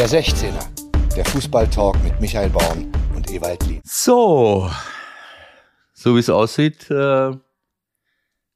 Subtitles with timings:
[0.00, 3.82] Der 16er, der Fußballtalk mit Michael Baum und Ewald Lien.
[3.84, 4.70] So,
[5.92, 7.32] so wie es aussieht, äh,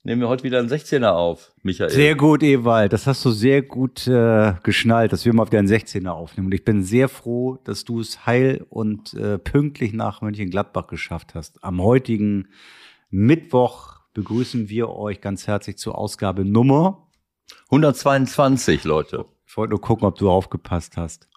[0.04, 1.90] nehmen wir heute wieder einen 16er auf, Michael.
[1.90, 2.94] Sehr gut, Ewald.
[2.94, 6.46] Das hast du sehr gut äh, geschnallt, dass wir mal wieder einen 16er aufnehmen.
[6.46, 11.34] Und ich bin sehr froh, dass du es heil und äh, pünktlich nach Mönchengladbach geschafft
[11.34, 11.62] hast.
[11.62, 12.48] Am heutigen
[13.10, 17.06] Mittwoch begrüßen wir euch ganz herzlich zur Ausgabe Nummer
[17.66, 19.26] 122, Leute.
[19.46, 21.28] Ich wollte nur gucken, ob du aufgepasst hast.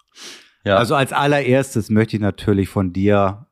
[0.64, 0.76] Ja.
[0.76, 3.46] Also als allererstes möchte ich natürlich von dir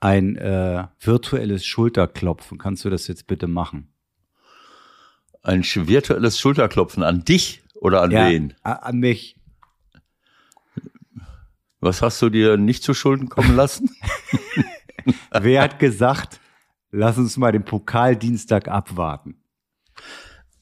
[0.00, 2.58] ein äh, virtuelles Schulterklopfen.
[2.58, 3.92] Kannst du das jetzt bitte machen?
[5.42, 8.54] Ein virtuelles Schulterklopfen an dich oder an ja, wen?
[8.62, 9.36] An mich.
[11.80, 13.90] Was hast du dir nicht zu Schulden kommen lassen?
[15.30, 16.40] Wer hat gesagt,
[16.90, 19.36] lass uns mal den Pokaldienstag abwarten?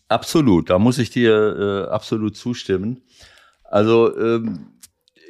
[0.08, 3.02] Absolut, da muss ich dir äh, absolut zustimmen.
[3.64, 4.73] Also ähm,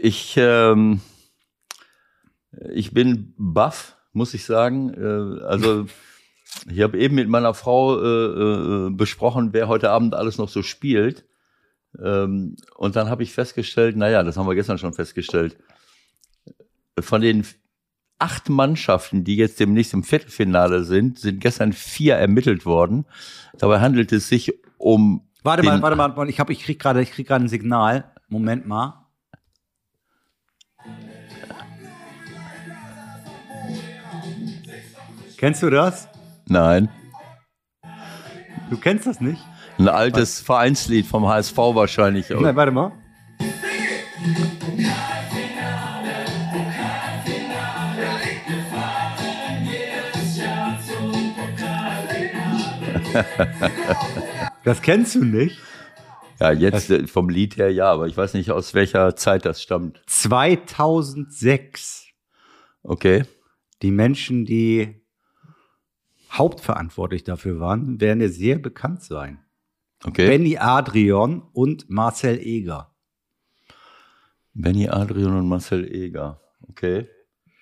[0.05, 1.01] ich, ähm,
[2.73, 4.93] ich bin baff, muss ich sagen.
[4.93, 5.87] Äh, also
[6.71, 10.63] ich habe eben mit meiner Frau äh, äh, besprochen, wer heute Abend alles noch so
[10.63, 11.25] spielt.
[12.03, 15.57] Ähm, und dann habe ich festgestellt, naja, das haben wir gestern schon festgestellt,
[17.01, 17.47] von den
[18.19, 23.07] acht Mannschaften, die jetzt demnächst im Viertelfinale sind, sind gestern vier ermittelt worden.
[23.59, 25.27] Dabei handelt es sich um.
[25.43, 28.13] Warte mal, warte mal, ich habe, ich krieg gerade, ich krieg gerade ein Signal.
[28.29, 29.04] Moment mal.
[35.45, 36.09] Kennst du das?
[36.47, 36.89] Nein.
[38.71, 39.45] Du kennst das nicht?
[39.77, 40.47] Ein altes Was?
[40.47, 42.31] Vereinslied vom HSV wahrscheinlich.
[42.31, 42.93] Nein, warte mal.
[54.65, 55.59] das kennst du nicht?
[56.41, 59.61] Ja, jetzt das vom Lied her ja, aber ich weiß nicht, aus welcher Zeit das
[59.61, 60.01] stammt.
[60.07, 62.07] 2006.
[62.83, 63.25] Okay.
[63.83, 65.04] Die Menschen, die
[66.39, 69.39] hauptverantwortlich dafür waren, werden ja sehr bekannt sein.
[70.05, 70.27] Okay.
[70.27, 72.95] Benny Adrian und Marcel Eger.
[74.53, 76.41] Benny Adrian und Marcel Eger.
[76.69, 77.09] Okay.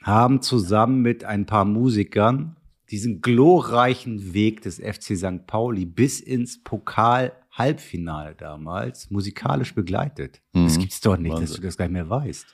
[0.02, 2.56] Haben zusammen mit ein paar Musikern
[2.90, 5.46] diesen glorreichen Weg des FC St.
[5.46, 10.42] Pauli bis ins Pokal-Halbfinale damals musikalisch begleitet.
[10.52, 10.64] Mhm.
[10.64, 11.46] Das gibt's doch nicht, Wahnsinn.
[11.46, 12.46] dass du das gar nicht mehr weißt.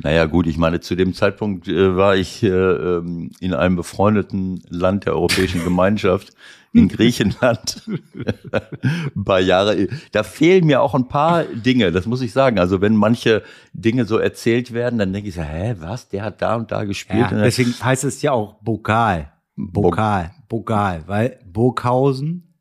[0.00, 4.62] Naja, gut, ich meine, zu dem Zeitpunkt äh, war ich äh, ähm, in einem befreundeten
[4.68, 6.32] Land der Europäischen Gemeinschaft,
[6.72, 9.88] in Griechenland, ein paar Jahre.
[10.12, 12.58] Da fehlen mir auch ein paar Dinge, das muss ich sagen.
[12.58, 13.42] Also wenn manche
[13.72, 16.84] Dinge so erzählt werden, dann denke ich so, hä, was, der hat da und da
[16.84, 17.30] gespielt.
[17.32, 19.32] Ja, deswegen heißt es ja auch Bokal.
[19.56, 22.54] Bokal, Bokal, weil Burghausen,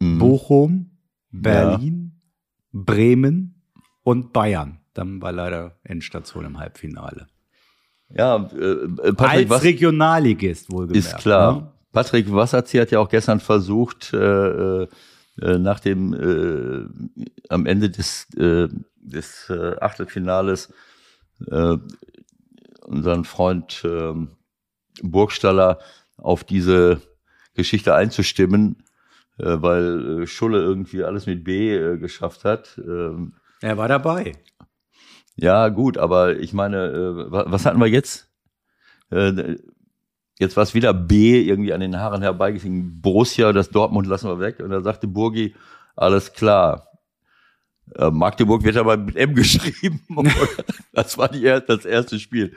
[0.00, 0.18] mhm.
[0.18, 0.90] Bochum,
[1.30, 2.12] Berlin,
[2.72, 2.80] ja.
[2.84, 3.62] Bremen
[4.02, 4.81] und Bayern.
[4.94, 7.28] Dann war leider Endstation im Halbfinale.
[8.10, 10.96] Ja, äh, Patrick, Als was, Regionalligist wohlgemerkt.
[10.96, 11.52] Ist klar.
[11.52, 11.72] Ne?
[11.92, 14.88] Patrick Wasserzi hat ja auch gestern versucht, äh, äh,
[15.40, 20.72] nach dem äh, am Ende des, äh, des äh, Achtelfinales
[21.50, 21.76] äh,
[22.84, 24.14] unseren Freund äh,
[25.02, 25.78] Burgstaller
[26.16, 27.00] auf diese
[27.54, 28.84] Geschichte einzustimmen,
[29.38, 32.78] äh, weil äh, Schulle irgendwie alles mit B äh, geschafft hat.
[32.78, 34.32] Ähm, er war dabei.
[35.36, 38.28] Ja, gut, aber ich meine, äh, was hatten wir jetzt?
[39.10, 39.56] Äh,
[40.38, 43.00] jetzt war es wieder B, irgendwie an den Haaren herbeigeschrieben.
[43.00, 44.60] Borussia, das Dortmund lassen wir weg.
[44.60, 45.54] Und da sagte Burgi,
[45.96, 46.88] alles klar.
[47.96, 50.00] Äh, Magdeburg wird aber mit M geschrieben.
[50.92, 52.54] das war die, das erste Spiel.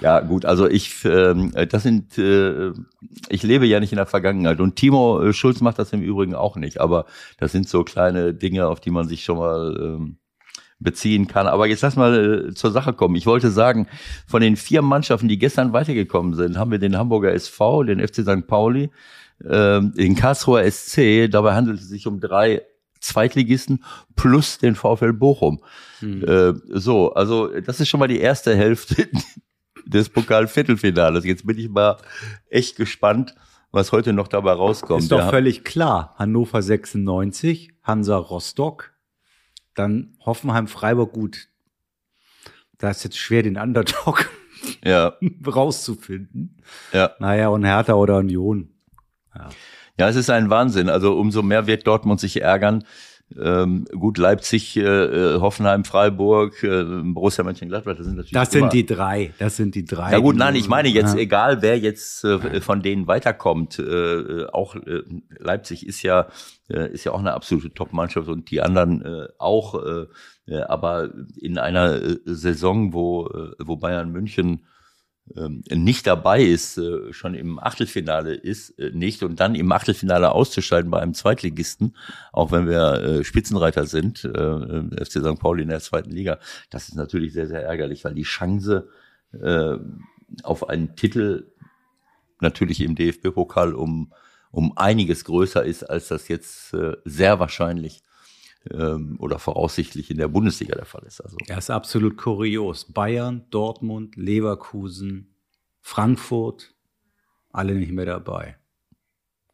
[0.00, 4.74] Ja, gut, also ich, ähm, das sind, ich lebe ja nicht in der Vergangenheit und
[4.74, 7.04] Timo Schulz macht das im Übrigen auch nicht, aber
[7.36, 10.16] das sind so kleine Dinge, auf die man sich schon mal ähm,
[10.82, 11.46] beziehen kann.
[11.46, 13.16] Aber jetzt lass mal äh, zur Sache kommen.
[13.16, 13.86] Ich wollte sagen,
[14.26, 18.22] von den vier Mannschaften, die gestern weitergekommen sind, haben wir den Hamburger SV, den FC
[18.22, 18.46] St.
[18.46, 18.90] Pauli,
[19.44, 21.28] äh, den Karlsruher SC.
[21.30, 22.62] Dabei handelt es sich um drei
[23.00, 23.84] Zweitligisten
[24.16, 25.60] plus den VfL Bochum.
[25.98, 26.24] Hm.
[26.24, 29.08] Äh, so, also das ist schon mal die erste Hälfte
[29.86, 31.24] des Pokal-Viertelfinales.
[31.24, 31.96] Jetzt bin ich mal
[32.48, 33.34] echt gespannt,
[33.72, 35.02] was heute noch dabei rauskommt.
[35.02, 36.14] Ist doch völlig klar.
[36.16, 38.91] Hannover 96, Hansa Rostock,
[39.74, 41.48] dann Hoffenheim, Freiburg, gut.
[42.78, 44.30] Da ist jetzt schwer, den Underdog
[44.84, 45.16] ja.
[45.46, 46.62] rauszufinden.
[46.92, 47.12] Ja.
[47.18, 48.70] Naja, und Hertha oder Union.
[49.34, 49.48] Ja.
[49.98, 50.88] ja, es ist ein Wahnsinn.
[50.88, 52.84] Also umso mehr wird Dortmund sich ärgern,
[53.40, 58.70] Ähm, gut, Leipzig, äh, äh, Hoffenheim, Freiburg, äh, Borussia Mönchengladbach, das sind natürlich Das immer,
[58.70, 59.32] sind die drei.
[59.38, 60.12] Das sind die drei.
[60.12, 61.20] Ja gut, nein, ich meine jetzt, Ja.
[61.20, 65.02] egal wer jetzt äh, von denen weiterkommt, äh, äh, auch äh,
[65.38, 66.26] Leipzig ist ja
[66.68, 70.06] äh, ist ja auch eine absolute Top-Mannschaft und die anderen äh, auch, äh,
[70.46, 74.64] äh, aber in einer Saison, wo äh, wo Bayern München
[75.24, 80.90] nicht dabei ist, äh, schon im Achtelfinale ist, äh, nicht und dann im Achtelfinale auszuscheiden
[80.90, 81.96] bei einem Zweitligisten,
[82.32, 85.38] auch wenn wir äh, Spitzenreiter sind, FC St.
[85.38, 86.38] Pauli in der zweiten Liga,
[86.70, 88.88] das ist natürlich sehr, sehr ärgerlich, weil die Chance
[90.42, 91.46] auf einen Titel
[92.40, 94.12] natürlich im DFB-Pokal um,
[94.50, 96.76] um einiges größer ist, als das jetzt
[97.06, 98.02] sehr wahrscheinlich
[98.70, 101.20] ähm, oder voraussichtlich in der Bundesliga der Fall ist.
[101.20, 102.84] Also Ja, ist absolut kurios.
[102.84, 105.34] Bayern, Dortmund, Leverkusen,
[105.80, 106.74] Frankfurt,
[107.50, 108.56] alle nicht mehr dabei.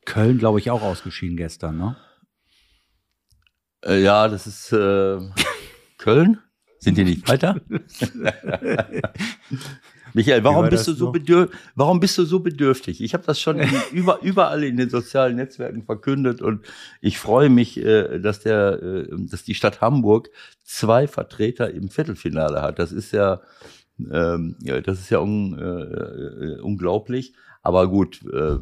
[0.05, 1.97] Köln, glaube ich, auch ausgeschieden gestern, ne?
[3.85, 5.19] Äh, ja, das ist äh,
[5.99, 6.41] Köln.
[6.81, 7.61] Sind die nicht weiter?
[10.15, 11.13] Michael, warum war bist du so
[11.75, 13.01] warum bist du so bedürftig?
[13.01, 13.61] Ich habe das schon
[13.93, 16.67] über, überall in den sozialen Netzwerken verkündet und
[17.01, 20.31] ich freue mich, äh, dass der, äh, dass die Stadt Hamburg
[20.65, 22.79] zwei Vertreter im Viertelfinale hat.
[22.79, 23.41] Das ist ja,
[24.11, 27.35] ähm, ja das ist ja un, äh, äh, unglaublich.
[27.63, 28.59] Aber gut, äh,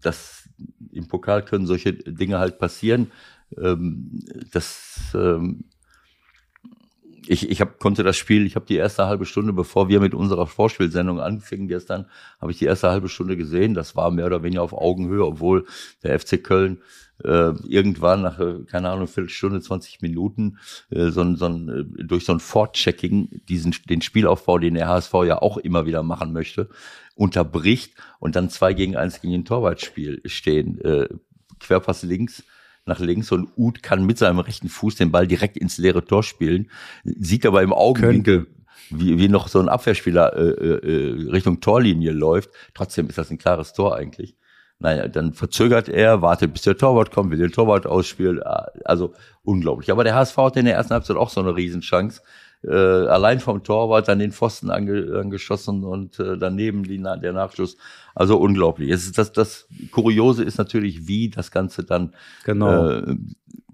[0.00, 0.48] das
[0.92, 3.10] im Pokal können solche Dinge halt passieren.
[3.56, 4.20] Ähm,
[4.52, 5.64] das ähm,
[7.28, 10.14] ich, ich hab, konnte das Spiel, ich habe die erste halbe Stunde, bevor wir mit
[10.14, 12.06] unserer Vorspielsendung anfingen gestern,
[12.40, 13.74] habe ich die erste halbe Stunde gesehen.
[13.74, 15.66] Das war mehr oder weniger auf Augenhöhe, obwohl
[16.02, 16.78] der FC Köln
[17.24, 20.58] äh, irgendwann nach, äh, keine Ahnung, Viertelstunde, 20 Minuten,
[20.90, 25.42] äh, so, so äh, durch so ein Fortchecking diesen, den Spielaufbau, den der HSV ja
[25.42, 26.68] auch immer wieder machen möchte,
[27.14, 30.80] unterbricht und dann zwei gegen eins gegen den Torwartspiel stehen.
[30.80, 31.08] Äh,
[31.60, 32.44] Querpass links,
[32.88, 36.22] nach links und Uth kann mit seinem rechten Fuß den Ball direkt ins leere Tor
[36.22, 36.70] spielen,
[37.04, 38.48] sieht aber im Augenwinkel,
[38.90, 42.50] wie, wie noch so ein Abwehrspieler äh, äh, Richtung Torlinie läuft.
[42.74, 44.34] Trotzdem ist das ein klares Tor eigentlich.
[44.80, 48.40] Naja, dann verzögert er, wartet, bis der Torwart kommt, will den Torwart ausspielen.
[48.42, 49.12] Ah, Also
[49.42, 49.90] unglaublich.
[49.90, 52.22] Aber der HSV hatte in der ersten Halbzeit auch so eine Riesenchance.
[52.64, 57.76] Äh, allein vom Torwart dann den Pfosten ange, angeschossen und äh, daneben die, der Nachschuss.
[58.14, 58.90] Also unglaublich.
[58.90, 62.14] Es ist das, das Kuriose ist natürlich, wie das Ganze dann
[62.44, 62.88] Genau.
[62.88, 63.16] äh,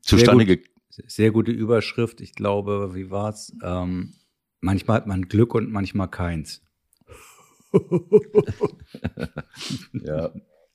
[0.01, 2.21] zustande Sehr gekommen Sehr gute Überschrift.
[2.21, 3.53] Ich glaube, wie war's?
[3.63, 4.15] Ähm,
[4.61, 6.63] manchmal hat man Glück und manchmal keins.
[9.93, 10.31] ja.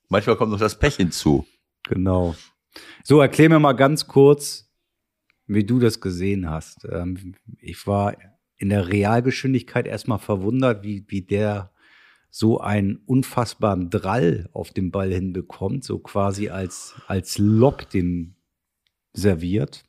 [0.09, 1.45] Manchmal kommt noch das Pech hinzu.
[1.83, 2.35] Genau.
[3.03, 4.69] So, erklär mir mal ganz kurz,
[5.47, 6.85] wie du das gesehen hast.
[6.91, 8.15] Ähm, ich war
[8.57, 11.71] in der Realgeschwindigkeit erstmal verwundert, wie, wie der
[12.29, 18.35] so einen unfassbaren Drall auf den Ball hinbekommt, so quasi als, als Lob den
[19.13, 19.83] serviert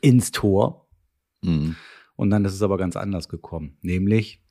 [0.00, 0.88] ins Tor.
[1.42, 1.76] Mhm.
[2.16, 3.78] Und dann ist es aber ganz anders gekommen.
[3.82, 4.42] Nämlich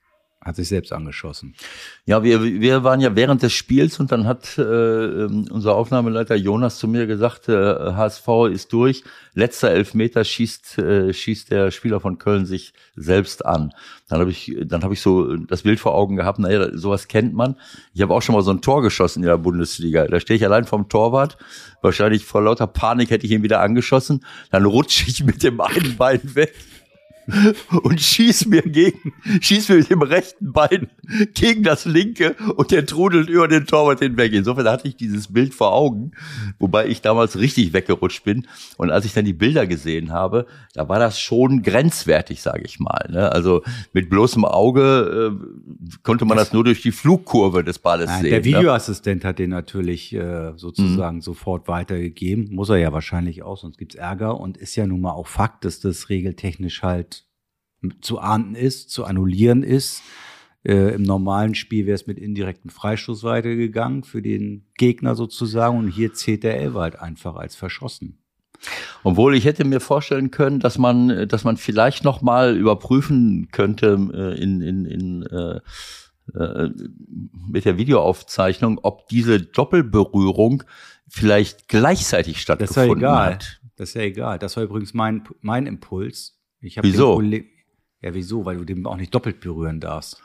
[0.42, 1.54] hat sich selbst angeschossen.
[2.06, 6.36] Ja, wir, wir waren ja während des Spiels und dann hat äh, ähm, unser Aufnahmeleiter
[6.36, 9.04] Jonas zu mir gesagt, äh, HSV ist durch,
[9.34, 13.74] letzter Elfmeter schießt, äh, schießt der Spieler von Köln sich selbst an.
[14.08, 17.34] Dann habe ich, dann habe ich so das Bild vor Augen gehabt, naja, sowas kennt
[17.34, 17.58] man.
[17.94, 20.06] Ich habe auch schon mal so ein Tor geschossen in der Bundesliga.
[20.06, 21.38] Da stehe ich allein vom Torwart,
[21.82, 25.98] wahrscheinlich vor lauter Panik hätte ich ihn wieder angeschossen, dann rutsche ich mit dem einen
[25.98, 26.54] Bein weg
[27.84, 30.90] und schieß mir gegen, schieß mir mit dem rechten Bein
[31.34, 34.34] gegen das linke und der trudelt über den Torwart hinweg.
[34.34, 36.12] Insofern hatte ich dieses Bild vor Augen,
[36.60, 38.48] wobei ich damals richtig weggerutscht bin.
[38.78, 42.80] Und als ich dann die Bilder gesehen habe, da war das schon grenzwertig, sage ich
[42.80, 43.10] mal.
[43.12, 43.32] Ne?
[43.32, 48.22] Also mit bloßem Auge äh, konnte man das nur durch die Flugkurve des Balles Nein,
[48.22, 48.32] sehen.
[48.32, 48.46] der ne?
[48.46, 52.50] Videoassistent hat den natürlich äh, sozusagen sofort weitergegeben.
[52.52, 54.40] Muss er ja wahrscheinlich auch, sonst gibt's Ärger.
[54.40, 57.19] Und ist ja nun mal auch Fakt, dass das regeltechnisch halt
[58.02, 60.02] zu ahnden ist, zu annullieren ist.
[60.64, 65.78] Äh, Im normalen Spiel wäre es mit indirekten Freistoß weitergegangen für den Gegner sozusagen.
[65.78, 68.18] Und hier zählt der Elfer halt einfach als verschossen.
[69.04, 73.98] Obwohl ich hätte mir vorstellen können, dass man, dass man vielleicht noch mal überprüfen könnte
[74.14, 75.62] äh, in, in, in äh,
[76.36, 76.70] äh,
[77.48, 80.64] mit der Videoaufzeichnung, ob diese Doppelberührung
[81.08, 83.34] vielleicht gleichzeitig Das ist ja stattgefunden egal.
[83.34, 83.62] hat.
[83.78, 84.40] Das ist ja egal.
[84.40, 86.38] Das war übrigens mein, mein Impuls.
[86.62, 87.22] Ich Wieso?
[87.22, 87.46] den
[88.02, 88.46] Ja, wieso?
[88.46, 90.22] Weil du den auch nicht doppelt berühren darfst.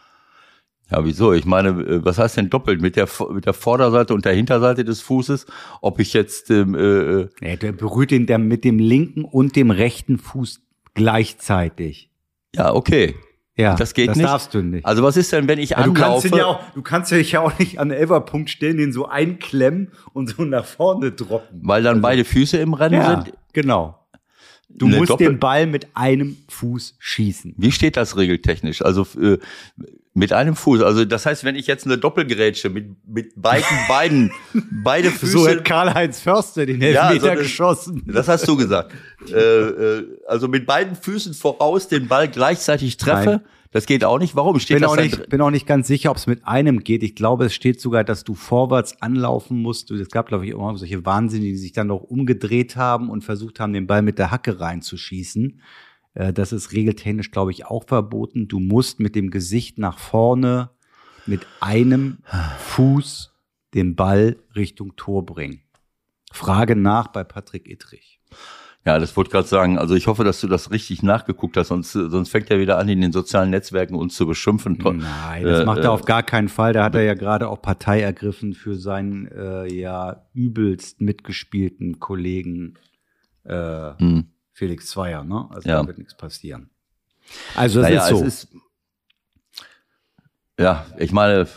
[0.90, 1.33] Ja, wieso?
[1.33, 2.81] Ich meine, äh, was heißt denn doppelt?
[2.83, 5.47] Mit der, mit der Vorderseite und der Hinterseite des Fußes?
[5.81, 6.81] Ob ich jetzt, ähm, äh,
[7.23, 10.61] äh, Ja, der berührt ihn dann mit dem linken und dem rechten Fuß
[10.95, 12.11] gleichzeitig.
[12.54, 13.14] ja, okay.
[13.57, 14.26] Ja, Das geht das nicht?
[14.28, 14.85] darfst du nicht.
[14.85, 16.00] Also was ist denn, wenn ich Ja, du anlaufe?
[16.02, 18.93] kannst ihn ja auch, du kannst dich ja auch nicht an den Elferpunkt stellen, den
[18.93, 21.61] so einklemmen und so nach vorne droppen.
[21.62, 23.33] weil dann beide Füße im Rennen ja, sind?
[23.52, 24.03] genau.
[24.68, 27.54] Du musst Doppel- den Ball mit einem Fuß schießen.
[27.56, 28.83] Wie steht das regeltechnisch?
[28.83, 29.38] Also äh,
[30.14, 30.83] mit einem Fuß.
[30.83, 34.33] Also das heißt, wenn ich jetzt eine Doppelgrätsche mit mit beiden beiden
[34.83, 38.02] beide Füße So hat Karl-Heinz Förster den Ja, Elfmeter so eine- geschossen.
[38.06, 38.92] Das hast du gesagt.
[39.33, 43.40] äh, äh, also mit beiden Füßen voraus den Ball gleichzeitig treffe, Nein.
[43.75, 44.37] Das geht auch nicht.
[44.37, 46.85] Warum steht bin das auch, nicht, bin auch nicht ganz sicher, ob es mit einem
[46.85, 47.02] geht.
[47.02, 49.90] Ich glaube, es steht sogar, dass du vorwärts anlaufen musst.
[49.90, 53.59] Es gab, glaube ich, immer solche Wahnsinnige, die sich dann noch umgedreht haben und versucht
[53.59, 55.61] haben, den Ball mit der Hacke reinzuschießen.
[56.14, 58.47] Äh, Das ist regeltechnisch, glaube ich, auch verboten.
[58.47, 60.71] Du musst mit dem Gesicht nach vorne
[61.26, 62.19] mit einem
[62.59, 63.35] Fuß
[63.75, 65.62] den Ball Richtung Tor bringen.
[66.31, 68.21] Frage nach bei Patrick Ittrich.
[68.86, 69.78] Ja, das wollte ich gerade sagen.
[69.78, 72.86] Also ich hoffe, dass du das richtig nachgeguckt hast, sonst, sonst fängt er wieder an,
[72.88, 74.76] in den sozialen Netzwerken uns zu beschimpfen.
[74.78, 76.74] Nein, das Äh, macht äh, er auf gar keinen Fall.
[76.74, 82.74] Da hat er ja gerade auch Partei ergriffen für seinen äh, ja übelst mitgespielten Kollegen
[83.44, 84.26] äh, Hm.
[84.52, 85.24] Felix Zweier.
[85.24, 85.46] Ne?
[85.50, 85.80] Also Ja.
[85.80, 86.68] da wird nichts passieren.
[87.54, 88.16] Also das Naja, ist so.
[88.26, 88.48] es ist,
[90.60, 91.48] ja, ich meine,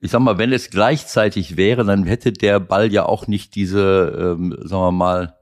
[0.00, 4.36] ich sag mal, wenn es gleichzeitig wäre, dann hätte der Ball ja auch nicht diese,
[4.38, 5.34] ähm, sagen wir mal,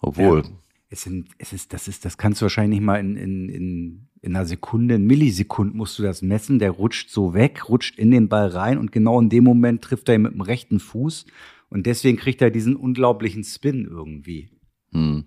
[0.00, 0.50] obwohl, Ja.
[0.90, 4.36] es sind, es ist, das ist, das kannst du wahrscheinlich mal in, in, in, in
[4.36, 6.58] einer Sekunde, in Millisekunden musst du das messen.
[6.58, 10.08] Der rutscht so weg, rutscht in den Ball rein und genau in dem Moment trifft
[10.08, 11.26] er ihn mit dem rechten Fuß
[11.70, 14.50] und deswegen kriegt er diesen unglaublichen Spin irgendwie.
[14.92, 15.26] hm.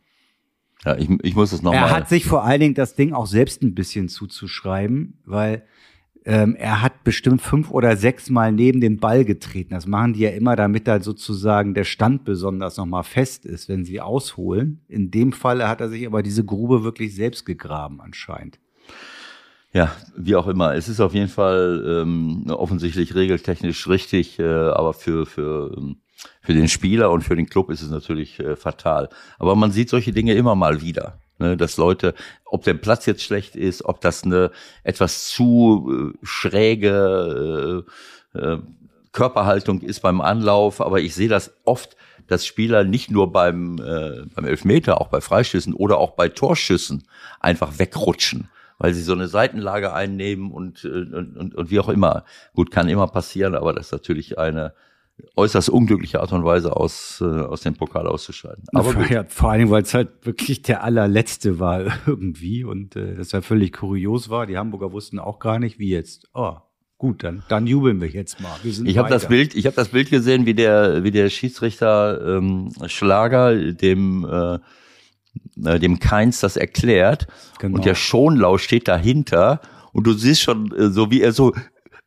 [0.85, 1.91] ja, ich, ich muss es Er nochmal.
[1.91, 5.63] hat sich vor allen Dingen das Ding auch selbst ein bisschen zuzuschreiben, weil
[6.25, 9.73] ähm, er hat bestimmt fünf oder sechs Mal neben den Ball getreten.
[9.73, 13.85] Das machen die ja immer, damit da sozusagen der Stand besonders nochmal fest ist, wenn
[13.85, 14.81] sie ausholen.
[14.87, 18.59] In dem Fall hat er sich aber diese Grube wirklich selbst gegraben anscheinend.
[19.71, 20.73] Ja, wie auch immer.
[20.73, 25.97] Es ist auf jeden Fall ähm, offensichtlich regeltechnisch richtig, äh, aber für, für, ähm,
[26.41, 29.09] für den Spieler und für den Club ist es natürlich äh, fatal.
[29.37, 31.19] Aber man sieht solche Dinge immer mal wieder.
[31.39, 34.51] Ne, dass Leute, ob der Platz jetzt schlecht ist, ob das eine
[34.83, 37.85] etwas zu äh, schräge
[38.33, 38.59] äh, äh,
[39.13, 41.95] Körperhaltung ist beim Anlauf, aber ich sehe das oft,
[42.27, 47.03] dass Spieler nicht nur beim, äh, beim Elfmeter, auch bei Freischüssen oder auch bei Torschüssen
[47.39, 51.89] einfach wegrutschen, weil sie so eine Seitenlage einnehmen und, äh, und, und, und wie auch
[51.89, 52.25] immer.
[52.53, 54.73] Gut, kann immer passieren, aber das ist natürlich eine
[55.35, 58.63] äußerst unglückliche Art und Weise aus, äh, aus dem Pokal auszuscheiden.
[58.73, 62.95] Aber vor, ja, vor allen Dingen, weil es halt wirklich der allerletzte war irgendwie und
[62.95, 64.45] äh, das ja völlig kurios war.
[64.45, 66.27] Die Hamburger wussten auch gar nicht, wie jetzt.
[66.33, 66.57] Oh,
[66.97, 68.55] gut, dann, dann jubeln wir jetzt mal.
[68.63, 69.27] Wir Ich habe das.
[69.27, 74.59] Bild, ich habe das Bild gesehen, wie der, wie der Schiedsrichter ähm, Schlager dem äh,
[75.63, 77.27] äh, dem Keins das erklärt
[77.59, 77.75] Genau.
[77.75, 79.61] und der Schonlau steht dahinter
[79.91, 81.53] und du siehst schon äh, so wie er so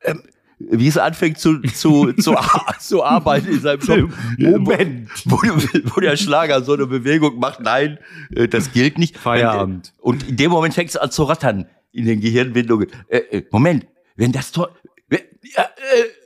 [0.02, 0.22] ähm,
[0.70, 2.34] wie es anfängt zu zu zu,
[2.80, 4.14] zu arbeiten in seinem Kopf.
[4.38, 5.08] Moment.
[5.24, 7.98] Wo, wo der Schlager so eine Bewegung macht, nein,
[8.34, 9.16] äh, das gilt nicht.
[9.16, 9.92] Feierabend.
[10.00, 12.88] Und in dem Moment fängt es an zu rattern in den Gehirnwindungen.
[13.08, 14.70] Äh, äh, Moment, wenn das Tor,
[15.08, 16.21] wenn, ja, äh,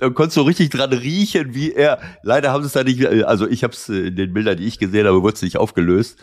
[0.00, 2.00] dann konntest du richtig dran riechen, wie er.
[2.22, 3.00] Leider haben sie es da nicht.
[3.00, 5.56] äh, Also ich habe es in den Bildern, die ich gesehen habe, wurde es nicht
[5.58, 6.18] aufgelöst,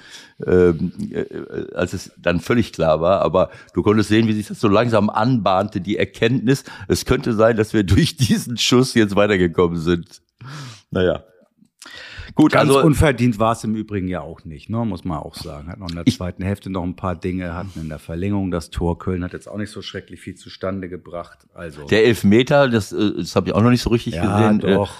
[0.45, 1.25] ähm, äh,
[1.75, 3.21] als es dann völlig klar war.
[3.21, 6.63] Aber du konntest sehen, wie sich das so langsam anbahnte, die Erkenntnis.
[6.87, 10.21] Es könnte sein, dass wir durch diesen Schuss jetzt weitergekommen sind.
[10.91, 11.23] Naja.
[12.35, 14.85] Gut, Ganz also unverdient war es im Übrigen ja auch nicht, ne?
[14.85, 15.69] muss man auch sagen.
[15.69, 18.69] Hat noch in der zweiten Hälfte noch ein paar Dinge, hatten in der Verlängerung das
[18.69, 18.99] Tor.
[18.99, 21.47] Köln hat jetzt auch nicht so schrecklich viel zustande gebracht.
[21.53, 24.61] Also, der Elfmeter, das, äh, das habe ich auch noch nicht so richtig ja, gesehen.
[24.61, 24.93] Äh, doch.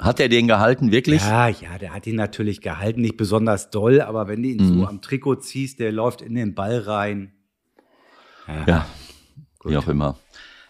[0.00, 1.22] Hat er den gehalten, wirklich?
[1.22, 4.80] Ja, ja, der hat ihn natürlich gehalten, nicht besonders doll, aber wenn du ihn Mhm.
[4.80, 7.32] so am Trikot ziehst, der läuft in den Ball rein.
[8.66, 8.86] Ja,
[9.64, 10.18] wie auch immer.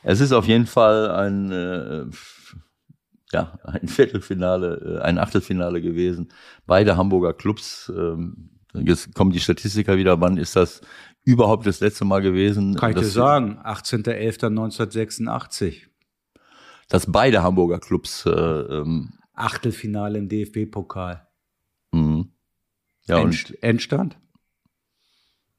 [0.02, 2.04] Es ist auf jeden Fall ein, äh,
[3.32, 6.28] ja, ein Viertelfinale, äh, ein Achtelfinale gewesen.
[6.66, 7.92] Beide Hamburger Clubs.
[7.94, 10.20] Ähm, jetzt kommen die Statistiker wieder.
[10.20, 10.80] Wann ist das
[11.24, 12.76] überhaupt das letzte Mal gewesen?
[12.76, 15.82] Kann ich dir sagen, 18.11.1986.
[16.88, 18.24] Dass beide Hamburger Clubs.
[18.26, 21.26] Äh, ähm, Achtelfinale im DFB-Pokal.
[21.92, 22.24] mh.
[23.06, 24.18] ja, und End, Endstand?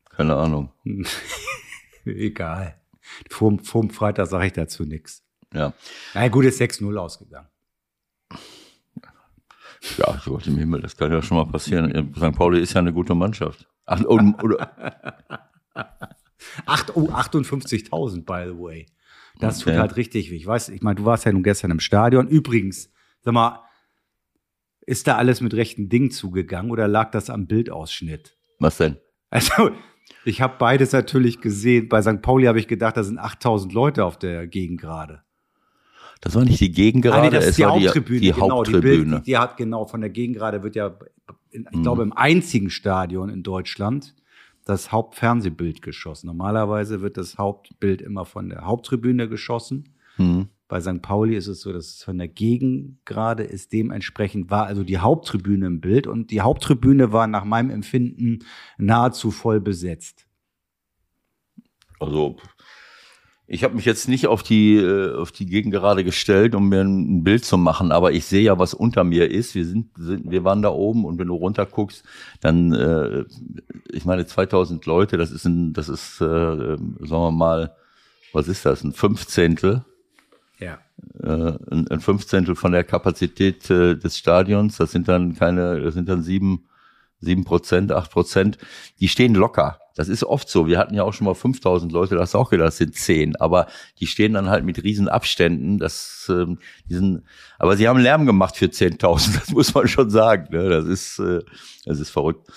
[0.10, 0.72] keine Ahnung.
[2.06, 2.82] Egal.
[3.30, 5.24] Vorm, vorm Freitag sage ich dazu nichts.
[5.54, 5.74] Ja,
[6.14, 7.48] Na gut, ist 6-0 ausgegangen.
[9.98, 12.14] Ja, Gott im Himmel, das kann ja schon mal passieren.
[12.16, 12.34] St.
[12.36, 13.68] Pauli ist ja eine gute Mannschaft.
[13.86, 14.72] Ach, und, oder,
[16.66, 18.86] Acht, oh, 58.000, by the way.
[19.40, 19.80] Das tut Okay.
[19.80, 20.36] halt richtig weh.
[20.36, 22.28] Ich weiß, ich meine, du warst ja nun gestern im Stadion.
[22.28, 22.92] Übrigens,
[23.22, 23.64] sag mal,
[24.82, 28.36] ist da alles mit rechten Dingen zugegangen oder lag das am Bildausschnitt?
[28.60, 28.98] was denn?
[29.30, 29.70] Also,
[30.26, 31.90] ich habe beides natürlich gesehen.
[31.90, 32.22] Bei St.
[32.22, 35.22] Pauli habe ich gedacht, da sind 8000 Leute auf der Gegend gerade.
[36.22, 38.20] Das war nicht die Gegengerade, Ah, nee, das ist die war Haupttribüne.
[38.20, 38.96] die, die genau, Haupttribüne.
[39.06, 40.98] Die, Bild, die hat genau von der Gegengerade wird ja,
[41.52, 41.84] in, ich Mhm.
[41.84, 44.16] glaube, im einzigen Stadion in Deutschland
[44.66, 46.28] das Hauptfernsehbild geschossen.
[46.28, 49.94] Normalerweise wird das Hauptbild immer von der Haupttribüne geschossen.
[50.18, 50.50] Mhm.
[50.68, 51.02] Bei St.
[51.02, 53.72] Pauli ist es so, dass es von der Gegengrade ist.
[53.72, 58.40] Dementsprechend war also die Haupttribüne im Bild und die Haupttribüne war nach meinem Empfinden
[58.78, 60.26] nahezu voll besetzt.
[62.00, 62.36] Also
[63.50, 67.24] ich habe mich jetzt nicht auf die äh, auf die Gegengerade gestellt, um mir ein
[67.24, 69.56] Bild zu machen, aber ich sehe ja, was unter mir ist.
[69.56, 72.04] Wir sind, sind wir waren da oben und wenn du runter guckst,
[72.42, 73.24] dann äh,
[73.92, 77.74] ich meine 2000 Leute, das ist ein das ist äh, äh, sagen wir mal,
[78.34, 78.84] was ist das?
[78.84, 79.86] Ein Fünfzehntel
[80.60, 80.80] Ja.
[81.24, 84.78] äh, ein, ein Fünfzehntel von der Kapazität äh, des Stadions.
[84.78, 86.68] Das sind dann keine, das sind dann sieben,
[87.20, 88.58] sieben Prozent, acht Prozent.
[89.00, 89.80] Die stehen locker.
[89.96, 90.68] Das ist oft so.
[90.68, 93.36] Wir hatten ja auch schon mal 5000 Leute, das du auch gedacht, das sind zehn.
[93.38, 93.66] Aber
[94.00, 95.80] die stehen dann halt mit riesen Abständen.
[95.80, 97.26] Das, ähm, diesen,
[97.58, 99.34] aber sie haben Lärm gemacht für 10.000.
[99.40, 100.56] Das muss man schon sagen.
[100.56, 100.70] Ne?
[100.70, 101.42] Das ist, äh,
[101.86, 102.48] das ist verrückt.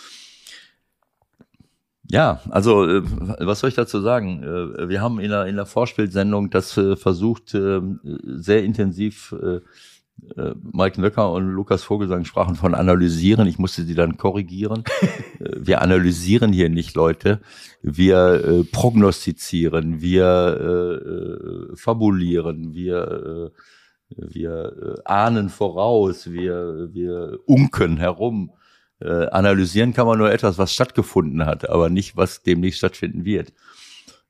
[2.10, 3.02] Ja, also äh,
[3.38, 4.42] was soll ich dazu sagen?
[4.42, 9.34] Äh, wir haben in der, in der Vorspielsendung das äh, versucht, äh, sehr intensiv.
[10.36, 13.46] Äh, Mike Nöcker und Lukas Vogelsang sprachen von analysieren.
[13.46, 14.84] Ich musste sie dann korrigieren.
[15.40, 17.40] Äh, wir analysieren hier nicht, Leute.
[17.82, 23.52] Wir äh, prognostizieren, wir äh, äh, fabulieren, wir,
[24.10, 28.52] äh, wir ahnen voraus, wir, wir unken herum.
[29.00, 33.54] Analysieren kann man nur etwas, was stattgefunden hat, aber nicht, was demnächst stattfinden wird.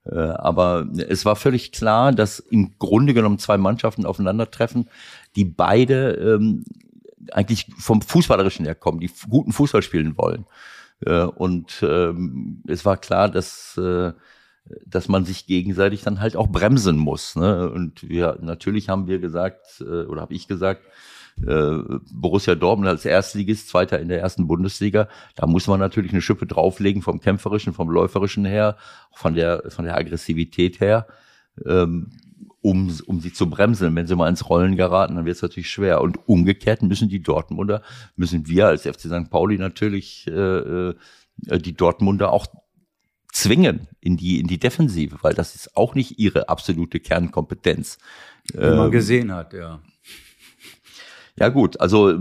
[0.05, 4.89] Aber es war völlig klar, dass im Grunde genommen zwei Mannschaften aufeinandertreffen,
[5.37, 6.65] die beide ähm,
[7.33, 10.47] eigentlich vom Fußballerischen her kommen, die guten Fußball spielen wollen.
[11.05, 14.13] Äh, und ähm, es war klar, dass äh,
[14.87, 17.37] dass man sich gegenseitig dann halt auch bremsen muss.
[17.37, 17.71] Ne?
[17.71, 20.83] Und wir natürlich haben wir gesagt, äh, oder habe ich gesagt,
[21.47, 21.79] äh,
[22.13, 26.47] Borussia Dortmund als Erstligist, Zweiter in der ersten Bundesliga, da muss man natürlich eine Schippe
[26.47, 28.77] drauflegen vom kämpferischen, vom läuferischen her,
[29.13, 31.07] von der von der Aggressivität her,
[31.67, 32.11] ähm,
[32.63, 33.95] um um sie zu bremsen.
[33.95, 36.01] Wenn sie mal ins Rollen geraten, dann wird es natürlich schwer.
[36.01, 37.83] Und umgekehrt müssen die Dortmunder,
[38.17, 39.31] müssen wir als FC St.
[39.31, 40.95] Pauli natürlich äh, äh,
[41.59, 42.47] die Dortmunder auch
[43.33, 47.99] zwingen in die in die Defensive, weil das ist auch nicht ihre absolute Kernkompetenz.
[48.53, 49.81] Wie man Ähm, gesehen hat, ja.
[51.41, 52.19] Ja gut, also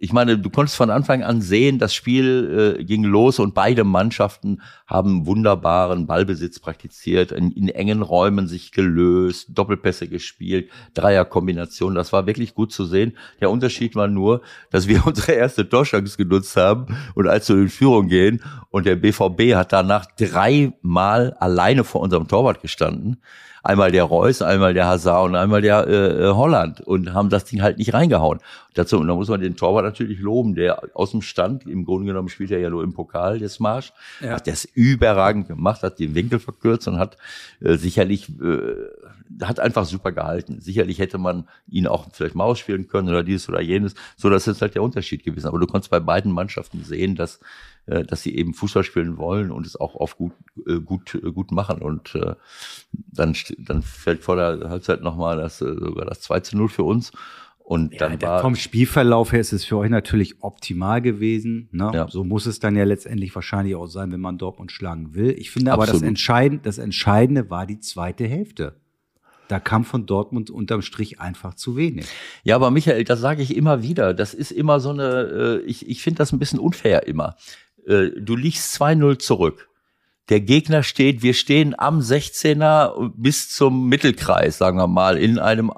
[0.00, 3.84] ich meine, du konntest von Anfang an sehen, das Spiel äh, ging los und beide
[3.84, 12.12] Mannschaften haben wunderbaren Ballbesitz praktiziert, in, in engen Räumen sich gelöst, Doppelpässe gespielt, Dreierkombination, das
[12.12, 13.16] war wirklich gut zu sehen.
[13.40, 17.68] Der Unterschied war nur, dass wir unsere erste Torchance genutzt haben und als wir in
[17.68, 23.18] Führung gehen und der BVB hat danach dreimal alleine vor unserem Torwart gestanden
[23.66, 27.62] einmal der Reus, einmal der Hazard und einmal der äh, Holland und haben das Ding
[27.62, 28.38] halt nicht reingehauen.
[28.74, 32.06] Dazu, und da muss man den Torwart natürlich loben, der aus dem Stand, im Grunde
[32.06, 34.32] genommen spielt er ja nur im Pokal, des Marsch, Ja.
[34.34, 37.16] hat das überragend gemacht, hat den Winkel verkürzt und hat
[37.60, 40.60] äh, sicherlich, äh, hat einfach super gehalten.
[40.60, 44.46] Sicherlich hätte man ihn auch vielleicht mal ausspielen können oder dieses oder jenes, so das
[44.46, 45.48] ist halt der Unterschied gewesen.
[45.48, 47.40] Aber du konntest bei beiden Mannschaften sehen, dass
[47.86, 50.32] äh, dass sie eben Fußball spielen wollen und es auch auf gut
[50.66, 52.34] äh, gut äh, gut machen und äh,
[52.92, 56.82] dann dann fällt vor der Halbzeit nochmal das äh, sogar das 2 zu 0 für
[56.84, 57.12] uns
[57.66, 61.68] und Ja, dann war vom Spielverlauf her ist es für euch natürlich optimal gewesen.
[61.72, 61.90] Ne?
[61.92, 62.06] Ja.
[62.08, 65.34] So muss es dann ja letztendlich wahrscheinlich auch sein, wenn man Dortmund schlagen will.
[65.36, 66.00] Ich finde aber, das.
[66.00, 68.76] Entscheidende, das Entscheidende war die zweite Hälfte.
[69.48, 72.06] Da kam von Dortmund unterm Strich einfach zu wenig.
[72.44, 74.14] Ja, aber Michael, das sage ich immer wieder.
[74.14, 77.34] Das ist immer so eine, ich, ich finde das ein bisschen unfair immer.
[77.86, 79.68] Äh, du liegst 2-0 zurück.
[80.28, 85.70] Der Gegner steht, wir stehen am 16er bis zum Mittelkreis, sagen wir mal, in einem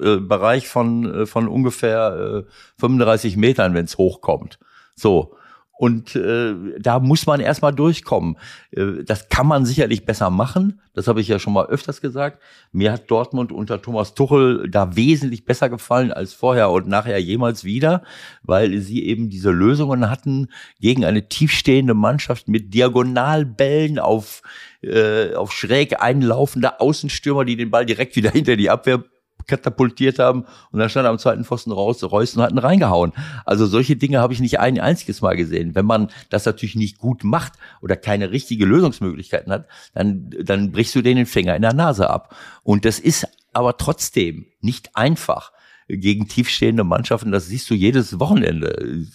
[0.00, 4.58] äh, Bereich von, äh, von ungefähr äh, 35 Metern, wenn es hochkommt.
[4.94, 5.34] So.
[5.78, 8.36] Und äh, da muss man erstmal durchkommen.
[8.72, 10.80] Äh, das kann man sicherlich besser machen.
[10.92, 12.42] Das habe ich ja schon mal öfters gesagt.
[12.72, 17.62] Mir hat Dortmund unter Thomas Tuchel da wesentlich besser gefallen als vorher und nachher jemals
[17.62, 18.02] wieder,
[18.42, 20.48] weil sie eben diese Lösungen hatten
[20.80, 24.42] gegen eine tiefstehende Mannschaft mit Diagonalbällen auf,
[24.82, 29.04] äh, auf schräg einlaufende Außenstürmer, die den Ball direkt wieder hinter die Abwehr
[29.48, 33.12] katapultiert haben und dann stand am zweiten Pfosten raus, Reus und hatten reingehauen.
[33.44, 35.74] Also solche Dinge habe ich nicht ein einziges Mal gesehen.
[35.74, 40.94] Wenn man das natürlich nicht gut macht oder keine richtige Lösungsmöglichkeiten hat, dann, dann brichst
[40.94, 42.36] du denen den Finger in der Nase ab.
[42.62, 45.52] Und das ist aber trotzdem nicht einfach
[45.88, 47.32] gegen tiefstehende Mannschaften.
[47.32, 49.06] Das siehst du jedes Wochenende,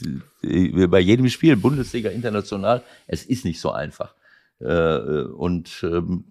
[0.41, 2.83] äh, bei jedem Spiel, Bundesliga, international.
[3.07, 4.15] Es ist nicht so einfach.
[4.59, 6.25] Äh, und ähm,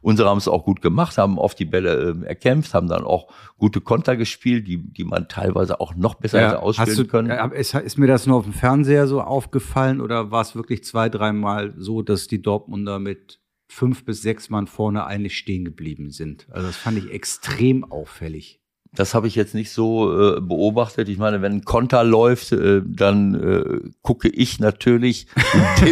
[0.00, 3.32] unsere haben es auch gut gemacht, haben oft die Bälle äh, erkämpft, haben dann auch
[3.58, 7.30] gute Konter gespielt, die, die man teilweise auch noch besser Ja, hätte ausspielen du, können.
[7.30, 10.84] äh, Ist, ist mir das nur auf dem Fernseher so aufgefallen oder war es wirklich
[10.84, 16.10] zwei, dreimal so, dass die Dortmunder mit fünf bis sechs Mann vorne eigentlich stehen geblieben
[16.10, 16.46] sind?
[16.50, 18.62] Also das fand ich extrem auffällig.
[18.96, 21.08] Das habe ich jetzt nicht so äh, beobachtet.
[21.08, 25.26] Ich meine, wenn ein Konter läuft, äh, dann äh, gucke ich natürlich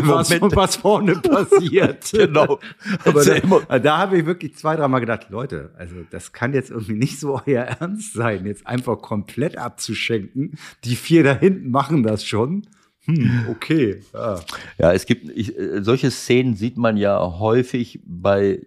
[0.04, 2.10] Was, was vorne passiert.
[2.12, 2.58] genau.
[3.04, 6.94] Aber da, da habe ich wirklich zwei, dreimal gedacht, Leute, also das kann jetzt irgendwie
[6.94, 10.58] nicht so euer Ernst sein, jetzt einfach komplett abzuschenken.
[10.84, 12.66] Die vier da hinten machen das schon.
[13.06, 14.00] Hm, okay.
[14.12, 14.40] Ja.
[14.78, 18.60] Ja, es gibt ich, äh, solche Szenen sieht man ja häufig bei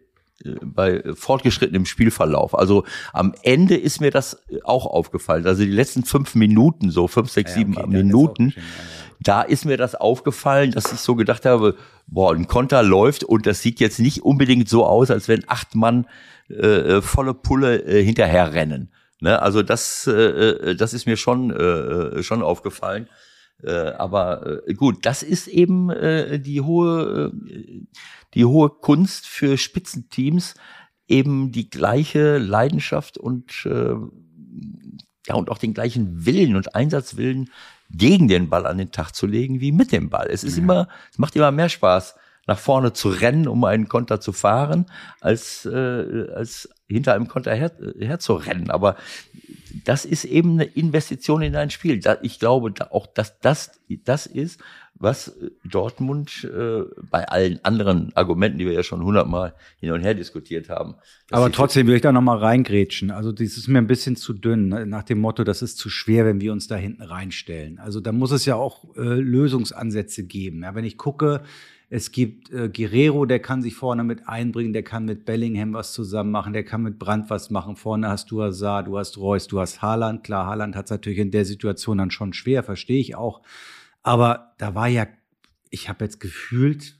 [0.63, 2.57] bei fortgeschrittenem Spielverlauf.
[2.57, 5.45] Also am Ende ist mir das auch aufgefallen.
[5.47, 8.63] Also die letzten fünf Minuten, so fünf, sechs, sieben okay, dann ist Minuten, ja, ja.
[9.19, 13.47] da ist mir das aufgefallen, dass ich so gedacht habe, boah, ein Konter läuft und
[13.47, 16.07] das sieht jetzt nicht unbedingt so aus, als wenn acht Mann
[16.49, 18.91] äh, volle Pulle äh, hinterher rennen.
[19.19, 19.41] Ne?
[19.41, 23.09] Also das, äh, äh, das ist mir schon, äh, schon aufgefallen.
[23.63, 27.81] Äh, aber äh, gut, das ist eben äh, die hohe, äh,
[28.33, 30.55] die hohe Kunst für Spitzenteams,
[31.07, 33.95] eben die gleiche Leidenschaft und äh,
[35.27, 37.49] ja und auch den gleichen Willen und Einsatzwillen
[37.89, 40.27] gegen den Ball an den Tag zu legen wie mit dem Ball.
[40.29, 42.15] Es ist immer, es macht immer mehr Spaß,
[42.45, 44.85] nach vorne zu rennen, um einen Konter zu fahren,
[45.19, 48.71] als äh, als hinter einem Konter her, herzurennen.
[48.71, 48.95] Aber
[49.85, 51.99] das ist eben eine Investition in ein Spiel.
[52.21, 53.71] Ich glaube auch, dass das
[54.03, 54.59] das ist,
[54.99, 60.13] was Dortmund äh, bei allen anderen Argumenten, die wir ja schon hundertmal hin und her
[60.13, 60.95] diskutiert haben.
[61.29, 63.11] Aber trotzdem will ich da noch mal reingrätschen.
[63.11, 64.85] Also das ist mir ein bisschen zu dünn, ne?
[64.85, 67.79] nach dem Motto, das ist zu schwer, wenn wir uns da hinten reinstellen.
[67.79, 70.63] Also da muss es ja auch äh, Lösungsansätze geben.
[70.63, 71.43] Ja, wenn ich gucke,
[71.89, 75.93] es gibt äh, Guerrero, der kann sich vorne mit einbringen, der kann mit Bellingham was
[75.93, 77.77] zusammen machen, der kann mit Brandt was machen.
[77.77, 80.23] Vorne hast du Hazard, du hast Reus, du hast Haaland.
[80.23, 83.41] Klar, Haaland hat es natürlich in der Situation dann schon schwer, verstehe ich auch.
[84.03, 85.07] Aber da war ja,
[85.69, 86.99] ich habe jetzt gefühlt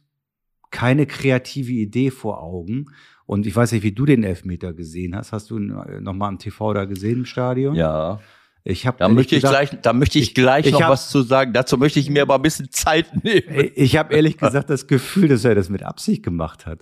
[0.72, 2.88] keine kreative Idee vor Augen.
[3.26, 5.34] Und ich weiß nicht, wie du den Elfmeter gesehen hast.
[5.34, 7.76] Hast du ihn äh, noch mal am TV da gesehen im Stadion?
[7.76, 8.22] Ja,
[8.70, 11.22] Ich habe da möchte ich gleich, da möchte ich, gleich ich noch hab- was zu
[11.22, 11.54] sagen.
[11.54, 13.72] Dazu möchte ich mir aber ein bisschen Zeit nehmen.
[13.76, 16.82] ich habe ehrlich gesagt das Gefühl, dass er das mit Absicht gemacht hat.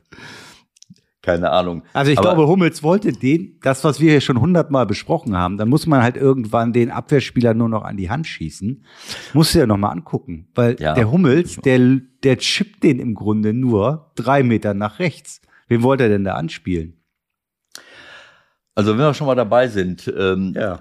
[1.22, 1.84] Keine Ahnung.
[1.94, 5.58] Also ich Aber- glaube, Hummels wollte den, das, was wir hier schon hundertmal besprochen haben,
[5.58, 8.84] dann muss man halt irgendwann den Abwehrspieler nur noch an die Hand schießen.
[9.34, 10.94] Musst du ja noch mal angucken, weil Ja.
[10.96, 15.42] der Hummels, der, der chippt den im Grunde nur drei Meter nach rechts.
[15.68, 17.00] Wen wollte er denn da anspielen?
[18.76, 20.80] Also wenn wir schon mal dabei sind, ähm, Ja.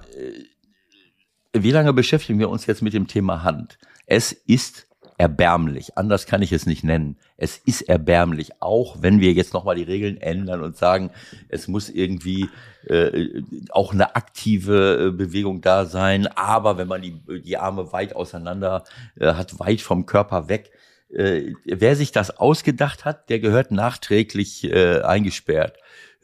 [1.55, 3.79] Wie lange beschäftigen wir uns jetzt mit dem Thema Hand?
[4.07, 4.87] Es ist
[5.17, 5.97] erbärmlich.
[5.97, 7.17] Anders kann ich es nicht nennen.
[7.37, 11.11] Es ist erbärmlich, auch wenn wir jetzt nochmal die Regeln ändern und sagen,
[11.49, 12.49] es muss irgendwie
[12.89, 16.27] äh, auch eine aktive äh, Bewegung da sein.
[16.27, 18.83] Aber wenn man die, die Arme weit auseinander
[19.19, 20.73] äh, hat, weit vom Körper weg,
[21.11, 25.79] äh, wer sich das ausgedacht hat, der gehört nachträglich äh, eingesperrt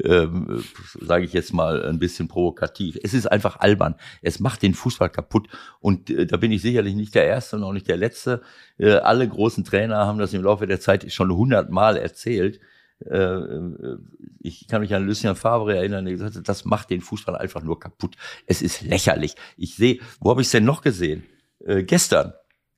[0.05, 0.63] ähm,
[1.01, 2.99] sage ich jetzt mal ein bisschen provokativ.
[3.03, 3.95] Es ist einfach albern.
[4.23, 5.49] Es macht den Fußball kaputt.
[5.81, 8.43] Und äh, da bin ich sicherlich nicht der Erste und auch nicht der Letzte.
[8.79, 12.61] Äh, alle großen Trainer haben das im Laufe der Zeit schon hundertmal erzählt.
[13.05, 13.99] Äh, äh,
[14.41, 17.63] ich kann mich an Lucien Favre erinnern, der gesagt hat, das macht den Fußball einfach
[17.63, 18.17] nur kaputt.
[18.47, 19.35] Es ist lächerlich.
[19.57, 21.25] Ich sehe, wo habe ich es denn noch gesehen?
[21.65, 22.35] Äh, gestern.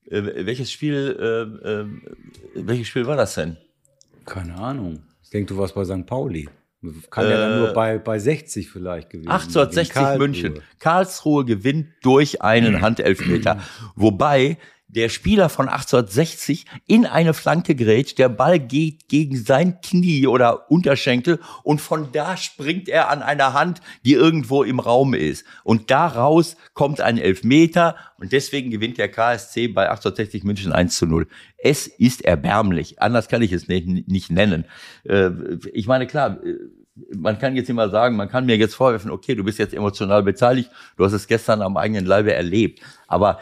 [0.07, 3.57] Äh, welches Spiel, äh, äh, welches Spiel war das denn?
[4.25, 5.03] Keine Ahnung.
[5.23, 6.07] Ich denke, du warst bei St.
[6.07, 6.49] Pauli.
[7.11, 9.35] Kann ja dann Äh, nur bei, bei 60 vielleicht gewesen sein.
[9.40, 10.18] 1860 Gegen Karlsruhe.
[10.29, 10.62] München.
[10.79, 13.59] Karlsruhe gewinnt durch einen Handelfmeter.
[13.95, 14.59] Wobei
[14.92, 20.70] der Spieler von 1860 in eine Flanke gerät, der Ball geht gegen sein Knie oder
[20.70, 25.44] Unterschenkel und von da springt er an einer Hand, die irgendwo im Raum ist.
[25.64, 31.07] Und daraus kommt ein Elfmeter und deswegen gewinnt der KSC bei 1860 München 1 zu
[31.07, 31.26] 0.
[31.59, 33.00] Es ist erbärmlich.
[33.00, 34.64] Anders kann ich es nicht, nennen.
[35.05, 35.31] Äh,
[35.72, 36.57] Ich meine, klar, äh,
[37.16, 40.22] man kann jetzt immer sagen, man kann mir jetzt vorwerfen, okay, du bist jetzt emotional
[40.22, 42.81] beteiligt, du hast es gestern am eigenen Leibe erlebt.
[43.07, 43.40] Aber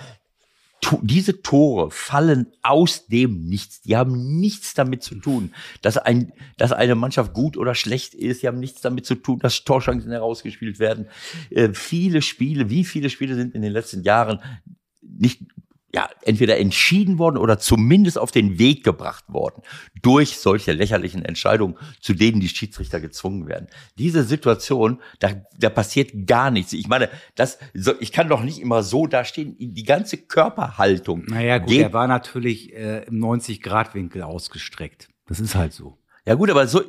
[1.03, 3.83] diese Tore fallen aus dem Nichts.
[3.83, 8.42] Die haben nichts damit zu tun, dass, ein, dass eine Mannschaft gut oder schlecht ist.
[8.42, 11.07] Die haben nichts damit zu tun, dass Torchancen herausgespielt werden.
[11.50, 14.40] Äh, viele Spiele, wie viele Spiele sind in den letzten Jahren
[15.03, 15.42] nicht
[15.92, 19.62] ja, entweder entschieden worden oder zumindest auf den Weg gebracht worden
[20.03, 23.66] durch solche lächerlichen Entscheidungen, zu denen die Schiedsrichter gezwungen werden.
[23.98, 26.72] Diese Situation, da, da passiert gar nichts.
[26.72, 27.59] Ich meine, das,
[27.98, 29.57] ich kann doch nicht immer so dastehen.
[29.59, 31.24] Die ganze Körperhaltung.
[31.26, 35.09] Naja, gut, er war natürlich äh, im 90-Grad-Winkel ausgestreckt.
[35.26, 35.98] Das ist halt so.
[36.26, 36.83] Ja gut, aber so,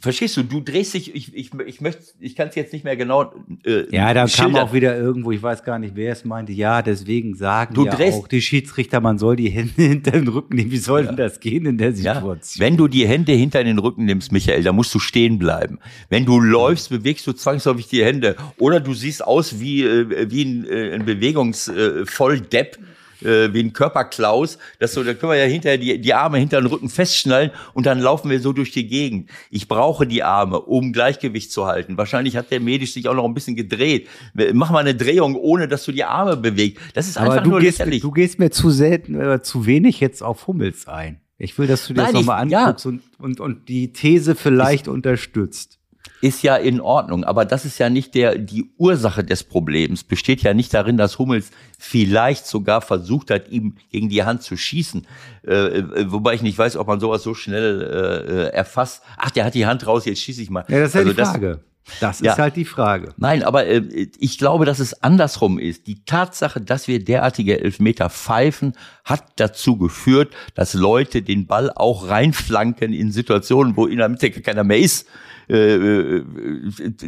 [0.00, 2.96] verstehst du, du drehst dich, ich, ich, ich möchte, ich kann es jetzt nicht mehr
[2.96, 3.32] genau.
[3.64, 6.80] Äh, ja, da kam auch wieder irgendwo, ich weiß gar nicht, wer es meinte, ja,
[6.80, 10.56] deswegen sagen du ja drehst, auch die Schiedsrichter, man soll die Hände hinter den Rücken
[10.56, 10.70] nehmen.
[10.70, 11.06] Wie soll ja.
[11.08, 12.38] denn das gehen in der Situation?
[12.54, 12.66] Ja.
[12.66, 15.78] Wenn du die Hände hinter den Rücken nimmst, Michael, dann musst du stehen bleiben.
[16.08, 18.36] Wenn du läufst, bewegst du zwangsläufig die Hände.
[18.58, 22.76] Oder du siehst aus wie, äh, wie ein, äh, ein Bewegungsvolldepp.
[22.76, 26.38] Äh, äh, wie ein Körperklaus, dass so, da können wir ja hinterher die, die Arme
[26.38, 29.30] hinter den Rücken festschnallen und dann laufen wir so durch die Gegend.
[29.50, 31.96] Ich brauche die Arme, um Gleichgewicht zu halten.
[31.96, 34.08] Wahrscheinlich hat der Medisch sich auch noch ein bisschen gedreht.
[34.52, 36.82] Mach mal eine Drehung, ohne dass du die Arme bewegst.
[36.94, 38.02] Das ist einfach nur gehst, lächerlich.
[38.02, 41.20] Du gehst mir zu selten, äh, zu wenig jetzt auf Hummels ein.
[41.36, 42.90] Ich will, dass du dir Nein, das nochmal anguckst ja.
[42.90, 45.78] und, und, und die These vielleicht ich, unterstützt
[46.24, 50.04] ist ja in Ordnung, aber das ist ja nicht der die Ursache des Problems.
[50.04, 54.56] Besteht ja nicht darin, dass Hummels vielleicht sogar versucht hat, ihm gegen die Hand zu
[54.56, 55.06] schießen.
[55.46, 59.02] Äh, äh, wobei ich nicht weiß, ob man sowas so schnell äh, erfasst.
[59.18, 60.64] Ach, der hat die Hand raus, jetzt schieße ich mal.
[60.68, 61.60] Ja, das ist ja also die Frage.
[62.00, 63.12] Das, das ist halt die Frage.
[63.18, 65.86] Nein, aber äh, ich glaube, dass es andersrum ist.
[65.86, 68.72] Die Tatsache, dass wir derartige Elfmeter pfeifen,
[69.04, 74.30] hat dazu geführt, dass Leute den Ball auch reinflanken in Situationen, wo in der Mitte
[74.30, 75.06] keiner mehr ist.
[75.48, 76.24] Äh, äh,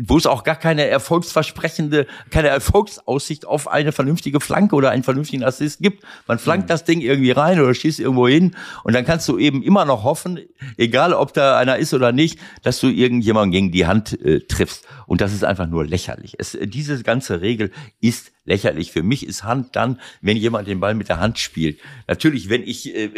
[0.07, 5.42] wo es auch gar keine erfolgsversprechende, keine Erfolgsaussicht auf eine vernünftige Flanke oder einen vernünftigen
[5.42, 6.05] Assist gibt.
[6.27, 6.68] Man flankt mhm.
[6.68, 10.05] das Ding irgendwie rein oder schießt irgendwo hin und dann kannst du eben immer noch
[10.05, 10.40] hoffen,
[10.77, 14.87] egal ob da einer ist oder nicht, dass du irgendjemanden gegen die Hand äh, triffst.
[15.07, 16.35] Und das ist einfach nur lächerlich.
[16.38, 17.70] Es, diese ganze Regel
[18.01, 18.93] ist lächerlich.
[18.93, 21.79] Für mich ist Hand dann, wenn jemand den Ball mit der Hand spielt.
[22.09, 23.11] Natürlich, wenn ich, äh,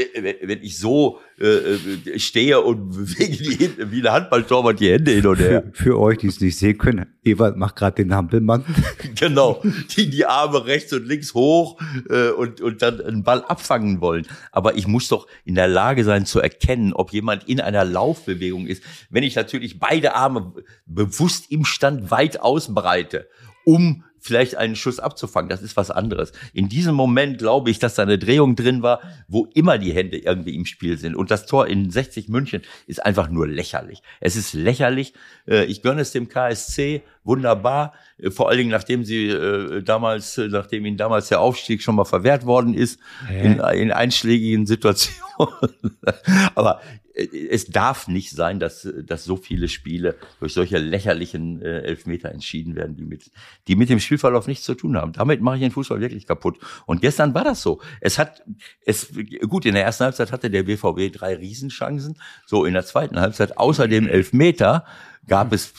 [0.43, 5.27] wenn ich so äh, äh, stehe und bewege die wie eine Handballtorwart die Hände hin
[5.27, 5.63] und her.
[5.73, 8.65] Für, für euch, die es nicht sehen können, Ewald macht gerade den Hampelmann.
[9.15, 9.63] genau,
[9.97, 14.27] die die Arme rechts und links hoch äh, und, und dann einen Ball abfangen wollen.
[14.51, 18.67] Aber ich muss doch in der Lage sein zu erkennen, ob jemand in einer Laufbewegung
[18.67, 18.83] ist.
[19.11, 20.55] Wenn ich natürlich beide Arme
[20.87, 23.29] bewusst im Stand weit ausbreite,
[23.65, 25.49] um vielleicht einen Schuss abzufangen.
[25.49, 26.33] Das ist was anderes.
[26.53, 30.19] In diesem Moment glaube ich, dass da eine Drehung drin war, wo immer die Hände
[30.19, 31.17] irgendwie im Spiel sind.
[31.17, 34.03] Und das Tor in 60 München ist einfach nur lächerlich.
[34.21, 35.15] Es ist lächerlich.
[35.49, 37.95] Äh, ich gönne es dem KSC wunderbar.
[38.19, 42.05] Äh, vor allen Dingen, nachdem sie äh, damals, nachdem ihnen damals der Aufstieg schon mal
[42.05, 45.17] verwehrt worden ist, in, in einschlägigen Situationen.
[46.55, 46.81] Aber
[47.19, 52.77] es darf nicht sein, dass, dass so viele Spiele durch solche lächerlichen äh, Elfmeter entschieden
[52.77, 53.31] werden, die mit,
[53.67, 55.13] die mit dem Spielverlauf nichts zu tun haben.
[55.13, 56.59] Damit mache ich den Fußball wirklich kaputt.
[56.87, 57.81] Und gestern war das so.
[58.01, 58.43] Es hat,
[58.85, 59.13] es,
[59.49, 62.21] gut, in der ersten Halbzeit hatte der BVB drei Riesenchancen.
[62.47, 64.85] So, in der zweiten Halbzeit, außer dem Elfmeter,
[65.27, 65.73] gab es,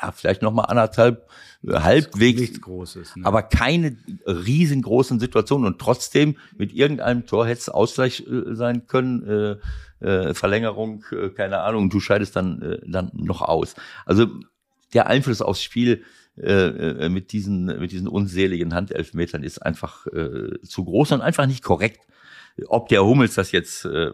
[0.00, 1.26] ja, vielleicht noch mal anderthalb,
[1.66, 3.26] halbwegs, nichts Großes, ne?
[3.26, 3.96] aber keine
[4.26, 9.26] riesengroßen Situationen und trotzdem mit irgendeinem Tor hätte es Ausgleich äh, sein können.
[9.28, 9.56] Äh,
[10.02, 13.76] äh, Verlängerung, äh, keine Ahnung, du scheidest dann, äh, dann noch aus.
[14.04, 14.26] Also
[14.94, 16.02] der Einfluss aufs Spiel
[16.36, 21.46] äh, äh, mit diesen mit diesen unseligen Handelfmetern ist einfach äh, zu groß und einfach
[21.46, 22.00] nicht korrekt.
[22.68, 24.10] Ob der Hummels das jetzt, äh,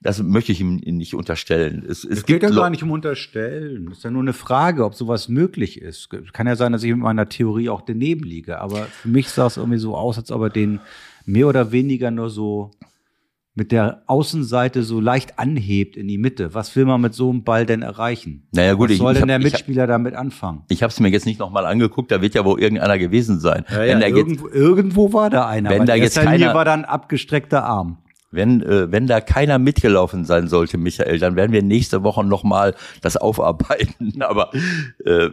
[0.00, 1.84] das möchte ich ihm nicht unterstellen.
[1.86, 3.88] Es, es, es geht ja gar nicht um unterstellen.
[3.90, 6.08] Es ist ja nur eine Frage, ob sowas möglich ist.
[6.32, 8.60] Kann ja sein, dass ich mit meiner Theorie auch daneben liege.
[8.60, 10.80] Aber für mich sah es irgendwie so aus, als ob er den
[11.26, 12.70] mehr oder weniger nur so
[13.58, 16.54] mit der Außenseite so leicht anhebt in die Mitte.
[16.54, 18.46] Was will man mit so einem Ball denn erreichen?
[18.52, 20.62] Naja, gut, Was soll ich, denn der Mitspieler hab, damit anfangen?
[20.68, 23.64] Ich habe es mir jetzt nicht nochmal angeguckt, da wird ja wohl irgendeiner gewesen sein.
[23.68, 25.70] Ja, ja, irgendwo, jetzt, irgendwo, war da einer.
[25.70, 27.98] Wenn da jetzt keiner, war da ein abgestreckter Arm.
[28.30, 32.74] Wenn, äh, wenn da keiner mitgelaufen sein sollte, Michael, dann werden wir nächste Woche nochmal
[33.00, 34.20] das aufarbeiten.
[34.22, 34.50] Aber
[35.04, 35.30] äh,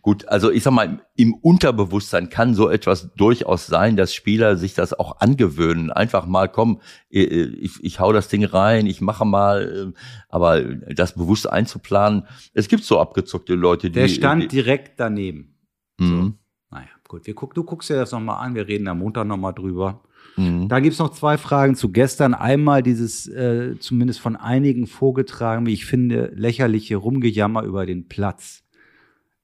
[0.00, 4.72] gut, also ich sag mal, im Unterbewusstsein kann so etwas durchaus sein, dass Spieler sich
[4.72, 5.90] das auch angewöhnen.
[5.90, 9.98] Einfach mal, komm, äh, ich, ich hau das Ding rein, ich mache mal, äh,
[10.30, 14.00] aber das bewusst einzuplanen, es gibt so abgezuckte Leute, die.
[14.00, 15.54] Der stand die, direkt daneben.
[15.98, 16.06] Mhm.
[16.06, 16.32] So.
[16.70, 19.52] Naja, gut, wir guck, du guckst dir das nochmal an, wir reden am Montag nochmal
[19.52, 20.02] drüber.
[20.36, 20.68] Mhm.
[20.68, 22.32] Da gibt's noch zwei Fragen zu gestern.
[22.34, 28.62] Einmal dieses, äh, zumindest von einigen vorgetragen, wie ich finde, lächerliche Rumgejammer über den Platz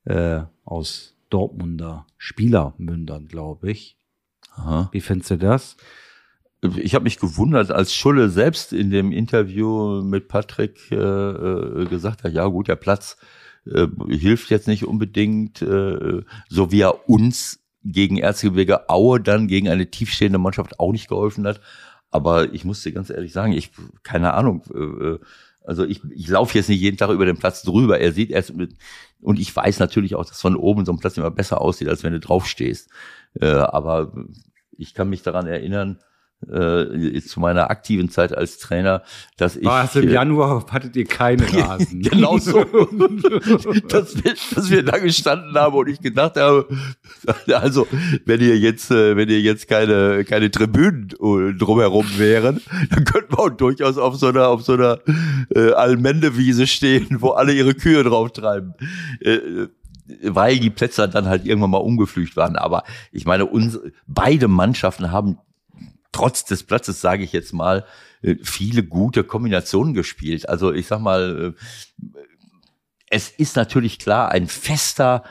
[0.04, 3.98] äh, aus Dortmunder Spielermündern, glaube ich.
[4.54, 4.88] Aha.
[4.92, 5.76] Wie findest du das?
[6.76, 12.24] Ich habe mich gewundert, als Schulle selbst in dem Interview mit Patrick äh, äh, gesagt
[12.24, 13.18] hat, ja gut, der Platz
[13.66, 19.68] äh, hilft jetzt nicht unbedingt, äh, so wie er uns gegen Erzgebirge Aue dann gegen
[19.68, 21.60] eine tiefstehende Mannschaft auch nicht geholfen hat.
[22.10, 23.70] Aber ich muss dir ganz ehrlich sagen, ich,
[24.02, 25.18] keine Ahnung, äh, äh,
[25.64, 27.98] also ich, ich laufe jetzt nicht jeden Tag über den Platz drüber.
[27.98, 28.74] Er sieht erst mit,
[29.20, 32.02] und ich weiß natürlich auch, dass von oben so ein Platz immer besser aussieht, als
[32.02, 32.90] wenn du draufstehst.
[33.40, 34.12] Äh, aber
[34.76, 35.98] ich kann mich daran erinnern,
[36.48, 39.02] äh, zu meiner aktiven Zeit als Trainer,
[39.36, 39.64] dass ich.
[39.64, 42.02] War es im Januar hattet ihr keinen Rasen.
[42.02, 42.64] genau so.
[43.88, 46.68] dass, wir, dass wir da gestanden haben und ich gedacht habe,
[47.52, 47.86] also
[48.24, 53.32] wenn ihr jetzt, äh, wenn ihr jetzt keine, keine Tribünen äh, drumherum wären, dann könnten
[53.32, 54.98] wir auch durchaus auf so einer, auf so einer
[55.54, 58.74] äh, Almendewiese stehen, wo alle ihre Kühe drauf treiben.
[59.20, 59.68] Äh,
[60.22, 62.56] weil die Plätze dann halt irgendwann mal umgepflügt waren.
[62.56, 65.38] Aber ich meine, uns, beide Mannschaften haben
[66.14, 67.84] trotz des Platzes, sage ich jetzt mal,
[68.22, 70.48] äh, viele gute Kombinationen gespielt.
[70.48, 71.54] Also ich sag mal,
[72.00, 72.18] äh,
[73.10, 75.24] es ist natürlich klar, ein fester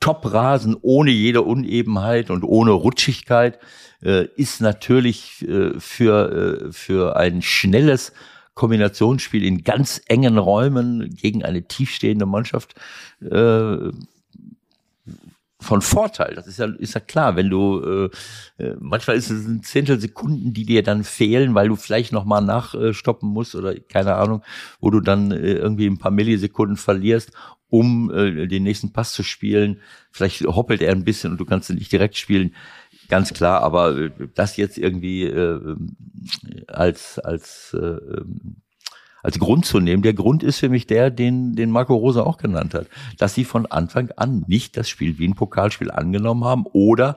[0.00, 3.58] Top-Rasen ohne jede Unebenheit und ohne Rutschigkeit
[4.02, 5.46] äh, ist natürlich
[5.78, 8.12] für, für ein schnelles
[8.54, 12.74] Kombinationsspiel in ganz engen Räumen gegen eine tiefstehende Mannschaft
[15.64, 16.34] von Vorteil.
[16.34, 18.10] Das ist ja, ist ja klar, wenn du
[18.58, 22.12] äh, äh, manchmal ist es ein Zehntel Sekunden, die dir dann fehlen, weil du vielleicht
[22.12, 24.42] nochmal nachstoppen musst oder keine Ahnung,
[24.80, 27.32] wo du dann äh, irgendwie ein paar Millisekunden verlierst,
[27.68, 29.80] um äh, den nächsten Pass zu spielen.
[30.12, 32.54] Vielleicht hoppelt er ein bisschen und du kannst ihn nicht direkt spielen.
[33.08, 35.76] Ganz klar, aber äh, das jetzt irgendwie äh,
[36.68, 37.96] als als äh,
[39.24, 40.02] als Grund zu nehmen.
[40.02, 42.86] Der Grund ist für mich der, den, den Marco Rosa auch genannt hat,
[43.18, 47.16] dass sie von Anfang an nicht das Spiel wie ein Pokalspiel angenommen haben oder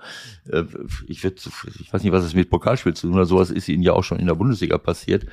[0.50, 0.64] äh,
[1.08, 1.46] ich, würd,
[1.80, 4.06] ich weiß nicht, was es mit Pokalspiel zu tun hat, sowas ist ihnen ja auch
[4.06, 5.26] schon in der Bundesliga passiert,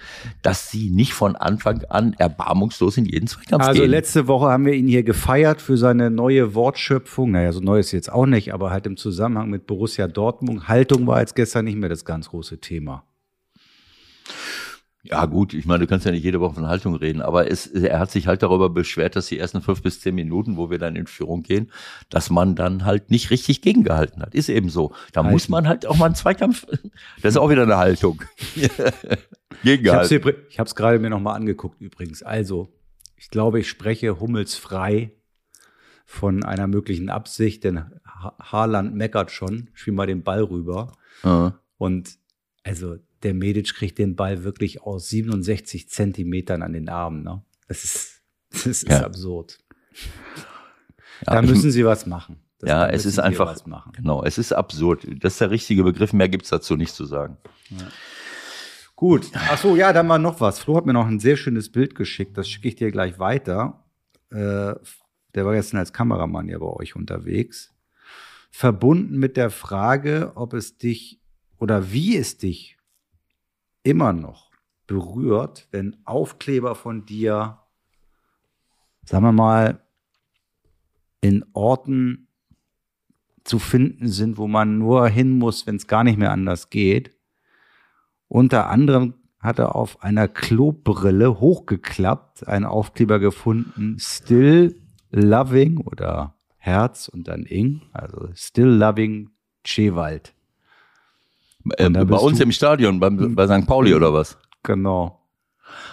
[0.42, 3.82] dass sie nicht von Anfang an erbarmungslos in jeden Zweikampf also gehen.
[3.82, 7.30] Also letzte Woche haben wir ihn hier gefeiert für seine neue Wortschöpfung.
[7.30, 10.66] Naja, so neu ist jetzt auch nicht, aber halt im Zusammenhang mit Borussia Dortmund.
[10.66, 13.04] Haltung war jetzt gestern nicht mehr das ganz große Thema.
[15.06, 17.66] Ja, gut, ich meine, du kannst ja nicht jede Woche von Haltung reden, aber es,
[17.66, 20.78] er hat sich halt darüber beschwert, dass die ersten fünf bis zehn Minuten, wo wir
[20.78, 21.70] dann in Führung gehen,
[22.08, 24.34] dass man dann halt nicht richtig gegengehalten hat.
[24.34, 24.94] Ist eben so.
[25.12, 25.34] Da Halten.
[25.34, 26.66] muss man halt auch mal einen Zweikampf,
[27.20, 28.22] das ist auch wieder eine Haltung.
[29.62, 30.34] Gegengehalten.
[30.48, 32.22] Ich habe es gerade mir nochmal angeguckt übrigens.
[32.22, 32.72] Also,
[33.16, 35.12] ich glaube, ich spreche hummelsfrei
[36.06, 37.84] von einer möglichen Absicht, denn
[38.40, 40.92] Haaland meckert schon, spiel mal den Ball rüber.
[41.22, 42.16] Uh Und
[42.62, 47.24] also der Medic kriegt den Ball wirklich aus 67 Zentimetern an den Armen.
[47.24, 47.42] Ne?
[47.66, 49.04] Das ist, das ist ja.
[49.04, 49.58] absurd.
[51.26, 52.36] Ja, da müssen sie was machen.
[52.58, 53.56] Das ja, es ist einfach,
[53.92, 55.06] genau, es ist absurd.
[55.20, 57.36] Das ist der richtige Begriff, mehr gibt's dazu nicht zu sagen.
[57.70, 57.88] Ja.
[58.96, 60.60] Gut, ach so, ja, dann mal noch was.
[60.60, 63.84] Flo hat mir noch ein sehr schönes Bild geschickt, das schicke ich dir gleich weiter.
[64.30, 64.74] Äh,
[65.34, 67.74] der war gestern als Kameramann ja bei euch unterwegs.
[68.50, 71.20] Verbunden mit der Frage, ob es dich
[71.58, 72.73] oder wie es dich
[73.84, 74.50] immer noch
[74.86, 77.60] berührt, wenn Aufkleber von dir,
[79.04, 79.80] sagen wir mal,
[81.20, 82.28] in Orten
[83.44, 87.16] zu finden sind, wo man nur hin muss, wenn es gar nicht mehr anders geht.
[88.28, 97.08] Unter anderem hat er auf einer Klobrille hochgeklappt einen Aufkleber gefunden, Still Loving oder Herz
[97.08, 99.30] und dann Ing, also Still Loving
[99.62, 100.34] Chewald.
[101.76, 103.34] Äh, bei uns im Stadion, hm.
[103.34, 103.66] bei St.
[103.66, 104.38] Pauli oder was?
[104.62, 105.20] Genau.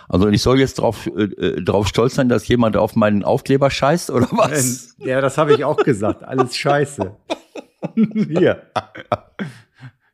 [0.10, 3.70] Also ich soll jetzt drauf, äh, äh, drauf stolz sein, dass jemand auf meinen Aufkleber
[3.70, 4.96] scheißt oder was?
[4.98, 6.24] Ja, das habe ich auch gesagt.
[6.24, 7.16] Alles scheiße.
[7.96, 8.64] Hier.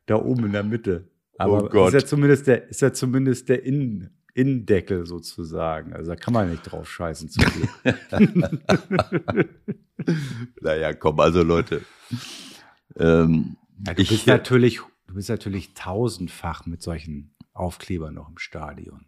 [0.06, 1.08] Da oben in der Mitte.
[1.36, 1.88] Aber oh Gott.
[1.88, 5.92] ist ja zumindest der, ist ja zumindest der Innen, Innendeckel sozusagen.
[5.92, 7.68] Also da kann man nicht drauf scheißen zu viel.
[10.60, 11.82] naja, komm, also Leute.
[12.96, 18.36] Ähm, ja, du ich, bist natürlich Du bist natürlich tausendfach mit solchen Aufklebern noch im
[18.36, 19.06] Stadion.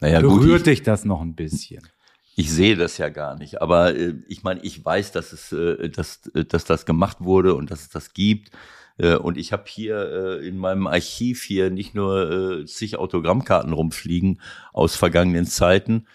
[0.00, 1.86] Naja, Berührt gut, dich das noch ein bisschen?
[2.34, 5.88] Ich sehe das ja gar nicht, aber äh, ich meine, ich weiß, dass es, äh,
[5.88, 8.50] dass, äh, dass das gemacht wurde und dass es das gibt.
[8.98, 14.40] Äh, und ich habe hier äh, in meinem Archiv hier nicht nur zig Autogrammkarten rumfliegen
[14.72, 16.06] aus vergangenen Zeiten,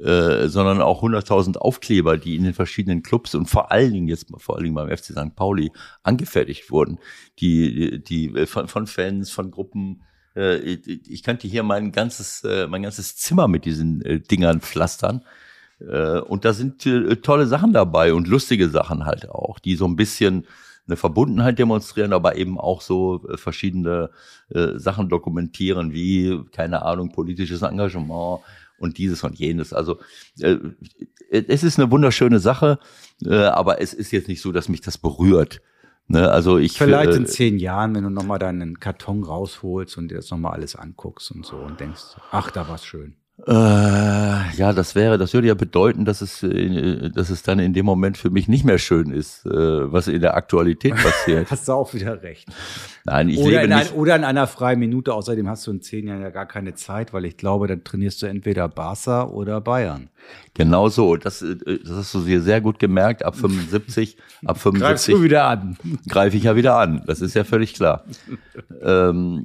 [0.00, 4.26] äh, sondern auch 100.000 Aufkleber, die in den verschiedenen Clubs und vor allen Dingen jetzt
[4.38, 5.34] vor allen Dingen beim FC St.
[5.34, 6.98] Pauli angefertigt wurden,
[7.38, 10.02] die die äh, von, von Fans, von Gruppen.
[10.34, 15.22] Äh, ich könnte hier mein ganzes äh, mein ganzes Zimmer mit diesen äh, Dingern pflastern.
[15.80, 19.86] Äh, und da sind äh, tolle Sachen dabei und lustige Sachen halt auch, die so
[19.86, 20.46] ein bisschen
[20.86, 24.10] eine Verbundenheit demonstrieren, aber eben auch so äh, verschiedene
[24.50, 28.40] äh, Sachen dokumentieren, wie, keine Ahnung, politisches Engagement,
[28.78, 29.72] und dieses und jenes.
[29.72, 29.98] Also
[30.40, 30.56] äh,
[31.30, 32.78] es ist eine wunderschöne Sache,
[33.24, 35.60] äh, aber es ist jetzt nicht so, dass mich das berührt.
[36.08, 40.08] Ne, also ich vielleicht äh, in zehn Jahren, wenn du nochmal deinen Karton rausholst und
[40.08, 43.16] dir das nochmal alles anguckst und so und denkst, ach, da war's schön.
[43.46, 47.74] Äh, ja, das wäre, das würde ja bedeuten, dass es, äh, dass es dann in
[47.74, 49.50] dem Moment für mich nicht mehr schön ist, äh,
[49.92, 51.50] was in der Aktualität passiert.
[51.50, 52.48] Hast du auch wieder recht.
[53.04, 53.94] Nein, ich Oder lebe in, ein, nicht.
[53.94, 55.12] oder in einer freien Minute.
[55.12, 58.22] Außerdem hast du in zehn Jahren ja gar keine Zeit, weil ich glaube, dann trainierst
[58.22, 60.08] du entweder Barca oder Bayern.
[60.54, 61.16] Genau so.
[61.16, 63.22] Das, äh, das hast du dir sehr gut gemerkt.
[63.22, 64.16] Ab 75,
[64.46, 65.76] ab 75 wieder an.
[66.08, 67.02] greife ich ja wieder an.
[67.06, 68.04] Das ist ja völlig klar.
[68.82, 69.44] ähm,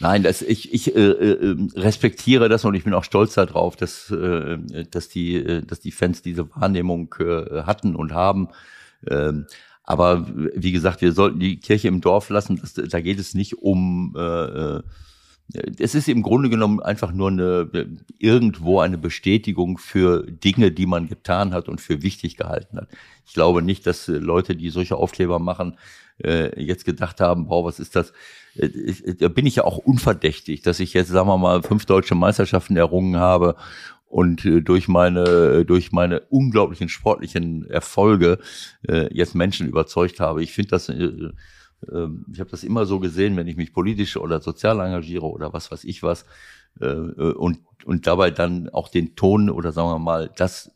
[0.00, 4.10] nein, das, ich, ich äh, äh, respektiere das und ich bin auch stolz darauf, dass,
[4.10, 4.58] äh,
[4.90, 8.48] dass, die, äh, dass die Fans diese Wahrnehmung äh, hatten und haben.
[9.08, 9.46] Ähm,
[9.86, 12.60] aber wie gesagt, wir sollten die Kirche im Dorf lassen.
[12.60, 14.14] Das, da geht es nicht um.
[14.16, 14.82] Äh, äh,
[15.78, 17.70] es ist im Grunde genommen einfach nur eine
[18.18, 22.88] irgendwo eine Bestätigung für Dinge, die man getan hat und für wichtig gehalten hat.
[23.24, 25.78] Ich glaube nicht, dass äh, Leute, die solche Aufkleber machen,
[26.22, 28.12] äh, jetzt gedacht haben, boah, was ist das?
[28.58, 32.14] Äh, Da bin ich ja auch unverdächtig, dass ich jetzt, sagen wir mal, fünf deutsche
[32.14, 33.56] Meisterschaften errungen habe
[34.08, 38.38] und äh, durch meine durch meine unglaublichen sportlichen Erfolge
[38.88, 40.42] äh, jetzt Menschen überzeugt habe.
[40.42, 41.30] Ich finde das äh,
[41.92, 45.52] ähm, ich habe das immer so gesehen, wenn ich mich politisch oder sozial engagiere oder
[45.52, 46.24] was weiß ich was
[46.80, 50.70] äh, äh, und und dabei dann auch den Ton oder sagen wir mal das äh,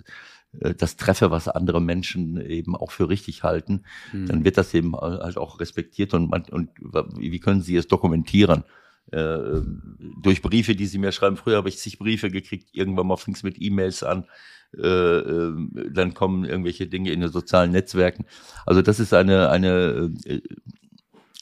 [0.53, 5.37] das treffe, was andere Menschen eben auch für richtig halten, dann wird das eben halt
[5.37, 6.71] auch respektiert und man, und
[7.17, 8.65] wie können Sie es dokumentieren?
[9.13, 9.63] Äh,
[10.23, 11.37] durch Briefe, die Sie mir schreiben.
[11.37, 14.25] Früher habe ich zig Briefe gekriegt, irgendwann mal fing es mit E-Mails an.
[14.77, 15.53] Äh, äh,
[15.93, 18.25] dann kommen irgendwelche Dinge in den sozialen Netzwerken.
[18.67, 20.41] Also das ist eine, eine, äh,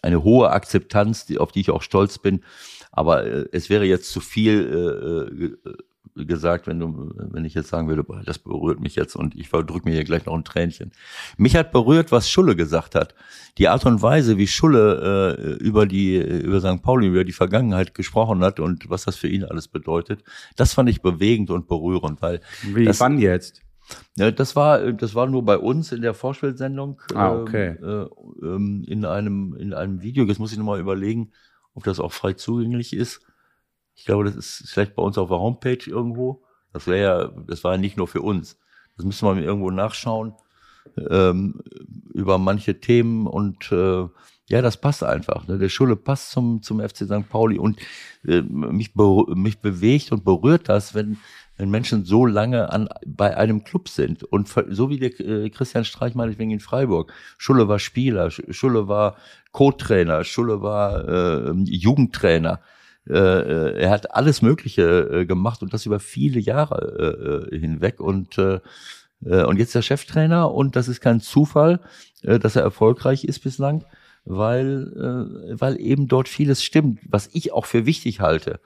[0.00, 2.42] eine hohe Akzeptanz, die, auf die ich auch stolz bin.
[2.90, 5.74] Aber äh, es wäre jetzt zu viel äh, äh,
[6.26, 9.48] gesagt, wenn du, wenn ich jetzt sagen würde, boah, das berührt mich jetzt und ich
[9.50, 10.92] drück mir hier gleich noch ein Tränchen.
[11.36, 13.14] Mich hat berührt, was Schulle gesagt hat.
[13.58, 16.82] Die Art und Weise, wie Schulle äh, über die, über St.
[16.82, 20.22] Pauli, über die Vergangenheit gesprochen hat und was das für ihn alles bedeutet,
[20.56, 23.62] das fand ich bewegend und berührend, weil Wie Das- wann jetzt?
[24.16, 27.00] ja, das war, das war nur bei uns in der Vorspielsendung.
[27.14, 27.76] Ah, okay.
[27.82, 28.08] ähm,
[28.42, 30.24] Äh, ähm, in einem, in einem Video.
[30.24, 31.30] Jetzt muss ich nochmal überlegen,
[31.74, 33.20] ob das auch frei zugänglich ist.
[33.98, 36.42] Ich glaube, das ist vielleicht bei uns auf der Homepage irgendwo.
[36.72, 38.56] Das wäre ja, das war ja nicht nur für uns.
[38.96, 40.34] Das müsste man irgendwo nachschauen
[41.10, 41.60] ähm,
[42.14, 44.06] über manche Themen und äh,
[44.50, 45.46] ja, das passt einfach.
[45.46, 45.58] Ne?
[45.58, 47.28] Der Schule passt zum, zum FC St.
[47.28, 47.78] Pauli und
[48.24, 51.18] äh, mich, be mich bewegt und berührt das, wenn,
[51.58, 54.24] wenn Menschen so lange an, bei einem Club sind.
[54.24, 57.12] Und so wie der äh, Christian Streich meinetwegen in Freiburg.
[57.36, 59.16] Schulle war Spieler, Sch- Schulle war
[59.52, 62.60] Co-Trainer, Schulle war äh, Jugendtrainer.
[63.08, 67.58] Äh, äh, er hat alles Mögliche äh, gemacht und das über viele Jahre äh, äh,
[67.58, 68.00] hinweg.
[68.00, 68.60] Und, äh,
[69.24, 71.80] äh, und jetzt der Cheftrainer und das ist kein Zufall,
[72.22, 73.84] äh, dass er erfolgreich ist bislang,
[74.24, 74.92] weil,
[75.50, 78.60] äh, weil eben dort vieles stimmt, was ich auch für wichtig halte.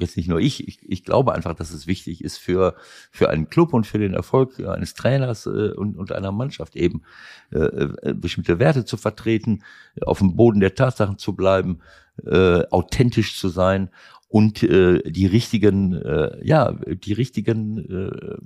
[0.00, 2.74] Jetzt nicht nur ich, ich, ich glaube einfach, dass es wichtig ist für,
[3.12, 7.02] für einen Club und für den Erfolg eines Trainers und, und einer Mannschaft eben
[7.50, 9.62] äh, bestimmte Werte zu vertreten,
[10.00, 11.80] auf dem Boden der Tatsachen zu bleiben,
[12.26, 13.90] äh, authentisch zu sein
[14.28, 18.36] und äh, die richtigen, äh, ja, die richtigen, äh,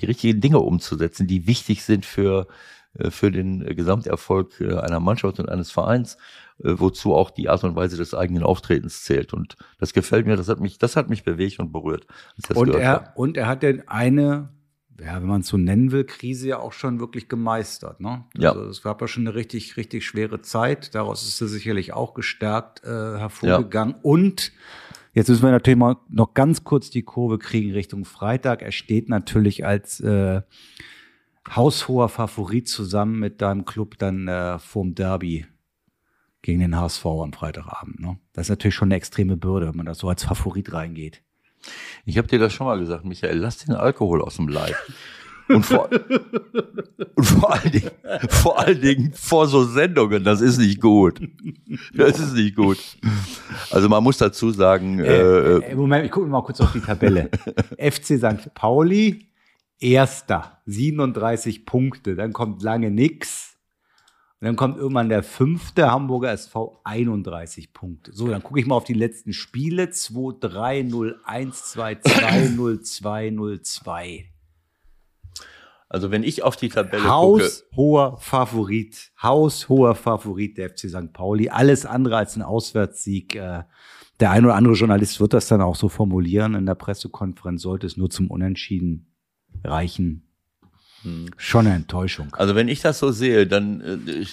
[0.00, 2.46] die richtigen Dinge umzusetzen, die wichtig sind für
[2.98, 6.16] äh, für den Gesamterfolg äh, einer Mannschaft und eines Vereins,
[6.62, 9.32] äh, wozu auch die Art und Weise des eigenen Auftretens zählt.
[9.32, 12.06] Und das gefällt mir, das hat mich, das hat mich bewegt und berührt.
[12.54, 13.06] Und gehört habe.
[13.06, 14.50] er, und er hat denn eine,
[15.00, 18.00] ja, wenn man es so nennen will, Krise ja auch schon wirklich gemeistert.
[18.00, 18.24] Ne?
[18.36, 18.52] Ja.
[18.52, 20.94] Also es gab ja schon eine richtig, richtig schwere Zeit.
[20.94, 23.96] Daraus ist er sicherlich auch gestärkt äh, hervorgegangen.
[24.02, 24.52] Und
[25.12, 28.62] jetzt müssen wir natürlich mal noch ganz kurz die Kurve kriegen Richtung Freitag.
[28.62, 30.42] Er steht natürlich als äh,
[31.48, 35.46] haushoher Favorit zusammen mit deinem Club dann äh, vorm Derby
[36.42, 38.00] gegen den HSV am Freitagabend.
[38.00, 38.18] Ne?
[38.32, 41.22] Das ist natürlich schon eine extreme Bürde, wenn man da so als Favorit reingeht.
[42.04, 44.76] Ich habe dir das schon mal gesagt, Michael, lass den Alkohol aus dem Leib.
[45.48, 45.90] Und vor,
[47.14, 47.90] und vor allen Dingen,
[48.28, 51.20] vor allen Dingen vor so Sendungen, das ist nicht gut.
[51.94, 52.78] Das ist nicht gut.
[53.70, 56.80] Also man muss dazu sagen, äh, Äh, äh, Moment, ich gucke mal kurz auf die
[56.80, 57.28] Tabelle.
[57.78, 58.54] FC St.
[58.54, 59.28] Pauli,
[59.78, 62.14] erster, 37 Punkte.
[62.14, 63.53] Dann kommt lange nix.
[64.44, 68.12] Und dann kommt irgendwann der fünfte Hamburger SV, 31 Punkte.
[68.12, 69.88] So, dann gucke ich mal auf die letzten Spiele.
[69.88, 74.26] 2, 3, 0, 1, 2, 2, 0, 2, 0, 2.
[75.88, 79.12] also wenn ich auf die Tabelle gucke, Haushoher Favorit.
[79.22, 81.14] Haushoher Favorit der FC St.
[81.14, 81.48] Pauli.
[81.48, 83.36] Alles andere als ein Auswärtssieg.
[83.36, 83.62] Äh,
[84.20, 86.54] Der ein oder andere Journalist wird das dann auch so formulieren.
[86.54, 89.10] In der Pressekonferenz sollte es nur zum Unentschieden
[89.64, 90.33] reichen.
[91.36, 92.34] Schon eine Enttäuschung.
[92.34, 94.24] Also wenn ich das so sehe, dann, äh,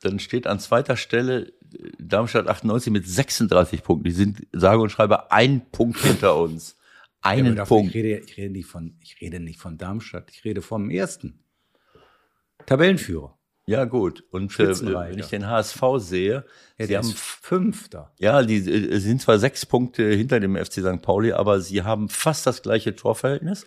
[0.00, 1.52] dann steht an zweiter Stelle
[1.98, 4.04] Darmstadt 98 mit 36 Punkten.
[4.04, 6.76] Die sind sage und schreibe ein Punkt hinter uns.
[7.20, 7.94] Einen Ja, Punkt.
[7.94, 11.40] Ich rede, ich, rede nicht von, ich rede nicht von Darmstadt, ich rede vom ersten.
[12.66, 13.36] Tabellenführer.
[13.66, 14.24] Ja, gut.
[14.30, 16.46] Und äh, wenn ich den HSV sehe,
[16.78, 18.14] Ja, sie haben Fünfter.
[18.18, 21.02] Ja, die äh, sind zwar sechs Punkte hinter dem FC St.
[21.02, 23.66] Pauli, aber sie haben fast das gleiche Torverhältnis.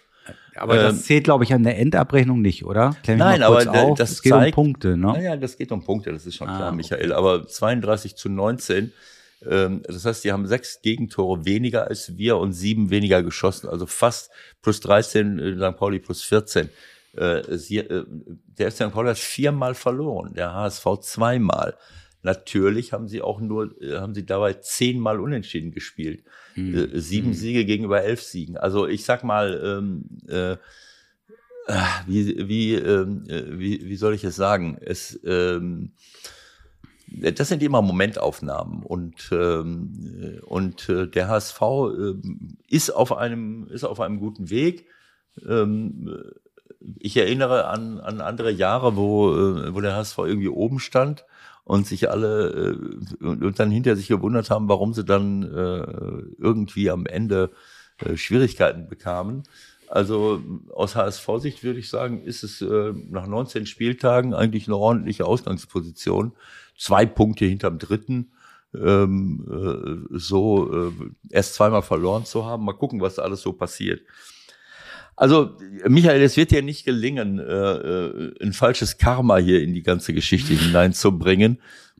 [0.55, 2.95] Aber Ähm, das zählt, glaube ich, an der Endabrechnung nicht, oder?
[3.07, 3.97] Nein, aber, auf.
[3.97, 5.07] das es geht zeigt- um Punkte, ne?
[5.13, 6.75] Naja, das geht um Punkte, das ist schon Ah, klar, okay.
[6.77, 7.13] Michael.
[7.13, 8.91] Aber 32 zu 19,
[9.49, 13.69] ähm, das heißt, die haben sechs Gegentore weniger als wir und sieben weniger geschossen.
[13.69, 14.29] Also fast
[14.61, 15.77] plus 13, äh, St.
[15.77, 16.69] Pauli plus 14.
[17.15, 18.05] Äh, sie, äh,
[18.57, 18.91] der FC St.
[18.91, 21.75] Pauli hat viermal verloren, der HSV zweimal.
[22.23, 26.23] Natürlich haben sie auch nur, äh, haben sie dabei zehnmal unentschieden gespielt.
[26.53, 26.75] Hm.
[26.75, 28.57] Äh, sieben Siege gegenüber elf Siegen.
[28.57, 30.57] Also ich sag mal, ähm, äh, äh,
[32.07, 34.77] wie, wie, ähm, äh, wie, wie soll ich es sagen?
[34.81, 35.93] Es, ähm,
[37.07, 39.91] das sind immer Momentaufnahmen und ähm,
[40.21, 44.87] äh, und äh, der HSV ähm, ist auf einem ist auf einem guten Weg.
[45.47, 46.40] Ähm, äh,
[46.99, 51.25] ich erinnere an, an andere Jahre, wo, äh, wo der HSV irgendwie oben stand
[51.63, 52.75] und sich alle
[53.21, 55.83] äh, und, dann hinter sich gewundert haben, warum sie dann äh,
[56.37, 57.51] irgendwie am Ende
[57.97, 59.43] äh, Schwierigkeiten bekamen.
[59.87, 60.41] Also
[60.73, 66.31] aus HSV-Sicht würde ich sagen, ist es äh, nach 19 Spieltagen eigentlich eine ordentliche Ausgangsposition.
[66.77, 68.31] Zwei Punkte hinterm dritten.
[68.73, 69.45] Ähm,
[70.11, 70.91] äh, so äh,
[71.29, 72.63] erst zweimal verloren zu haben.
[72.63, 74.01] Mal gucken, was alles so passiert.
[75.21, 75.51] Also,
[75.87, 80.15] Michael, es wird dir nicht gelingen, äh, äh, ein falsches Karma hier in die ganze
[80.15, 81.59] Geschichte hineinzubringen.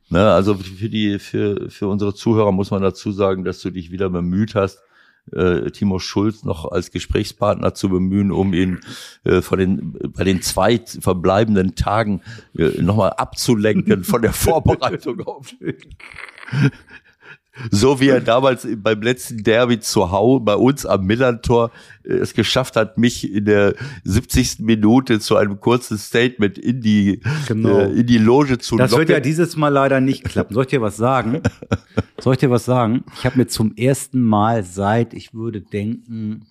[0.10, 3.92] Ne, also für die, für, für unsere Zuhörer muss man dazu sagen, dass du dich
[3.92, 4.80] wieder bemüht hast,
[5.34, 8.80] äh, Timo Schulz noch als Gesprächspartner zu bemühen, um ihn
[9.24, 12.24] äh, von den bei den zwei verbleibenden Tagen
[12.58, 15.54] äh, nochmal abzulenken von der Vorbereitung auf
[17.70, 21.72] so wie er damals beim letzten Derby zu Hause bei uns am Millantor
[22.04, 24.60] äh, es geschafft hat, mich in der 70.
[24.60, 27.80] Minute zu einem kurzen Statement in die, Genau.
[27.80, 30.54] äh, in die Loge zu Das wird ja dieses Mal leider nicht klappen.
[30.54, 31.42] Soll ich dir was sagen?
[32.22, 33.04] Soll ich dir was sagen?
[33.18, 36.46] Ich habe mir zum ersten Mal seit, ich würde denken,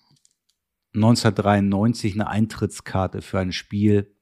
[0.94, 4.12] 1993 eine Eintrittskarte für ein Spiel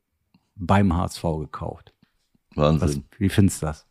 [0.55, 1.95] beim HSV gekauft.
[2.55, 3.05] Was, Wahnsinn.
[3.19, 3.87] wie findest du das?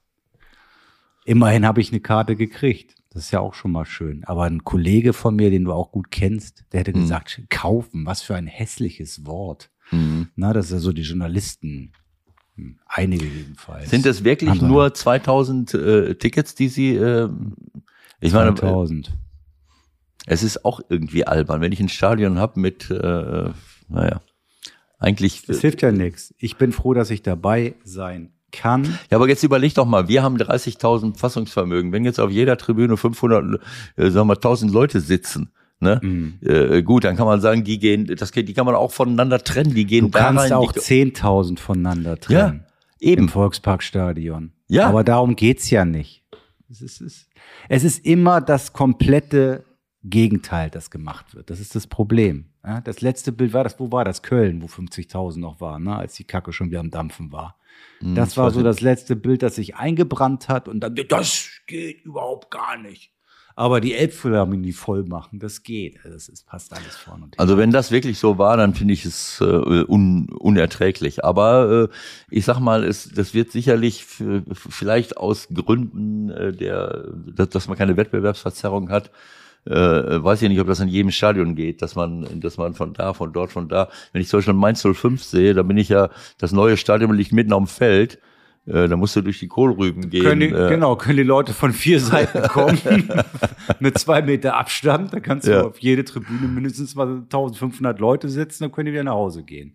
[1.28, 2.96] Immerhin habe ich eine Karte gekriegt.
[3.12, 4.24] Das ist ja auch schon mal schön.
[4.26, 7.02] Aber ein Kollege von mir, den du auch gut kennst, der hätte Mhm.
[7.02, 9.70] gesagt, kaufen, was für ein hässliches Wort.
[9.92, 10.30] Mhm.
[10.36, 11.92] Na, das ist ja so die Journalisten.
[12.56, 13.90] Hm, Einige jedenfalls.
[13.90, 14.68] Sind es wirklich wir.
[14.68, 17.28] nur 2000 äh, Tickets, die sie, äh,
[18.22, 19.12] ich meine, äh, 2000.
[20.28, 23.50] es ist auch irgendwie albern, wenn ich ein Stadion habe mit, äh,
[23.90, 24.22] naja,
[25.00, 26.34] eigentlich, Es hilft ja nichts.
[26.38, 28.98] Ich bin froh, dass ich dabei sein kann.
[29.12, 31.92] Ja, aber jetzt überleg doch mal, wir haben 30.000 Fassungsvermögen.
[31.92, 33.62] Wenn jetzt auf jeder Tribüne 500,
[33.96, 36.00] äh, sagen wir 1000 Leute sitzen, ne?
[36.02, 36.40] Mhm.
[36.42, 39.74] Äh, gut, dann kann man sagen, die gehen, das die kann man auch voneinander trennen.
[39.74, 40.54] Die gehen Du da kannst rein.
[40.54, 42.64] auch die, 10.000 voneinander trennen.
[43.00, 43.24] eben.
[43.24, 44.52] Im Volksparkstadion.
[44.70, 44.88] Ja.
[44.88, 46.24] Aber darum geht's ja nicht.
[46.70, 47.02] Es ist,
[47.70, 49.64] es ist immer das komplette
[50.10, 51.50] Gegenteil, das gemacht wird.
[51.50, 52.46] Das ist das Problem.
[52.66, 54.22] Ja, das letzte Bild war das, wo war das?
[54.22, 55.96] Köln, wo 50.000 noch waren, ne?
[55.96, 57.58] als die Kacke schon wieder am Dampfen war.
[58.00, 62.04] Hm, Das war so das letzte Bild, das sich eingebrannt hat und dann, das geht
[62.06, 63.12] überhaupt gar nicht.
[63.56, 65.98] Aber die Elbphilharmonie voll machen, das geht.
[66.04, 69.04] Das ist, passt alles vorne und Also wenn das wirklich so war, dann finde ich
[69.04, 71.26] es äh, un, unerträglich.
[71.26, 71.96] Aber äh,
[72.30, 74.06] ich sag mal, es, das wird sicherlich
[74.54, 79.10] vielleicht aus Gründen äh, der, dass, dass man keine Wettbewerbsverzerrung hat,
[79.70, 82.94] äh, weiß ich nicht, ob das in jedem Stadion geht, dass man, dass man von
[82.94, 83.90] da, von dort, von da.
[84.14, 87.32] Wenn ich zum Beispiel Mainz 05 sehe, da bin ich ja, das neue Stadion liegt
[87.34, 88.20] mitten am Feld.
[88.66, 90.24] Äh, da musst du durch die Kohlrüben gehen.
[90.24, 92.78] Können die, äh, genau, können die Leute von vier Seiten kommen
[93.80, 95.14] mit zwei Meter Abstand.
[95.14, 95.64] Da kannst du Ja.
[95.64, 99.74] auf jede Tribüne mindestens mal 1500 Leute sitzen, dann können die wieder nach Hause gehen.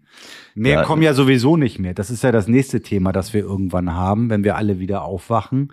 [0.54, 0.82] Mehr Ja.
[0.84, 1.94] kommen ja sowieso nicht mehr.
[1.94, 5.72] Das ist ja das nächste Thema, das wir irgendwann haben, wenn wir alle wieder aufwachen.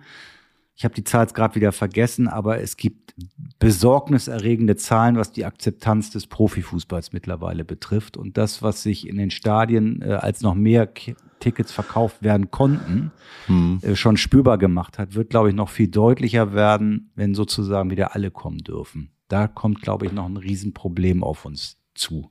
[0.80, 3.14] Ich habe die Zahl jetzt gerade wieder vergessen, aber es gibt
[3.60, 8.16] besorgniserregende Zahlen, was die Akzeptanz des Profifußballs mittlerweile betrifft.
[8.16, 12.50] Und das, was sich in den Stadien äh, als noch mehr K Tickets verkauft werden
[12.50, 13.12] konnten,
[13.48, 13.80] hm.
[13.82, 18.16] äh, schon spürbar gemacht hat, wird, glaube ich, noch viel deutlicher werden, wenn sozusagen wieder
[18.16, 19.12] alle kommen dürfen.
[19.28, 22.30] Da kommt, glaube ich, noch ein Riesenproblem auf uns zu.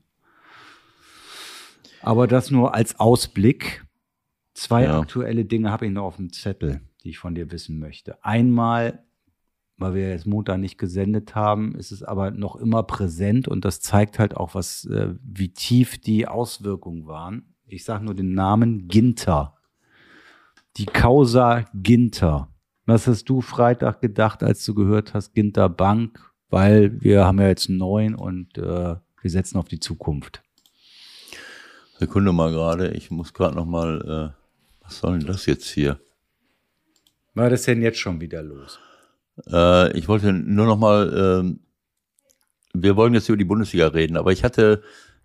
[2.00, 3.84] Aber das nur als Ausblick.
[4.54, 5.00] Zwei Ja.
[5.00, 8.22] aktuelle Dinge habe ich noch auf dem Zettel, die ich von dir wissen möchte.
[8.22, 9.02] Einmal,
[9.78, 13.80] weil wir jetzt Montag nicht gesendet haben, ist es aber noch immer präsent und das
[13.80, 17.54] zeigt halt auch, was, äh, wie tief die Auswirkungen waren.
[17.64, 19.56] Ich sage nur den Namen Ginter.
[20.76, 22.52] Die Causa Ginter.
[22.84, 26.20] Was hast du Freitag gedacht, als du gehört hast, Ginter Bank?
[26.50, 30.42] Weil wir haben ja jetzt einen neuen und äh, wir setzen auf die Zukunft.
[31.98, 35.98] Sekunde mal gerade, ich muss gerade noch mal, äh, was soll denn das jetzt hier?
[37.38, 38.80] War das denn jetzt schon wieder los?
[39.48, 41.58] Äh, ich wollte nur noch mal, äh,
[42.74, 44.82] wir wollen jetzt über die Bundesliga reden, aber ich hatte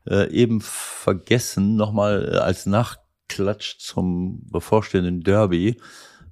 [0.07, 5.81] äh, eben vergessen, noch mal äh, als Nachklatsch zum bevorstehenden Derby,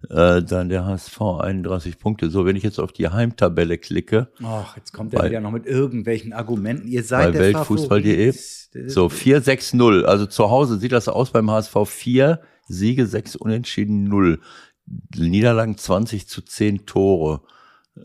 [0.10, 2.30] äh, dann der HSV 31 Punkte.
[2.30, 4.32] So, wenn ich jetzt auf die Heimtabelle klicke.
[4.44, 6.88] Ach, jetzt kommt er Bei- wieder noch mit irgendwelchen Argumenten.
[6.88, 8.32] Ihr bei seid der Weltfußball.de.
[8.86, 10.04] So, 4-6-0.
[10.04, 14.40] Also zu Hause sieht das aus beim HSV 4, Siege 6, Unentschieden 0.
[15.16, 17.42] Niederlagen 20 zu 10 Tore.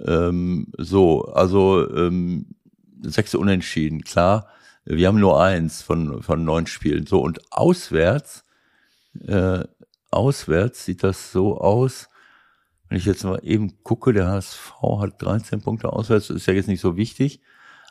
[0.07, 2.47] Ähm, so, also ähm,
[3.03, 4.49] 6 Unentschieden, klar.
[4.85, 7.07] Wir haben nur eins von, von neun Spielen.
[7.07, 8.45] So, und auswärts,
[9.27, 9.65] äh,
[10.11, 12.09] auswärts sieht das so aus,
[12.89, 16.69] wenn ich jetzt mal eben gucke, der HSV hat 13 Punkte auswärts, ist ja jetzt
[16.69, 17.41] nicht so wichtig.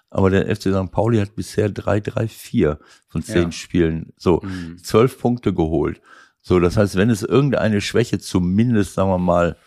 [0.09, 0.91] Aber der FC St.
[0.91, 2.77] Pauli hat bisher 3-3-4
[3.09, 3.51] von zehn Ja.
[3.51, 4.13] Spielen.
[4.17, 4.77] So, Mhm.
[4.81, 6.01] zwölf Punkte geholt.
[6.47, 9.57] So, das heißt, wenn es irgendeine Schwäche zumindest, sagen wir mal,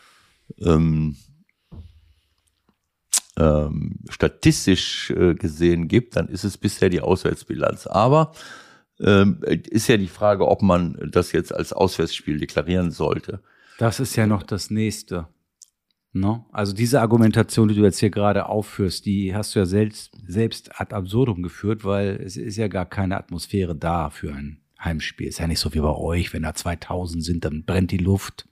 [0.61, 1.17] ähm,
[3.37, 7.89] ähm, statistisch äh, gesehen gibt, dann ist es bisher die Auswärtsbilanz.
[7.89, 8.31] Aber
[9.01, 13.43] ähm, ist ja die Frage, ob man das jetzt als Auswärtsspiel deklarieren sollte.
[13.79, 15.27] Das ist ja noch das nächste.
[16.13, 16.47] No?
[16.53, 20.81] Also diese Argumentation, die du jetzt hier gerade aufführst, die hast du ja selbst, selbst
[20.81, 25.29] ad absurdum geführt, weil es ist ja gar keine Atmosphäre da für ein Heimspiel.
[25.29, 28.47] Ist ja nicht so wie bei euch, wenn da 2000 sind, dann brennt die Luft.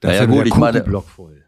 [0.00, 1.38] Da Naja, ist ja gut, der ich meine- Kugelblock voll.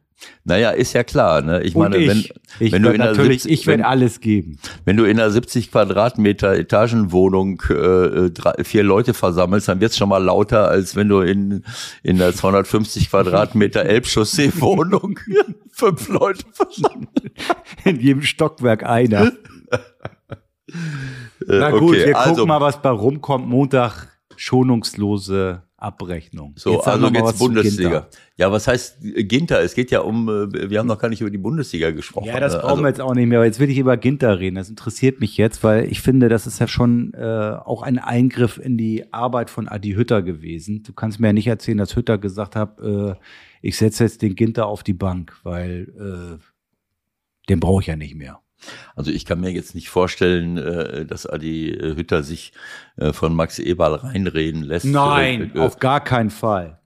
[0.45, 1.43] Naja, ist ja klar.
[1.43, 1.63] Ne?
[1.65, 2.25] Ich Und meine, ich, wenn,
[2.61, 4.59] ich wenn du in einer natürlich, 70 ich werde alles geben.
[4.87, 10.09] Wenn du in einer 70 Quadratmeter Etagenwohnung äh, drei, vier Leute versammelst, dann wird's schon
[10.09, 11.63] mal lauter, als wenn du in,
[12.03, 15.19] in einer 250 Quadratmeter Elbchaussee-Wohnung
[15.71, 17.11] fünf Leute versammelst.
[17.85, 19.33] In jedem Stockwerk einer.
[21.47, 23.47] Na gut, okay, wir gucken also- mal, was bei rumkommt.
[23.49, 26.55] Montag schonungslose Abrechnung.
[26.57, 28.09] So, sag also jetzt Bundesliga.
[28.37, 29.61] Ja, was heißt äh, Ginter?
[29.61, 32.27] Es geht ja um, äh, wir haben noch gar nicht über die Bundesliga gesprochen.
[32.27, 32.61] Ja, das ne?
[32.61, 33.39] brauchen Also- wir jetzt auch nicht mehr.
[33.39, 34.57] Aber jetzt will ich über Ginter reden.
[34.57, 37.23] Das interessiert mich jetzt, weil ich finde, das ist ja schon äh,
[37.65, 40.83] auch ein Eingriff in die Arbeit von Adi Hütter gewesen.
[40.85, 43.15] Du kannst mir ja nicht erzählen, dass Hütter gesagt hat, äh,
[43.61, 46.43] ich setze jetzt den Ginter auf die Bank, weil äh,
[47.51, 48.41] den brauche ich ja nicht mehr.
[48.97, 52.53] Also ich kann mir jetzt nicht vorstellen, äh, dass Adi äh, Hütter sich
[52.97, 54.87] äh, von Max Eberl reinreden lässt.
[54.87, 56.79] Nein, Äh, auf gar keinen Fall.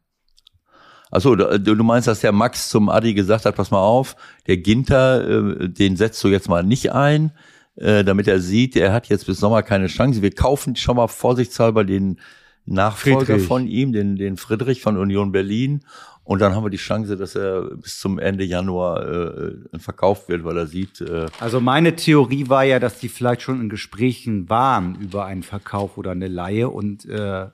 [1.10, 4.14] Achso, du, meinst, dass der Max zum Adi gesagt hat, pass mal auf,
[4.46, 7.32] der Ginter, den setzt du jetzt mal nicht ein,
[7.76, 10.20] damit er sieht, er hat jetzt bis Sommer keine Chance.
[10.20, 12.20] Wir kaufen schon mal vorsichtshalber den
[12.68, 13.46] Nachfolger Friedrich.
[13.46, 15.80] von ihm, den, den Friedrich von Union Berlin.
[16.28, 20.44] Und dann haben wir die Chance, dass er bis zum Ende Januar äh, verkauft wird,
[20.44, 24.46] weil er sieht, äh, Also meine Theorie war ja, dass die vielleicht schon in Gesprächen
[24.50, 27.46] waren über einen Verkauf oder eine Laie und äh,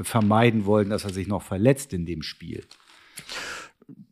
[0.00, 2.64] vermeiden wollen, dass er sich noch verletzt in dem Spiel.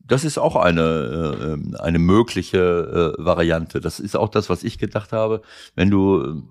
[0.05, 3.81] Das ist auch eine, äh, ähm, eine mögliche äh, Variante.
[3.81, 5.41] Das ist auch das, was ich gedacht habe.
[5.75, 6.45] Wenn du,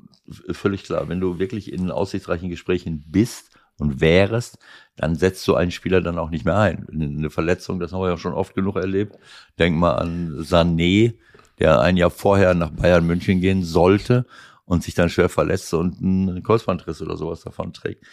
[0.48, 4.58] äh, völlig klar, wenn du wirklich in aussichtsreichen Gesprächen bist und wärest,
[4.96, 6.88] dann setzt du einen Spieler dann auch nicht mehr ein.
[6.92, 9.18] Eine Verletzung, das haben wir ja schon oft genug erlebt.
[9.60, 11.16] Denk mal an Sané,
[11.60, 14.26] der ein Jahr vorher nach Bayern München gehen sollte
[14.66, 18.06] und sich dann schwer verletzt und einen Kreuzbandriss oder sowas davon trägt.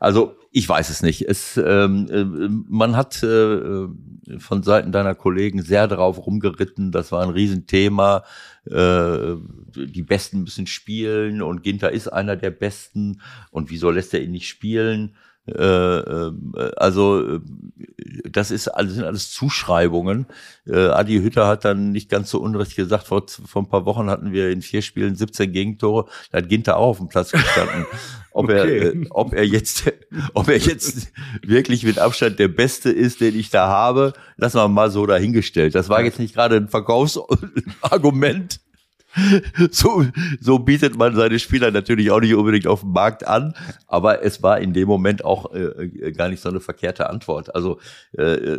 [0.00, 1.28] Also ich weiß es nicht.
[1.28, 3.86] Es, ähm, äh, man hat äh,
[4.38, 6.90] von Seiten deiner Kollegen sehr darauf rumgeritten.
[6.90, 8.24] Das war ein Riesenthema.
[8.64, 9.36] Äh,
[9.76, 13.20] die Besten müssen spielen und Ginter ist einer der Besten.
[13.50, 15.14] Und wieso lässt er ihn nicht spielen?
[15.50, 16.32] Äh, äh,
[16.76, 17.40] also äh,
[18.30, 20.26] das ist alles sind alles Zuschreibungen.
[20.70, 23.06] Adi Hütter hat dann nicht ganz so unrecht gesagt.
[23.08, 26.06] Vor, vor ein paar Wochen hatten wir in vier Spielen 17 Gegentore.
[26.30, 27.86] Da hat Ginter auch auf dem Platz gestanden.
[28.32, 28.78] Ob er, Okay.
[28.78, 29.92] äh, ob er jetzt,
[30.34, 31.08] ob er jetzt
[31.42, 35.74] wirklich mit Abstand der Beste ist, den ich da habe, lassen wir mal so dahingestellt.
[35.74, 38.60] Das war jetzt nicht gerade ein Verkaufsargument.
[39.70, 40.04] So,
[40.40, 43.54] so bietet man seine Spieler natürlich auch nicht unbedingt auf dem Markt an,
[43.86, 47.54] aber es war in dem Moment auch äh, äh, gar nicht so eine verkehrte Antwort.
[47.54, 47.80] Also
[48.16, 48.58] äh,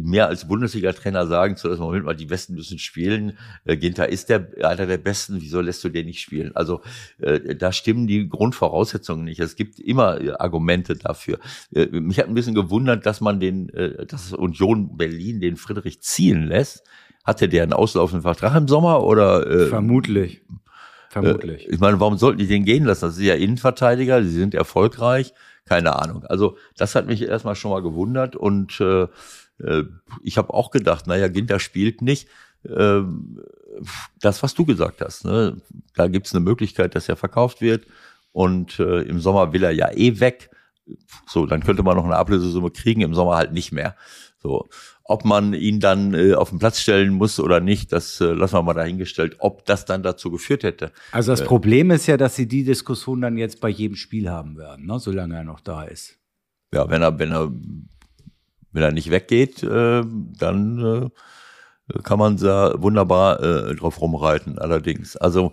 [0.00, 4.28] mehr als Bundesliga-Trainer sagen zu lassen, Moment mal, die Besten müssen spielen, äh, Ginter ist
[4.28, 6.54] der einer der Besten, wieso lässt du den nicht spielen?
[6.54, 6.82] Also
[7.18, 9.40] äh, da stimmen die Grundvoraussetzungen nicht.
[9.40, 11.38] Es gibt immer äh, Argumente dafür.
[11.74, 16.02] Äh, mich hat ein bisschen gewundert, dass man den, äh, dass Union Berlin den Friedrich
[16.02, 16.84] ziehen lässt.
[17.24, 19.46] Hatte der einen auslaufenden Vertrag im Sommer oder?
[19.46, 20.42] Äh, Vermutlich.
[21.08, 21.68] Vermutlich.
[21.68, 23.04] ich meine, warum sollten die den gehen lassen?
[23.04, 25.34] Das ist ja Innenverteidiger, sie sind erfolgreich.
[25.66, 26.24] Keine Ahnung.
[26.24, 29.06] Also das hat mich erstmal schon mal gewundert und äh,
[29.58, 29.84] äh,
[30.22, 32.28] ich habe auch gedacht, naja, Ginter spielt nicht.
[32.64, 33.02] Äh,
[34.20, 35.60] das, was du gesagt hast, ne?
[35.94, 37.86] da gibt's eine Möglichkeit, dass er verkauft wird
[38.32, 40.50] und äh, im Sommer will er ja eh weg.
[41.26, 43.96] So, dann könnte man noch eine Ablösesumme kriegen, im Sommer halt nicht mehr.
[44.42, 44.68] So,
[45.04, 48.54] ob man ihn dann äh, auf den Platz stellen muss oder nicht, das äh, lassen
[48.54, 50.92] wir mal dahingestellt, ob das dann dazu geführt hätte.
[51.10, 54.30] Also das äh, Problem ist ja, dass sie die Diskussion dann jetzt bei jedem Spiel
[54.30, 54.98] haben werden, ne?
[54.98, 56.18] solange er noch da ist.
[56.72, 57.52] Ja, wenn er, wenn er,
[58.72, 60.02] wenn er nicht weggeht, äh,
[60.38, 61.10] dann
[61.92, 64.58] äh, kann man da wunderbar äh, drauf rumreiten.
[64.58, 65.52] Allerdings, also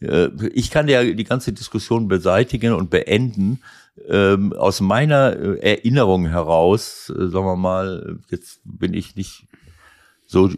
[0.00, 3.60] ich kann ja die ganze Diskussion beseitigen und beenden,
[4.08, 9.46] ähm, aus meiner äh, Erinnerung heraus, äh, sagen wir mal, jetzt bin ich nicht
[10.26, 10.56] so äh,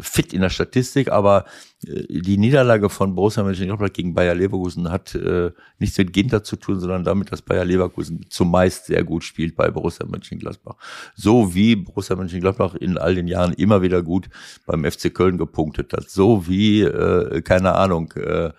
[0.00, 1.44] fit in der Statistik, aber
[1.86, 6.56] äh, die Niederlage von Borussia Mönchengladbach gegen Bayer Leverkusen hat äh, nichts mit Ginter zu
[6.56, 10.76] tun, sondern damit, dass Bayer Leverkusen zumeist sehr gut spielt bei Borussia Mönchengladbach.
[11.16, 14.28] So wie Borussia Mönchengladbach in all den Jahren immer wieder gut
[14.66, 16.08] beim FC Köln gepunktet hat.
[16.08, 18.52] So wie, äh, keine Ahnung, äh,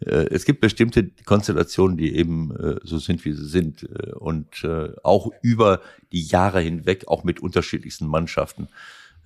[0.00, 4.64] äh, es gibt bestimmte Konstellationen, die eben äh, so sind, wie sie sind äh, und
[4.64, 5.80] äh, auch über
[6.12, 8.68] die Jahre hinweg, auch mit unterschiedlichsten Mannschaften.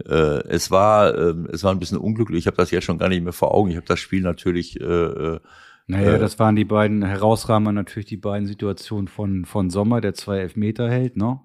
[0.04, 2.40] Äh, es war äh, es war ein bisschen unglücklich.
[2.40, 3.70] Ich habe das jetzt schon gar nicht mehr vor Augen.
[3.70, 4.80] Ich habe das Spiel natürlich.
[4.80, 5.40] Äh, äh
[5.88, 10.38] naja, das waren die beiden Herausrahmer natürlich die beiden Situationen von von Sommer, der zwei
[10.38, 11.40] Elfmeter hält, ne?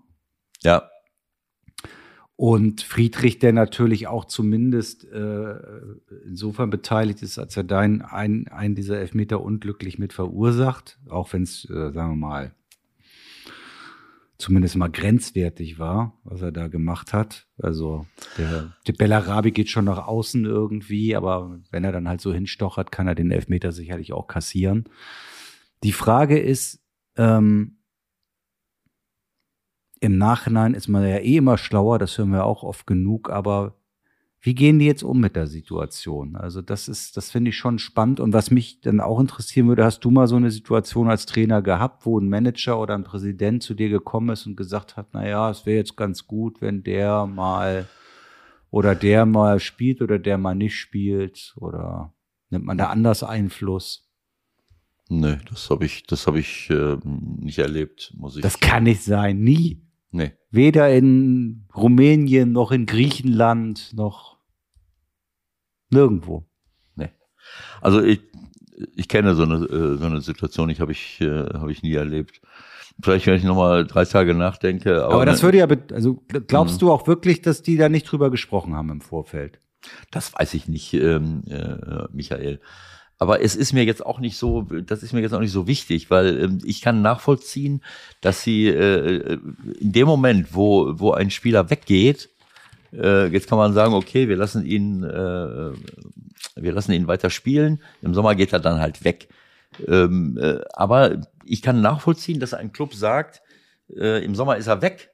[0.61, 0.89] Ja,
[2.39, 5.55] und Friedrich, der natürlich auch zumindest äh,
[6.23, 11.41] insofern beteiligt ist, als er dein, ein, einen dieser Elfmeter unglücklich mit verursacht, auch wenn
[11.41, 12.53] es, äh, sagen wir mal,
[14.37, 17.47] zumindest mal grenzwertig war, was er da gemacht hat.
[17.57, 18.05] Also
[18.37, 22.91] der, der Bellarabi geht schon nach außen irgendwie, aber wenn er dann halt so hinstochert,
[22.91, 24.85] kann er den Elfmeter sicherlich auch kassieren.
[25.83, 26.83] Die Frage ist,
[27.15, 27.77] ähm,
[29.99, 33.75] im Nachhinein ist man ja eh immer schlauer, das hören wir auch oft genug, aber
[34.47, 36.37] wie gehen die jetzt um mit der Situation?
[36.37, 38.21] Also das ist, das finde ich schon spannend.
[38.21, 41.61] Und was mich dann auch interessieren würde, hast du mal so eine Situation als Trainer
[41.61, 45.27] gehabt, wo ein Manager oder ein Präsident zu dir gekommen ist und gesagt hat, na
[45.27, 47.89] ja, es wäre jetzt ganz gut, wenn der mal
[48.71, 52.13] oder der mal spielt oder der mal nicht spielt oder
[52.49, 54.09] nimmt man da anders Einfluss?
[55.09, 58.43] Nee, das habe ich, das habe ich äh, nicht erlebt, muss ich.
[58.43, 59.81] Das kann nicht sein, nie.
[60.11, 60.31] Nee.
[60.51, 64.36] Weder in Rumänien noch in Griechenland noch
[65.89, 66.45] nirgendwo.
[66.95, 67.11] Nee.
[67.81, 68.21] Also ich,
[68.95, 71.93] ich kenne so eine, äh, so eine Situation, ich habe ich, äh, hab ich nie
[71.93, 72.41] erlebt.
[73.01, 75.03] Vielleicht, wenn ich nochmal drei Tage nachdenke.
[75.03, 76.79] Aber, aber das würde ja, also glaubst mhm.
[76.79, 79.59] du auch wirklich, dass die da nicht drüber gesprochen haben im Vorfeld?
[80.11, 82.59] Das weiß ich nicht, ähm, äh, Michael.
[83.19, 85.67] Aber es ist mir jetzt auch nicht so, das ist mir jetzt auch nicht so
[85.67, 87.81] wichtig, weil ähm, ich kann nachvollziehen,
[88.21, 89.39] dass sie äh, äh,
[89.79, 92.29] in dem Moment, wo, wo ein Spieler weggeht,
[92.93, 95.71] äh, jetzt kann man sagen, okay, wir lassen ihn, äh,
[96.55, 97.81] wir lassen ihn weiter spielen.
[98.01, 99.29] Im Sommer geht er dann halt weg.
[99.87, 103.41] Ähm, äh, aber ich kann nachvollziehen, dass ein Club sagt,
[103.95, 105.11] äh, im Sommer ist er weg.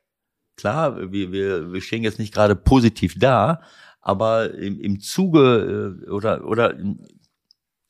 [0.55, 3.61] Klar, wir, wir, wir stehen jetzt nicht gerade positiv da,
[4.01, 6.75] aber im, im Zuge äh, oder, oder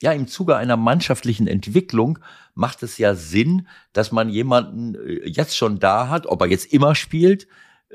[0.02, 2.20] ja, im Zuge einer mannschaftlichen Entwicklung
[2.56, 6.72] macht es ja Sinn, dass man jemanden äh, jetzt schon da hat, ob er jetzt
[6.74, 7.48] immer spielt,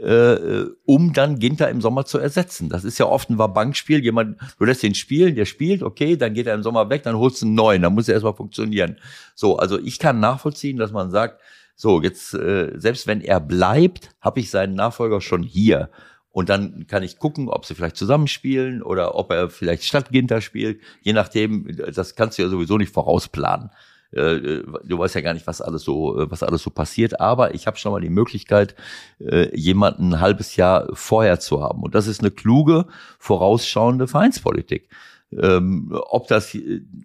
[0.03, 2.69] äh, um dann Ginter im Sommer zu ersetzen.
[2.69, 4.03] Das ist ja oft ein Bankspiel.
[4.03, 7.17] Jemand, du lässt ihn spielen, der spielt, okay, dann geht er im Sommer weg, dann
[7.17, 8.97] holst du einen neuen, dann muss er erstmal funktionieren.
[9.35, 11.41] So, also ich kann nachvollziehen, dass man sagt,
[11.75, 15.91] so, jetzt, äh, selbst wenn er bleibt, habe ich seinen Nachfolger schon hier.
[16.31, 20.41] Und dann kann ich gucken, ob sie vielleicht zusammenspielen oder ob er vielleicht statt Ginter
[20.41, 20.81] spielt.
[21.03, 23.71] Je nachdem, das kannst du ja sowieso nicht vorausplanen.
[24.13, 27.21] Äh, du weißt ja gar nicht, was alles so, was alles so passiert.
[27.21, 28.75] Aber ich habe schon mal die Möglichkeit,
[29.21, 31.83] äh, jemanden ein halbes Jahr vorher zu haben.
[31.83, 32.87] Und das ist eine kluge,
[33.19, 34.89] vorausschauende Vereinspolitik
[35.37, 36.57] ähm, ob das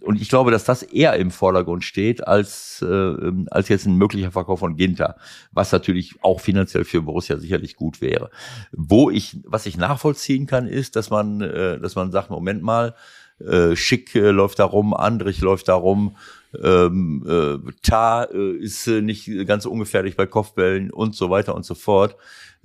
[0.02, 4.32] und ich glaube, dass das eher im Vordergrund steht als äh, als jetzt ein möglicher
[4.32, 5.18] Verkauf von Ginter,
[5.52, 8.30] was natürlich auch finanziell für Borussia sicherlich gut wäre.
[8.72, 12.96] Wo ich was ich nachvollziehen kann, ist, dass man äh, dass man sagt, Moment mal,
[13.40, 16.16] äh, Schick äh, läuft da rum, Andrich läuft da rum,
[16.62, 21.66] ähm, äh, Tar äh, ist äh, nicht ganz ungefährlich bei Kopfbällen und so weiter und
[21.66, 22.16] so fort.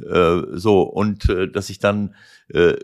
[0.00, 2.14] Äh, so, und äh, dass ich dann
[2.48, 2.74] äh,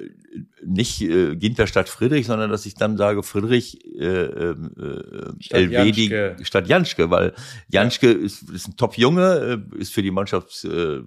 [0.64, 4.55] nicht äh, Ginter statt Friedrich, sondern dass ich dann sage Friedrich äh, äh,
[5.40, 6.44] statt Elvedi Janschke.
[6.44, 7.34] statt Janschke, weil
[7.68, 8.18] Janschke ja.
[8.18, 11.02] ist, ist ein Top-Junge, äh, ist für die Mannschaft äh,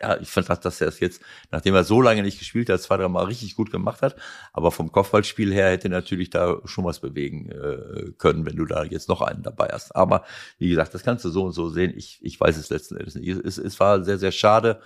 [0.00, 2.96] ja, ich fand, dass er es jetzt, nachdem er so lange nicht gespielt hat, zwei,
[2.96, 4.16] drei Mal richtig gut gemacht hat.
[4.52, 8.84] Aber vom Kopfballspiel her hätte natürlich da schon was bewegen äh, können, wenn du da
[8.84, 9.96] jetzt noch einen dabei hast.
[9.96, 10.24] Aber
[10.58, 11.92] wie gesagt, das kannst du so und so sehen.
[11.96, 13.28] Ich, ich weiß es letzten Endes nicht.
[13.28, 14.80] Es, es war sehr, sehr schade.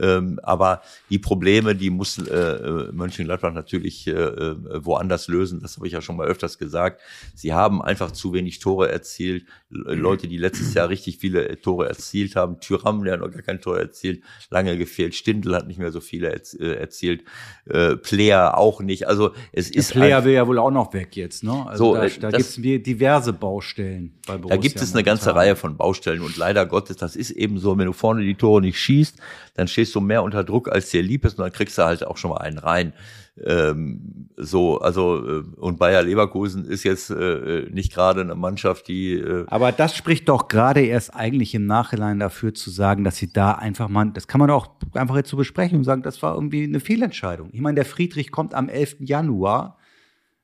[0.00, 5.60] Ähm, aber die Probleme, die muss äh, Mönchengladbach natürlich äh, äh, woanders lösen.
[5.60, 7.00] Das habe ich ja schon mal öfters gesagt.
[7.34, 9.46] Sie haben einfach zu wenig Tore erzielt.
[9.70, 12.60] Leute, die letztes Jahr richtig viele Tore erzielt haben.
[12.60, 15.14] Tyram, der hat noch gar kein Tor erzielt, lange gefehlt.
[15.14, 17.24] Stindl hat nicht mehr so viele äh, erzielt.
[17.66, 19.06] Äh, Player auch nicht.
[19.06, 19.94] Also es ist.
[19.94, 21.66] Der Player will ja wohl auch noch weg jetzt, ne?
[21.66, 24.56] Also so, da, da gibt es diverse Baustellen bei Borussia.
[24.56, 27.76] Da gibt es eine ganze Reihe von Baustellen und leider Gottes, das ist eben so,
[27.78, 29.18] wenn du vorne die Tore nicht schießt,
[29.54, 32.04] dann stehst du mehr unter Druck, als dir lieb ist und dann kriegst du halt
[32.04, 32.92] auch schon mal einen rein.
[33.40, 39.12] Ähm, so, also äh, und Bayer Leverkusen ist jetzt äh, nicht gerade eine Mannschaft, die.
[39.14, 43.32] Äh Aber das spricht doch gerade erst eigentlich im Nachhinein dafür zu sagen, dass sie
[43.32, 46.34] da einfach mal, das kann man auch einfach jetzt so besprechen und sagen, das war
[46.34, 47.50] irgendwie eine Fehlentscheidung.
[47.52, 48.96] Ich meine, der Friedrich kommt am 11.
[48.98, 49.78] Januar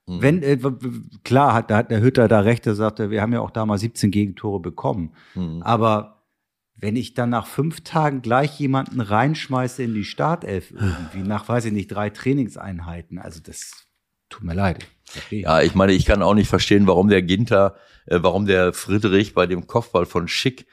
[0.07, 0.21] Mhm.
[0.23, 0.59] Wenn, äh,
[1.25, 3.65] klar, hat, da hat der Hütter da recht, der sagte, wir haben ja auch da
[3.65, 5.13] mal 17 Gegentore bekommen.
[5.35, 5.63] Mhm.
[5.63, 6.14] Aber
[6.77, 11.67] wenn ich dann nach fünf Tagen gleich jemanden reinschmeiße in die Startelf irgendwie, nach, weiß
[11.67, 13.87] ich nicht, drei Trainingseinheiten, also das
[14.29, 14.87] tut mir leid.
[15.17, 15.43] Okay.
[15.43, 19.35] Ja, ich meine, ich kann auch nicht verstehen, warum der Ginter, äh, warum der Friedrich
[19.35, 20.67] bei dem Kopfball von Schick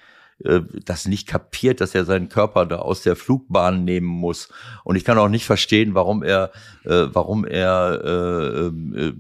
[0.44, 4.50] äh, das nicht kapiert, dass er seinen Körper da aus der Flugbahn nehmen muss.
[4.84, 6.52] Und ich kann auch nicht verstehen, warum er,
[6.86, 9.14] äh, warum er äh, äh,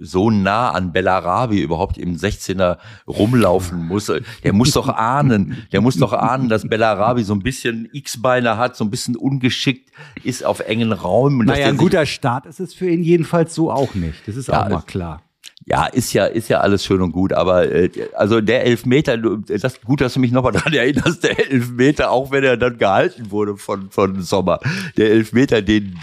[0.00, 4.10] so nah an Bellarabi überhaupt im 16er rumlaufen muss.
[4.42, 8.76] Der muss doch ahnen, der muss doch ahnen, dass Bellarabi so ein bisschen X-Beine hat,
[8.76, 9.90] so ein bisschen ungeschickt
[10.24, 11.46] ist auf engen Räumen.
[11.46, 14.26] Naja, ein guter Start ist es für ihn jedenfalls so auch nicht.
[14.26, 15.22] Das ist ja, auch mal klar.
[15.66, 19.80] Ja, ist ja, ist ja alles schön und gut, aber äh, also der Elfmeter, das
[19.82, 23.56] gut, dass du mich nochmal daran erinnerst, der Elfmeter, auch wenn er dann gehalten wurde
[23.56, 24.58] von, von Sommer,
[24.96, 25.98] der Elfmeter, den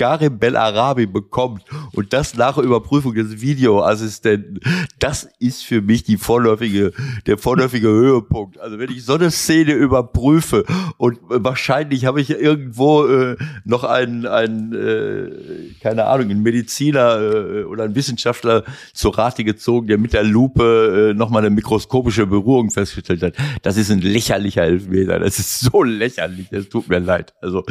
[0.00, 4.60] Karim Bellarabi bekommt und das nach Überprüfung des Videoassistenten,
[4.98, 6.92] das ist für mich die vorläufige,
[7.26, 8.58] der vorläufige Höhepunkt.
[8.58, 10.64] Also wenn ich so eine Szene überprüfe
[10.96, 13.36] und wahrscheinlich habe ich irgendwo äh,
[13.66, 19.86] noch einen, einen äh, keine Ahnung, einen Mediziner äh, oder einen Wissenschaftler zur Rate gezogen,
[19.86, 23.34] der mit der Lupe äh, nochmal eine mikroskopische Berührung festgestellt hat.
[23.60, 25.18] Das ist ein lächerlicher Elfmeter.
[25.18, 26.48] Das ist so lächerlich.
[26.50, 27.34] Das tut mir leid.
[27.42, 27.66] Also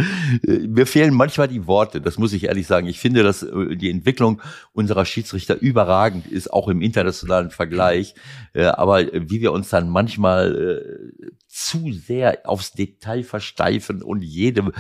[0.46, 2.00] äh, mir fehlen manchmal die Worte.
[2.00, 2.88] Das muss ich ehrlich sagen.
[2.88, 4.42] Ich finde, dass äh, die Entwicklung
[4.74, 8.14] unserer Schiedsrichter überragend ist, auch im internationalen Vergleich.
[8.54, 14.72] Äh, aber wie wir uns dann manchmal äh, zu sehr aufs Detail versteifen und jede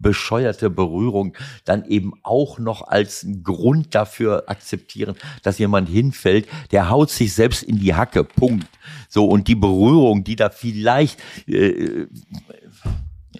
[0.00, 7.10] bescheuerte Berührung dann eben auch noch als Grund dafür akzeptieren, dass jemand hinfällt, der haut
[7.10, 8.66] sich selbst in die Hacke, Punkt.
[9.08, 12.06] So, und die Berührung, die da vielleicht äh,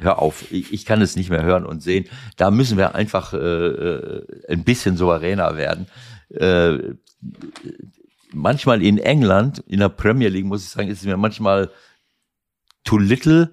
[0.01, 2.07] hör auf, ich, ich kann es nicht mehr hören und sehen.
[2.37, 5.87] Da müssen wir einfach äh, äh, ein bisschen souveräner werden.
[6.31, 6.95] Äh,
[8.33, 11.71] manchmal in England, in der Premier League, muss ich sagen, ist es mir manchmal
[12.85, 13.51] too little,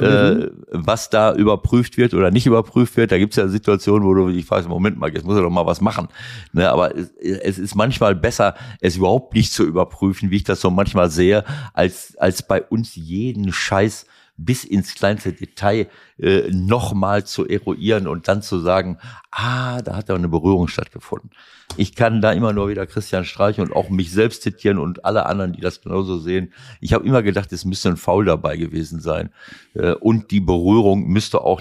[0.00, 3.12] äh, was da überprüft wird oder nicht überprüft wird.
[3.12, 5.50] Da gibt es ja Situationen, wo du dich fragst, Moment mal, jetzt muss er doch
[5.50, 6.08] mal was machen.
[6.52, 10.60] Ne, aber es, es, ist manchmal besser, es überhaupt nicht zu überprüfen, wie ich das
[10.60, 14.06] so manchmal sehe, als, als bei uns jeden Scheiß
[14.36, 18.98] bis ins kleinste Detail äh, nochmal zu eruieren und dann zu sagen,
[19.30, 21.30] ah, da hat da eine Berührung stattgefunden.
[21.76, 25.26] Ich kann da immer nur wieder Christian Streich und auch mich selbst zitieren und alle
[25.26, 26.52] anderen, die das genauso sehen.
[26.80, 29.30] Ich habe immer gedacht, es müsste ein Foul dabei gewesen sein.
[29.74, 31.60] Äh, und die Berührung müsste auch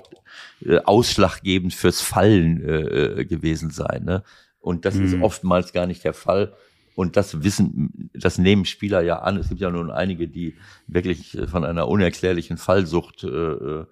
[0.66, 4.04] äh, ausschlaggebend fürs Fallen äh, äh gewesen sein.
[4.04, 4.24] Ne?
[4.60, 5.06] Und das mhm.
[5.06, 6.54] ist oftmals gar nicht der Fall.
[6.96, 9.38] Und das wissen, das nehmen Spieler ja an.
[9.38, 10.56] Es gibt ja nun einige, die
[10.88, 13.86] wirklich äh, von einer unerklärlichen Fallsucht, äh, äh,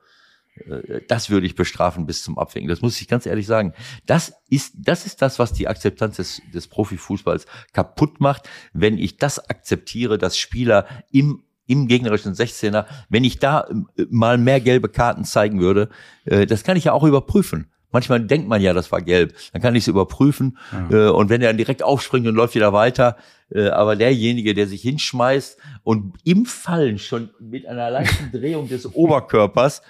[1.07, 2.69] das würde ich bestrafen bis zum Abwägen.
[2.69, 3.73] Das muss ich ganz ehrlich sagen.
[4.05, 9.17] Das ist, das ist das, was die Akzeptanz des, des Profifußballs kaputt macht, wenn ich
[9.17, 13.69] das akzeptiere, dass Spieler im im gegnerischen 16er, wenn ich da
[14.09, 15.89] mal mehr gelbe Karten zeigen würde,
[16.25, 17.71] das kann ich ja auch überprüfen.
[17.91, 19.33] Manchmal denkt man ja, das war gelb.
[19.53, 20.57] Dann kann ich es überprüfen.
[20.89, 21.07] Ja.
[21.07, 23.17] Äh, und wenn er direkt aufspringt und läuft wieder weiter,
[23.49, 28.93] äh, aber derjenige, der sich hinschmeißt und im Fallen schon mit einer leichten Drehung des
[28.93, 29.81] Oberkörpers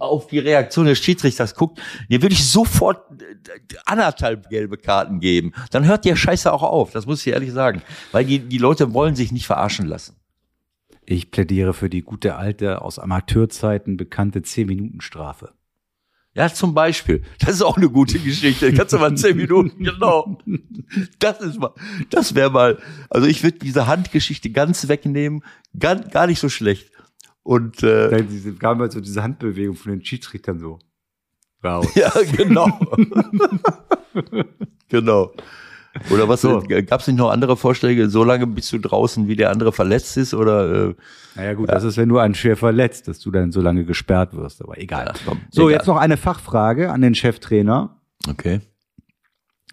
[0.00, 1.80] auf die Reaktion des Schiedsrichters guckt,
[2.10, 5.52] dir würde ich sofort äh, anderthalb gelbe Karten geben.
[5.70, 6.90] Dann hört der Scheiße auch auf.
[6.92, 7.82] Das muss ich ehrlich sagen.
[8.12, 10.16] Weil die, die Leute wollen sich nicht verarschen lassen.
[11.04, 15.52] Ich plädiere für die gute alte, aus Amateurzeiten bekannte 10-Minuten-Strafe.
[16.34, 17.22] Ja, zum Beispiel.
[17.40, 18.72] Das ist auch eine gute Geschichte.
[18.72, 20.38] Kannst du mal zehn Minuten, genau.
[21.18, 21.72] Das ist mal,
[22.08, 22.78] das wäre mal,
[23.10, 25.44] also ich würde diese Handgeschichte ganz wegnehmen,
[25.78, 26.90] gar, gar nicht so schlecht.
[27.42, 30.78] Und äh, Dann diese, gab mal so diese Handbewegung von den Schiedsrichtern so.
[31.62, 31.86] Raus.
[31.94, 32.68] Ja, genau.
[34.88, 35.32] genau.
[36.10, 36.40] Oder was?
[36.40, 36.62] So.
[36.86, 38.08] Gab es nicht noch andere Vorschläge?
[38.08, 40.32] So lange bist du draußen, wie der andere verletzt ist?
[40.32, 40.88] Oder?
[40.90, 40.94] Äh,
[41.34, 41.74] naja gut, ja.
[41.74, 44.62] das ist, wenn du einen schwer verletzt, dass du dann so lange gesperrt wirst.
[44.62, 45.06] Aber egal.
[45.06, 45.78] Ja, komm, so, egal.
[45.78, 48.00] jetzt noch eine Fachfrage an den Cheftrainer.
[48.28, 48.60] Okay.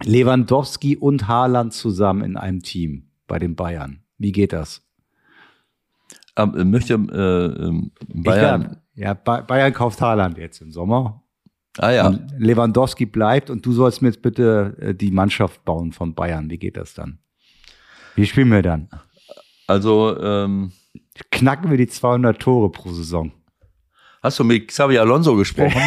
[0.03, 4.03] Lewandowski und Haaland zusammen in einem Team bei den Bayern.
[4.17, 4.81] Wie geht das?
[6.35, 8.77] Ähm, möchte äh, ähm, Bayern.
[8.95, 11.23] ja, Bayern kauft Haaland jetzt im Sommer.
[11.79, 12.07] Ah ja.
[12.07, 16.49] Und Lewandowski bleibt und du sollst mir jetzt bitte äh, die Mannschaft bauen von Bayern.
[16.49, 17.19] Wie geht das dann?
[18.15, 18.89] Wie spielen wir dann?
[19.65, 20.73] Also ähm,
[21.31, 23.31] knacken wir die 200 Tore pro Saison.
[24.21, 25.79] Hast du mit Xavi Alonso gesprochen?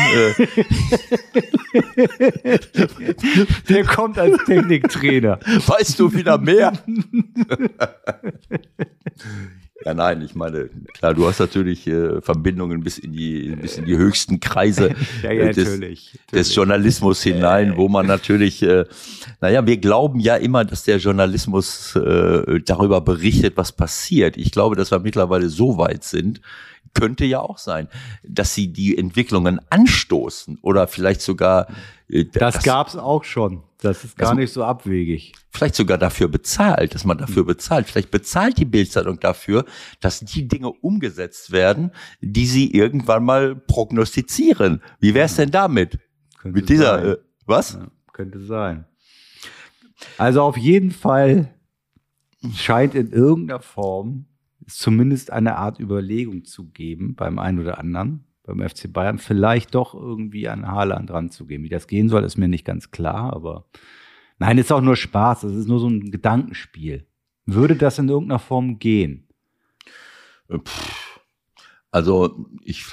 [3.69, 5.39] Der kommt als Techniktrainer.
[5.67, 6.73] Weißt du wieder mehr?
[9.85, 13.85] Ja, nein, ich meine, klar, du hast natürlich äh, Verbindungen bis in die bis in
[13.85, 18.85] die höchsten Kreise ja, ja, des, natürlich, des, Journalismus hinein, wo man natürlich, äh,
[19.41, 24.37] naja, wir glauben ja immer, dass der Journalismus äh, darüber berichtet, was passiert.
[24.37, 26.41] Ich glaube, dass wir mittlerweile so weit sind,
[26.95, 27.89] könnte ja auch sein,
[28.23, 31.69] dass sie die Entwicklungen anstoßen oder vielleicht sogar.
[32.09, 33.63] Äh, das, das gab's auch schon.
[33.81, 35.33] Das ist gar nicht so abwegig.
[35.51, 37.89] Vielleicht sogar dafür bezahlt, dass man dafür bezahlt.
[37.89, 39.65] Vielleicht bezahlt die Bildzeitung dafür,
[40.01, 41.91] dass die Dinge umgesetzt werden,
[42.21, 44.83] die sie irgendwann mal prognostizieren.
[45.01, 45.99] Wie wär's denn damit?
[46.39, 47.73] Könnte Mit dieser, äh, was?
[47.73, 48.85] Ja, könnte sein.
[50.17, 51.53] Also auf jeden Fall
[52.55, 54.27] scheint in irgendeiner Form
[54.67, 59.95] zumindest eine Art Überlegung zu geben beim einen oder anderen, beim FC Bayern, vielleicht doch
[59.95, 61.63] irgendwie an Haaland ranzugehen.
[61.63, 63.67] Wie das gehen soll, ist mir nicht ganz klar, aber
[64.39, 67.07] nein, ist auch nur Spaß, es ist nur so ein Gedankenspiel.
[67.47, 69.29] Würde das in irgendeiner Form gehen?
[71.91, 72.87] Also ich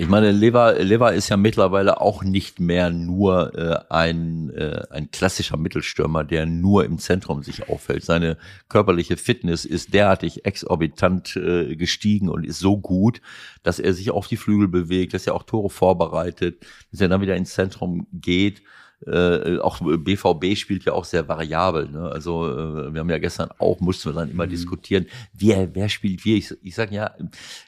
[0.00, 5.10] ich meine, Lever, Lever ist ja mittlerweile auch nicht mehr nur äh, ein, äh, ein
[5.10, 8.04] klassischer Mittelstürmer, der nur im Zentrum sich aufhält.
[8.04, 8.36] Seine
[8.68, 13.20] körperliche Fitness ist derartig exorbitant äh, gestiegen und ist so gut,
[13.64, 17.20] dass er sich auf die Flügel bewegt, dass er auch Tore vorbereitet, dass er dann
[17.20, 18.62] wieder ins Zentrum geht
[19.06, 21.88] äh, auch BVB spielt ja auch sehr variabel.
[21.88, 22.10] Ne?
[22.10, 24.50] Also äh, wir haben ja gestern auch, mussten wir dann immer mhm.
[24.50, 26.36] diskutieren, wer, wer spielt wie.
[26.36, 27.14] Ich, ich sage ja,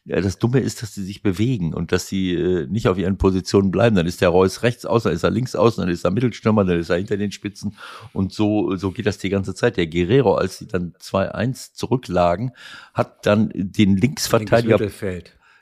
[0.04, 3.70] das Dumme ist, dass sie sich bewegen und dass sie äh, nicht auf ihren Positionen
[3.70, 3.94] bleiben.
[3.94, 6.64] Dann ist der Reus rechts aus, dann ist er links aus, dann ist er Mittelstürmer,
[6.64, 7.76] dann ist er hinter den Spitzen
[8.12, 9.76] und so, so geht das die ganze Zeit.
[9.76, 12.52] Der Guerrero, als sie dann 2-1 zurücklagen,
[12.92, 14.78] hat dann den Linksverteidiger...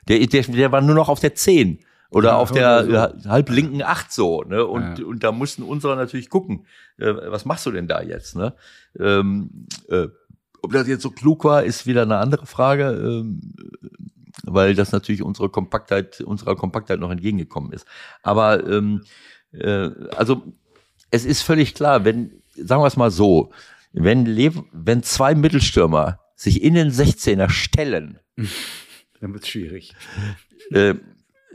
[0.07, 1.79] Der, der, der war nur noch auf der 10
[2.11, 3.29] oder ja, auf der so.
[3.29, 4.65] halb linken Acht so, ne?
[4.65, 5.05] Und, ja.
[5.05, 6.65] und da mussten unsere natürlich gucken,
[6.97, 8.55] äh, was machst du denn da jetzt, ne?
[8.99, 10.07] Ähm, äh,
[10.61, 13.41] ob das jetzt so klug war, ist wieder eine andere Frage, ähm,
[14.43, 17.85] weil das natürlich unsere Kompaktheit, unserer Kompaktheit noch entgegengekommen ist.
[18.23, 19.03] Aber ähm,
[19.51, 20.43] äh, also
[21.11, 23.51] es ist völlig klar, wenn, sagen wir es mal so,
[23.91, 28.19] wenn, Lev wenn zwei Mittelstürmer sich in den 16er stellen,
[29.21, 29.93] dann wird es schwierig.
[30.71, 30.95] Äh,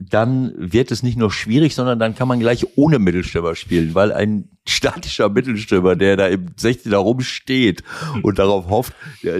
[0.00, 4.12] dann wird es nicht nur schwierig, sondern dann kann man gleich ohne Mittelstürmer spielen, weil
[4.12, 7.82] ein statischer Mittelstürmer, der da im 16er rumsteht
[8.22, 8.94] und darauf hofft,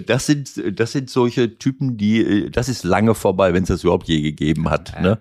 [0.07, 4.07] das sind, das sind solche Typen, die, das ist lange vorbei, wenn es das überhaupt
[4.07, 4.93] je gegeben hat.
[4.93, 5.21] Ja, ne?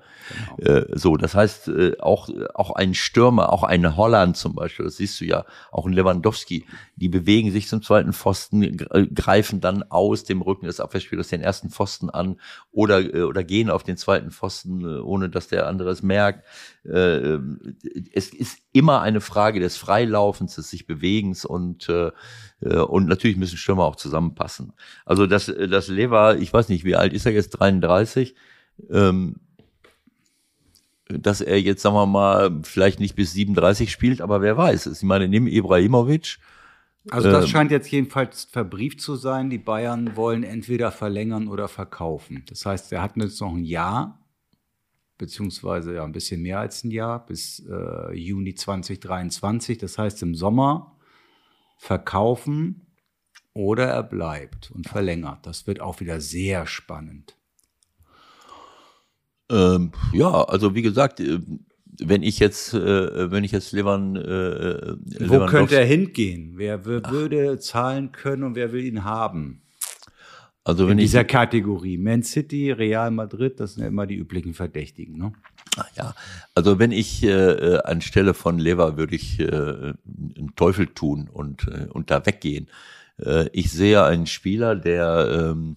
[0.58, 0.72] Genau.
[0.72, 4.98] Äh, so, das heißt, äh, auch, auch ein Stürmer, auch ein Holland zum Beispiel, das
[4.98, 6.66] siehst du ja, auch ein Lewandowski,
[6.98, 11.70] die bewegen sich zum zweiten Pfosten, greifen dann aus dem Rücken des Abwehrspielers den ersten
[11.70, 12.40] Pfosten an
[12.72, 16.44] oder, äh, oder gehen auf den zweiten Pfosten, ohne dass der andere es merkt.
[16.86, 22.12] Es ist immer eine Frage des Freilaufens, des sich Bewegens und äh,
[22.62, 24.74] äh, und natürlich müssen Stürmer auch zusammenpassen.
[25.06, 27.52] Also das das Lever, ich weiß nicht, wie alt ist er jetzt?
[27.52, 28.36] 33.
[28.90, 29.36] Ähm,
[31.10, 35.00] dass er jetzt, sagen wir mal, vielleicht nicht bis 37 spielt, aber wer weiß es.
[35.00, 36.40] Ich meine, nimm Ibrahimovic.
[37.10, 39.50] Also das ähm, scheint jetzt jedenfalls verbrieft zu sein.
[39.50, 42.44] Die Bayern wollen entweder verlängern oder verkaufen.
[42.48, 44.23] Das heißt, er hat jetzt noch ein Jahr
[45.18, 49.78] beziehungsweise ja ein bisschen mehr als ein Jahr bis äh, Juni 2023.
[49.78, 50.98] Das heißt im Sommer
[51.78, 52.88] verkaufen
[53.54, 55.46] oder er bleibt und verlängert.
[55.46, 57.38] Das wird auch wieder sehr spannend.
[59.50, 61.40] Ähm, ja, also wie gesagt, äh,
[62.00, 64.96] wenn ich jetzt, äh, wenn ich jetzt Levan, äh,
[65.28, 66.54] wo könnte er hingehen?
[66.56, 69.63] Wer würde zahlen können und wer will ihn haben?
[70.66, 71.98] Also wenn in dieser ich, Kategorie.
[71.98, 75.18] Man City, Real Madrid, das sind ja immer die üblichen Verdächtigen.
[75.18, 75.34] Ne?
[75.96, 76.16] Ja,
[76.56, 81.88] also wenn ich äh, anstelle von Lever würde ich äh, einen Teufel tun und, äh,
[81.90, 82.70] und da weggehen.
[83.18, 85.76] Äh, ich sehe einen Spieler, der, ähm,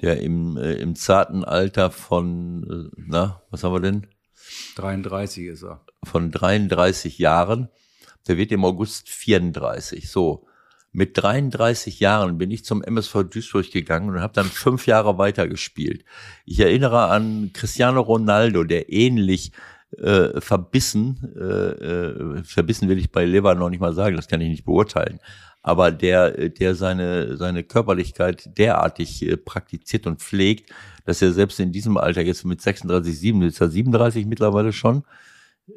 [0.00, 4.06] der im, äh, im zarten Alter von, äh, na, was haben wir denn?
[4.76, 5.84] 33 ist er.
[6.04, 7.68] Von 33 Jahren
[8.28, 10.08] Der wird im August 34.
[10.08, 10.46] So.
[10.92, 16.04] Mit 33 Jahren bin ich zum MSV Duisburg gegangen und habe dann fünf Jahre weitergespielt.
[16.44, 19.52] Ich erinnere an Cristiano Ronaldo, der ähnlich
[19.98, 24.40] äh, verbissen, äh, äh, verbissen will ich bei Lever noch nicht mal sagen, das kann
[24.40, 25.18] ich nicht beurteilen,
[25.62, 30.70] aber der, der seine, seine Körperlichkeit derartig äh, praktiziert und pflegt,
[31.04, 35.04] dass er selbst in diesem Alter jetzt mit 36, 7, ist er 37 mittlerweile schon.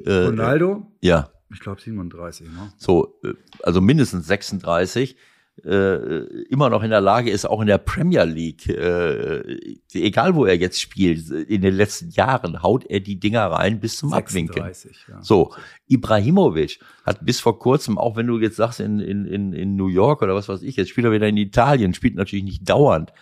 [0.04, 0.86] Äh, Ronaldo?
[1.00, 1.30] Ja.
[1.52, 2.72] Ich glaube 37, ne?
[2.76, 5.16] So, äh, also mindestens 36
[5.64, 6.18] äh,
[6.50, 9.58] immer noch in der Lage ist, auch in der Premier League, äh,
[9.94, 13.96] egal wo er jetzt spielt, in den letzten Jahren haut er die Dinger rein bis
[13.96, 15.14] zum 36, Abwinken.
[15.14, 15.22] Ja.
[15.22, 15.54] So,
[15.88, 20.20] Ibrahimovic hat bis vor kurzem, auch wenn du jetzt sagst in, in, in, New York
[20.20, 23.12] oder was weiß ich, jetzt spielt er wieder in Italien, spielt natürlich nicht dauernd.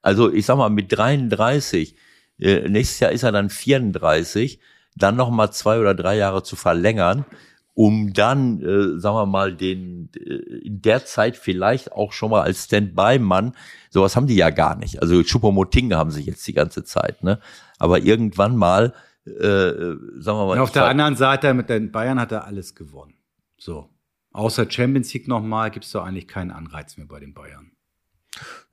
[0.00, 1.94] Also ich sag mal mit 33,
[2.38, 4.60] äh, nächstes Jahr ist er dann 34,
[4.96, 7.26] dann noch mal zwei oder drei Jahre zu verlängern
[7.74, 10.34] um dann, äh, sagen wir mal, den äh,
[10.66, 13.54] in der Zeit vielleicht auch schon mal als Standby-Mann,
[13.90, 15.00] sowas haben die ja gar nicht.
[15.00, 17.40] Also Chupomoting haben sie jetzt die ganze Zeit, ne?
[17.78, 18.92] Aber irgendwann mal,
[19.24, 20.56] äh, sagen wir mal.
[20.56, 23.14] Ja, auf der anderen Seite mit den Bayern hat er alles gewonnen.
[23.56, 23.88] So.
[24.32, 27.72] Außer Champions League nochmal gibt es doch eigentlich keinen Anreiz mehr bei den Bayern.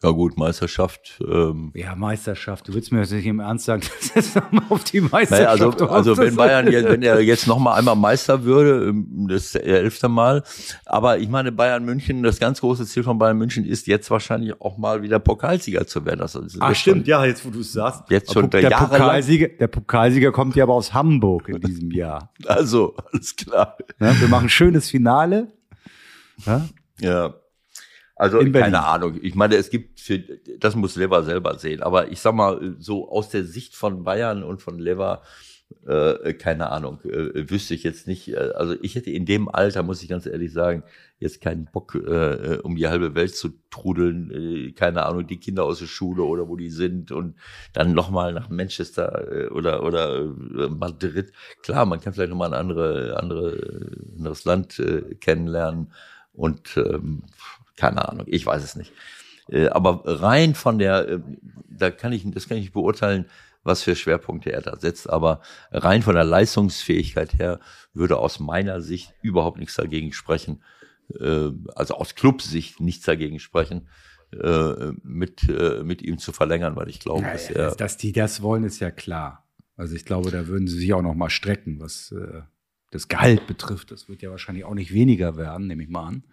[0.01, 1.22] Ja gut, Meisterschaft.
[1.28, 1.74] Ähm.
[1.76, 2.70] Ja, Meisterschaft.
[2.70, 5.49] Du willst mir jetzt nicht im Ernst sagen, dass jetzt nochmal auf die Meisterschaft naja,
[5.49, 10.07] also, also wenn Bayern, jetzt, wenn er jetzt nochmal einmal Meister würde, ähm, das elfte
[10.07, 10.43] Mal.
[10.86, 14.62] Aber ich meine, Bayern München, das ganz große Ziel von Bayern München ist jetzt wahrscheinlich
[14.62, 16.20] auch mal wieder Pokalsieger zu werden.
[16.20, 18.03] Das ist Ach stimmt, schon, ja, jetzt wo du es sagst.
[18.10, 22.32] Jetzt schon der, der Pokalsieger, der Pokalsieger kommt ja aber aus Hamburg in diesem Jahr.
[22.45, 23.78] Also, alles klar.
[23.99, 25.51] Ja, wir machen schönes Finale.
[26.45, 26.68] Ja.
[26.99, 27.34] ja.
[28.20, 29.18] Also keine Ahnung.
[29.22, 31.82] Ich meine, es gibt für das muss Lever selber sehen.
[31.82, 35.22] Aber ich sag mal so aus der Sicht von Bayern und von Lever
[35.86, 38.30] äh, keine Ahnung, äh, wüsste ich jetzt nicht.
[38.34, 40.84] Äh, also ich hätte in dem Alter, muss ich ganz ehrlich sagen,
[41.20, 44.32] jetzt keinen Bock, äh, um die halbe Welt zu trudeln.
[44.32, 47.36] Äh, keine Ahnung, die Kinder aus der Schule oder wo die sind und
[47.74, 51.32] dann nochmal nach Manchester äh, oder oder äh, Madrid.
[51.62, 55.94] Klar, man kann vielleicht nochmal ein andere, andere, anderes Land äh, kennenlernen
[56.34, 57.24] und ähm,
[57.80, 58.92] keine Ahnung, ich weiß es nicht.
[59.50, 61.20] Äh, aber rein von der, äh,
[61.70, 63.26] da kann ich, das kann ich beurteilen,
[63.64, 65.10] was für Schwerpunkte er da setzt.
[65.10, 67.60] Aber rein von der Leistungsfähigkeit her
[67.94, 70.62] würde aus meiner Sicht überhaupt nichts dagegen sprechen.
[71.20, 73.88] Äh, also aus Clubsicht nichts dagegen sprechen,
[75.02, 75.48] mit,
[75.84, 77.76] mit ihm zu verlängern, weil ich glaube, naja, dass er.
[77.76, 79.44] Dass die das wollen, ist ja klar.
[79.76, 82.14] Also ich glaube, da würden sie sich auch noch mal strecken, was
[82.92, 83.90] das Gehalt betrifft.
[83.90, 86.24] Das wird ja wahrscheinlich auch nicht weniger werden, nehme ich mal an.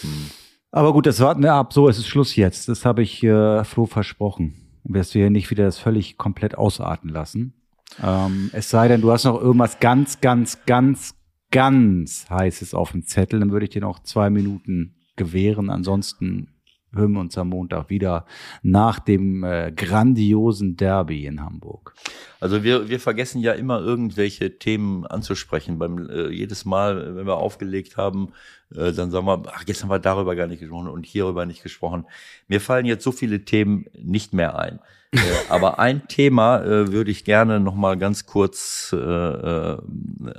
[0.00, 0.30] Hm.
[0.76, 1.72] Aber gut, das warten wir ab.
[1.72, 2.68] So, es ist Schluss jetzt.
[2.68, 4.56] Das habe ich äh, Flo versprochen.
[4.84, 7.54] Wirst du hier nicht wieder das völlig komplett ausarten lassen.
[8.02, 11.14] Ähm, es sei denn, du hast noch irgendwas ganz, ganz, ganz,
[11.50, 15.70] ganz heißes auf dem Zettel, dann würde ich dir noch zwei Minuten gewähren.
[15.70, 16.48] Ansonsten
[16.96, 18.26] hören wir uns am Montag wieder
[18.62, 21.94] nach dem äh, grandiosen Derby in Hamburg.
[22.40, 25.78] Also wir, wir vergessen ja immer irgendwelche Themen anzusprechen.
[25.78, 28.32] Beim äh, jedes Mal, wenn wir aufgelegt haben,
[28.74, 31.62] äh, dann sagen wir, ach, jetzt haben wir darüber gar nicht gesprochen und hierüber nicht
[31.62, 32.06] gesprochen.
[32.48, 34.80] Mir fallen jetzt so viele Themen nicht mehr ein.
[35.12, 35.18] äh,
[35.48, 39.78] aber ein Thema äh, würde ich gerne noch mal ganz kurz äh, äh,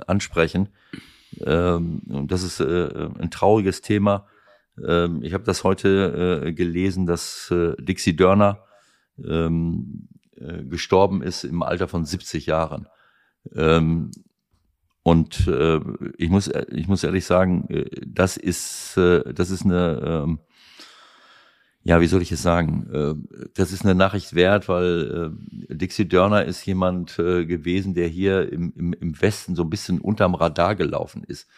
[0.06, 0.68] ansprechen.
[1.44, 4.26] Ähm, und das ist äh, ein trauriges Thema
[4.86, 8.64] ähm, ich habe das heute äh, gelesen, dass äh, Dixie Dörner
[9.24, 12.88] ähm, äh, gestorben ist im Alter von 70 Jahren.
[13.54, 14.10] Ähm,
[15.02, 15.80] und äh,
[16.18, 20.40] ich muss ich muss ehrlich sagen, äh, das ist äh, das ist eine ähm,
[21.82, 22.88] ja, wie soll ich es sagen?
[22.92, 25.32] Äh, das ist eine Nachricht wert, weil
[25.70, 30.00] äh, Dixie Dörner ist jemand gewesen, der hier im, im, im Westen so ein bisschen
[30.00, 31.48] unterm Radar gelaufen ist.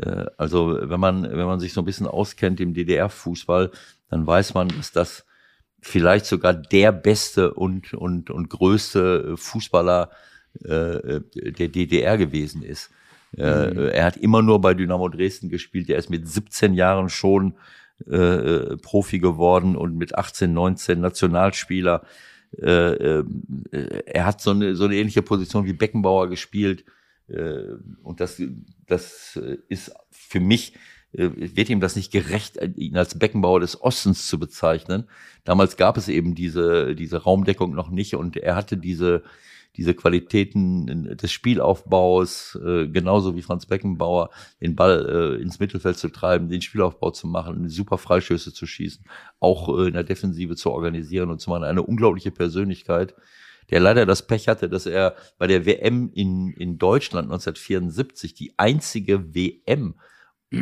[0.00, 3.70] Äh, also wenn man, wenn man sich so ein bisschen auskennt im DDR-Fußball,
[4.10, 5.24] dann weiß man, dass das
[5.80, 10.10] vielleicht sogar der beste und, und, und größte Fußballer
[10.64, 12.90] äh, der DDR gewesen ist.
[13.36, 13.88] Äh, mhm.
[13.88, 15.88] Er hat immer nur bei Dynamo Dresden gespielt.
[15.90, 17.54] Er ist mit 17 Jahren schon
[18.06, 22.02] äh, Profi geworden und mit 18, 19 Nationalspieler.
[22.60, 23.24] Äh, äh,
[24.06, 26.84] er hat so eine, so eine ähnliche Position wie Beckenbauer gespielt.
[27.28, 28.42] Äh, und das,
[28.86, 30.74] das äh, ist für mich,
[31.12, 35.08] äh, wird ihm das nicht gerecht, ihn als Beckenbauer des Ostens zu bezeichnen.
[35.44, 39.22] Damals gab es eben diese, diese Raumdeckung noch nicht und er hatte diese,
[39.76, 44.28] diese Qualitäten des Spielaufbaus, genauso wie Franz Beckenbauer,
[44.60, 49.02] den Ball ins Mittelfeld zu treiben, den Spielaufbau zu machen, super Freischüsse zu schießen,
[49.40, 51.64] auch in der Defensive zu organisieren und zu machen.
[51.64, 53.14] Eine unglaubliche Persönlichkeit
[53.70, 58.54] der leider das Pech hatte, dass er bei der WM in, in Deutschland 1974 die
[58.58, 59.94] einzige WM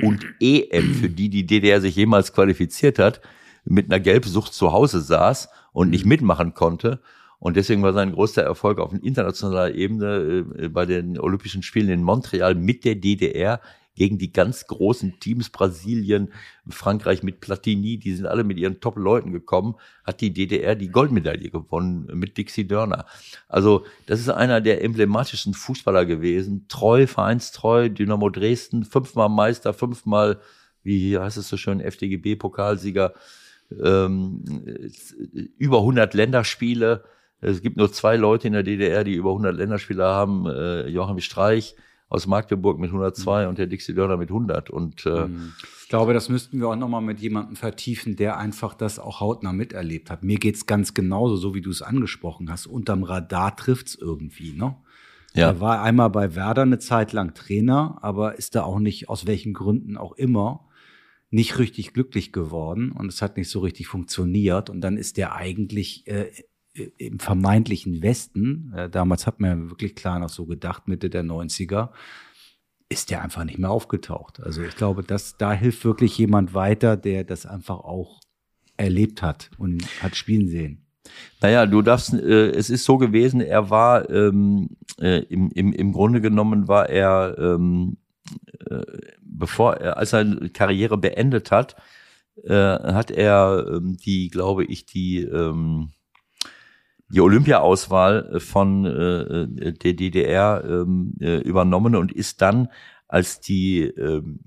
[0.03, 3.21] und EM, für die die DDR sich jemals qualifiziert hat,
[3.65, 7.01] mit einer Gelbsucht zu Hause saß und nicht mitmachen konnte.
[7.39, 12.03] Und deswegen war sein größter Erfolg auf internationaler Ebene äh, bei den Olympischen Spielen in
[12.03, 13.61] Montreal mit der DDR
[14.01, 16.33] gegen die ganz großen Teams Brasilien,
[16.67, 19.75] Frankreich mit Platini, die sind alle mit ihren Top-Leuten gekommen,
[20.05, 23.05] hat die DDR die Goldmedaille gewonnen mit Dixie Dörner.
[23.47, 30.41] Also das ist einer der emblematischen Fußballer gewesen, treu, vereinstreu, Dynamo Dresden, fünfmal Meister, fünfmal,
[30.83, 33.13] wie heißt es so schön, FDGB-Pokalsieger,
[33.83, 34.43] ähm,
[35.59, 37.05] über 100 Länderspiele.
[37.43, 41.21] Es gibt nur zwei Leute in der DDR, die über 100 Länderspiele haben, äh, Joachim
[41.21, 41.77] Streich
[42.11, 43.49] aus Magdeburg mit 102 mhm.
[43.49, 44.69] und der Dixie Dörner mit 100.
[44.69, 45.53] Und äh, mhm.
[45.81, 49.53] ich glaube, das müssten wir auch nochmal mit jemandem vertiefen, der einfach das auch hautnah
[49.53, 50.25] miterlebt hat.
[50.25, 52.67] Mir geht's ganz genauso, so wie du es angesprochen hast.
[52.67, 54.77] Unterm Radar trifft's irgendwie, ne?
[55.35, 55.47] Ja.
[55.47, 59.27] Er war einmal bei Werder eine Zeit lang Trainer, aber ist da auch nicht, aus
[59.29, 60.67] welchen Gründen auch immer,
[61.31, 64.69] nicht richtig glücklich geworden und es hat nicht so richtig funktioniert.
[64.69, 66.33] Und dann ist der eigentlich äh,
[66.73, 71.25] im vermeintlichen Westen, äh, damals hat man ja wirklich klar noch so gedacht, Mitte der
[71.25, 71.91] 90er,
[72.89, 74.41] ist der einfach nicht mehr aufgetaucht.
[74.41, 78.21] Also ich glaube, dass da hilft wirklich jemand weiter, der das einfach auch
[78.77, 80.87] erlebt hat und hat spielen sehen.
[81.41, 84.71] Naja, du darfst, äh, es ist so gewesen, er war ähm,
[85.01, 87.97] äh, im, im, im Grunde genommen war er, ähm,
[88.69, 88.83] äh,
[89.23, 91.77] bevor er, als seine Karriere beendet hat,
[92.45, 95.91] äh, hat er ähm, die, glaube ich, die ähm,
[97.11, 102.69] die Olympia-Auswahl äh, von äh, äh der DDR ähm, äh, übernommen und ist dann
[103.09, 104.41] als die ähm,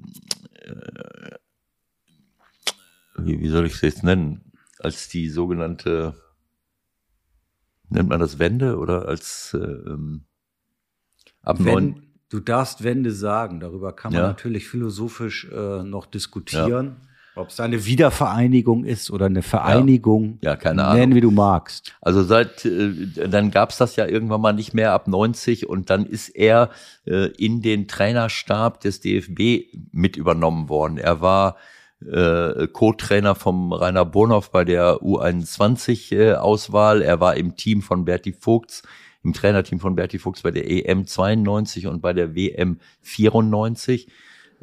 [0.54, 1.36] äh,
[3.18, 6.16] wie, wie soll ich es jetzt nennen als die sogenannte
[7.90, 10.26] nennt man das Wende oder als äh, ähm,
[11.42, 14.28] ab neun Du darfst Wende sagen, darüber kann man ja.
[14.30, 16.98] natürlich philosophisch äh, noch diskutieren.
[17.00, 17.08] Ja.
[17.36, 21.00] Ob es eine Wiedervereinigung ist oder eine Vereinigung, ja, ja keine Ahnung.
[21.00, 21.96] nennen wie du magst.
[22.00, 26.06] Also seit, äh, dann gab's das ja irgendwann mal nicht mehr ab 90 und dann
[26.06, 26.70] ist er
[27.06, 31.00] äh, in den Trainerstab des DFB mit übernommen worden.
[31.00, 31.58] Er war
[32.06, 37.02] äh, Co-Trainer vom Rainer Bonhoff bei der U21-Auswahl.
[37.02, 38.84] Äh, er war im Team von Berti Vogts,
[39.24, 44.08] im Trainerteam von Berti Vogts bei der EM 92 und bei der WM 94.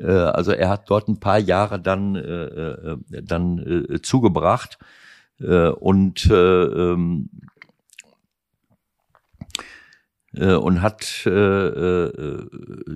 [0.00, 3.58] Äh, also er hat dort ein paar Jahre dann, äh, äh, dann
[3.88, 4.78] äh, zugebracht.
[5.40, 7.30] Äh, und äh, ähm,
[10.34, 12.48] äh, und hat äh, äh,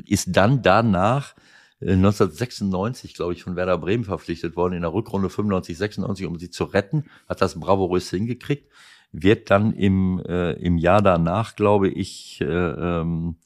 [0.07, 1.35] ist dann danach
[1.81, 6.49] 1996, glaube ich, von Werder Bremen verpflichtet worden in der Rückrunde 95, 96, um sie
[6.49, 8.71] zu retten, hat das bravourös hingekriegt,
[9.13, 13.37] wird dann im, äh, im Jahr danach, glaube ich, äh, ähm,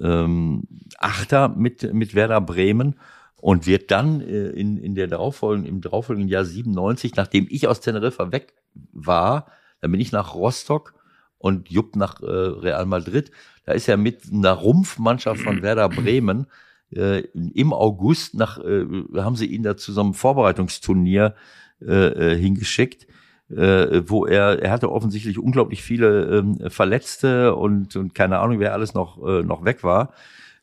[0.00, 0.64] ähm,
[0.98, 2.96] Achter mit, mit Werder Bremen
[3.40, 7.80] und wird dann äh, in, in der darauffolgenden, im darauffolgenden Jahr 97, nachdem ich aus
[7.80, 8.54] Teneriffa weg
[8.92, 9.46] war,
[9.80, 10.94] dann bin ich nach Rostock
[11.38, 13.30] und Jupp nach äh, Real Madrid.
[13.64, 16.46] Da ist er mit einer Rumpfmannschaft von Werder Bremen
[16.90, 17.20] äh,
[17.54, 18.86] im August nach, äh,
[19.16, 21.34] haben sie ihn da zu so einem Vorbereitungsturnier
[21.80, 23.06] äh, äh, hingeschickt
[23.50, 28.72] äh, wo er, er hatte offensichtlich unglaublich viele ähm, Verletzte und, und keine Ahnung, wer
[28.74, 30.12] alles noch, äh, noch weg war.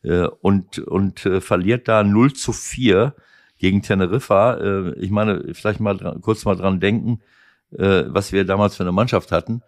[0.03, 3.16] Äh, und und äh, verliert da 0 zu 4
[3.57, 4.56] gegen Teneriffa.
[4.56, 7.22] Äh, ich meine, vielleicht mal dran, kurz mal dran denken,
[7.72, 9.62] äh, was wir damals für eine Mannschaft hatten.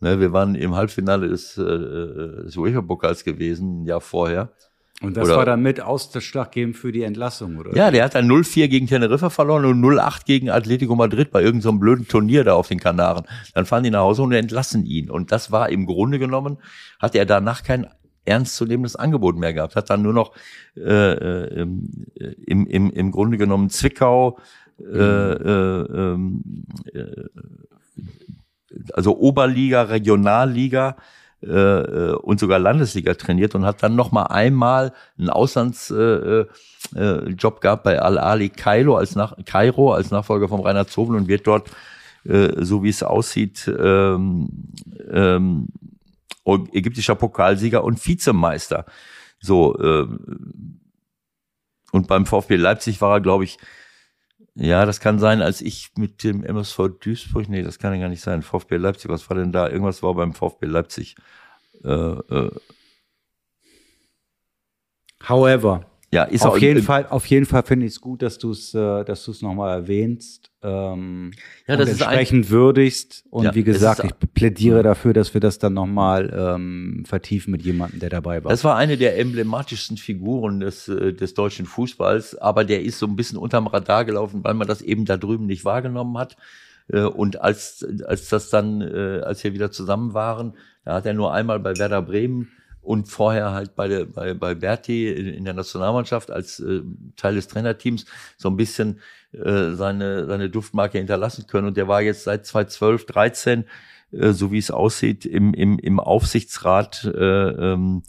[0.00, 4.52] Ne, wir waren im Halbfinale des, äh, des UEFA-Pokals gewesen, ein Jahr vorher.
[5.02, 7.74] Und das oder, war dann mit ausschlaggebend für die Entlassung, oder?
[7.74, 11.74] Ja, der hat dann 0-4 gegen Teneriffa verloren und 0-8 gegen Atletico Madrid bei irgendeinem
[11.74, 13.24] so blöden Turnier da auf den Kanaren.
[13.54, 15.10] Dann fahren die nach Hause und entlassen ihn.
[15.10, 16.58] Und das war im Grunde genommen,
[17.00, 17.88] hat er danach kein
[18.24, 19.76] ernstzunehmendes Angebot mehr gehabt.
[19.76, 20.32] Hat dann nur noch
[20.76, 21.66] äh, äh,
[22.46, 24.38] im, im, im Grunde genommen Zwickau,
[24.78, 26.42] äh, äh, ähm,
[26.92, 27.04] äh,
[28.92, 30.96] also Oberliga, Regionalliga,
[31.46, 36.48] äh, äh, und sogar Landesliga trainiert und hat dann noch mal einmal einen Auslandsjob
[36.96, 41.16] äh, äh, gehabt bei Al Ali Kairo als nach Kairo als Nachfolger von Rainer Zobel
[41.16, 41.70] und wird dort
[42.24, 44.48] äh, so wie es aussieht ähm,
[45.10, 45.68] ähm,
[46.44, 48.86] ägyptischer Pokalsieger und Vizemeister.
[49.40, 50.06] So äh,
[51.92, 53.58] und beim VfB Leipzig war er glaube ich
[54.56, 58.08] ja, das kann sein, als ich mit dem MSV Duisburg, nee, das kann ja gar
[58.08, 58.42] nicht sein.
[58.42, 59.68] VfB Leipzig, was war denn da?
[59.68, 61.16] Irgendwas war beim VfB Leipzig.
[61.84, 62.50] Äh, äh.
[65.26, 65.86] However.
[66.14, 68.72] Ja, ist auf jeden Fall, auf jeden Fall finde ich es gut, dass du es,
[68.72, 70.52] äh, dass du es nochmal erwähnst.
[70.62, 71.32] Ähm,
[71.66, 73.24] ja, das entsprechend ist würdigst.
[73.30, 77.62] Und ja, wie gesagt, ich plädiere dafür, dass wir das dann nochmal ähm, vertiefen mit
[77.62, 78.50] jemandem, der dabei war.
[78.50, 83.06] Das war eine der emblematischsten Figuren des, äh, des deutschen Fußballs, aber der ist so
[83.06, 86.36] ein bisschen unterm Radar gelaufen, weil man das eben da drüben nicht wahrgenommen hat.
[86.88, 90.54] Äh, und als, als das dann, äh, als wir wieder zusammen waren,
[90.84, 92.52] da hat er nur einmal bei Werder Bremen
[92.84, 96.82] und vorher halt bei, der, bei, bei Berti in der Nationalmannschaft als äh,
[97.16, 98.04] Teil des Trainerteams
[98.36, 99.00] so ein bisschen
[99.32, 101.68] äh, seine, seine Duftmarke hinterlassen können.
[101.68, 103.64] Und der war jetzt seit 2012, 13,
[104.12, 108.02] äh, so wie es aussieht, im, im, im Aufsichtsrat äh, ähm,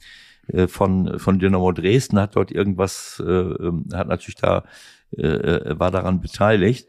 [0.48, 4.66] äh, von, von Dynamo Dresden, hat dort irgendwas, äh, ähm, hat natürlich da,
[5.18, 6.88] äh, äh, war daran beteiligt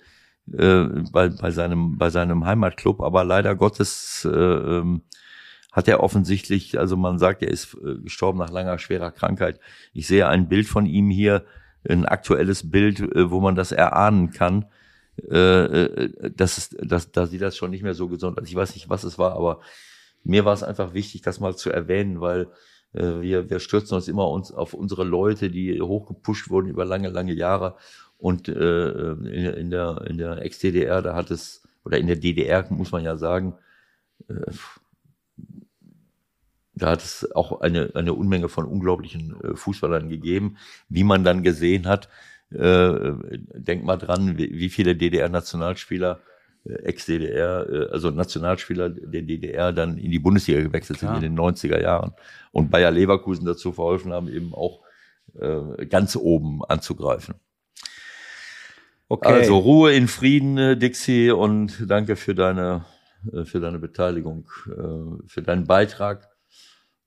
[0.52, 5.02] äh, bei, bei, seinem, bei seinem Heimatclub, aber leider Gottes äh, ähm,
[5.76, 9.60] hat er offensichtlich, also man sagt, er ist äh, gestorben nach langer, schwerer Krankheit.
[9.92, 11.44] Ich sehe ein Bild von ihm hier,
[11.86, 14.64] ein aktuelles Bild, äh, wo man das erahnen kann.
[15.30, 18.48] Äh, das ist, das, da sieht das schon nicht mehr so gesund aus.
[18.48, 19.60] Ich weiß nicht, was es war, aber
[20.24, 22.48] mir war es einfach wichtig, das mal zu erwähnen, weil
[22.92, 27.34] wir, wir stürzen uns immer uns auf unsere Leute, die hochgepusht wurden über lange, lange
[27.34, 27.76] Jahre.
[28.16, 33.04] Und in, der, in der Ex-DDR, da hat es, oder in der DDR muss man
[33.04, 33.54] ja sagen,
[36.76, 40.58] da hat es auch eine, eine Unmenge von unglaublichen äh, Fußballern gegeben,
[40.88, 42.08] wie man dann gesehen hat.
[42.50, 43.12] Äh,
[43.54, 46.20] denk mal dran, wie, wie viele DDR-Nationalspieler,
[46.64, 51.14] äh, Ex-DDR, äh, also Nationalspieler der DDR dann in die Bundesliga gewechselt Klar.
[51.14, 52.12] sind in den 90er Jahren
[52.52, 54.82] und Bayer Leverkusen dazu verholfen haben, eben auch
[55.40, 57.36] äh, ganz oben anzugreifen.
[59.08, 59.32] Okay.
[59.32, 62.84] Also Ruhe in Frieden, Dixie, und danke für deine,
[63.44, 64.48] für deine Beteiligung,
[65.26, 66.35] für deinen Beitrag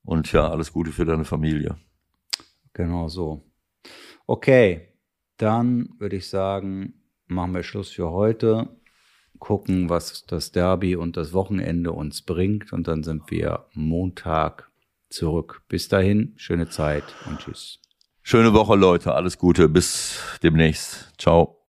[0.04, 1.76] und ja, alles Gute für deine Familie.
[2.72, 3.44] Genau so.
[4.26, 4.88] Okay,
[5.36, 6.94] dann würde ich sagen,
[7.26, 8.68] machen wir Schluss für heute.
[9.38, 12.72] Gucken, was das Derby und das Wochenende uns bringt.
[12.72, 14.70] Und dann sind wir Montag
[15.08, 15.62] zurück.
[15.68, 17.80] Bis dahin, schöne Zeit und tschüss.
[18.22, 19.14] Schöne Woche, Leute.
[19.14, 19.68] Alles Gute.
[19.68, 21.12] Bis demnächst.
[21.18, 21.59] Ciao.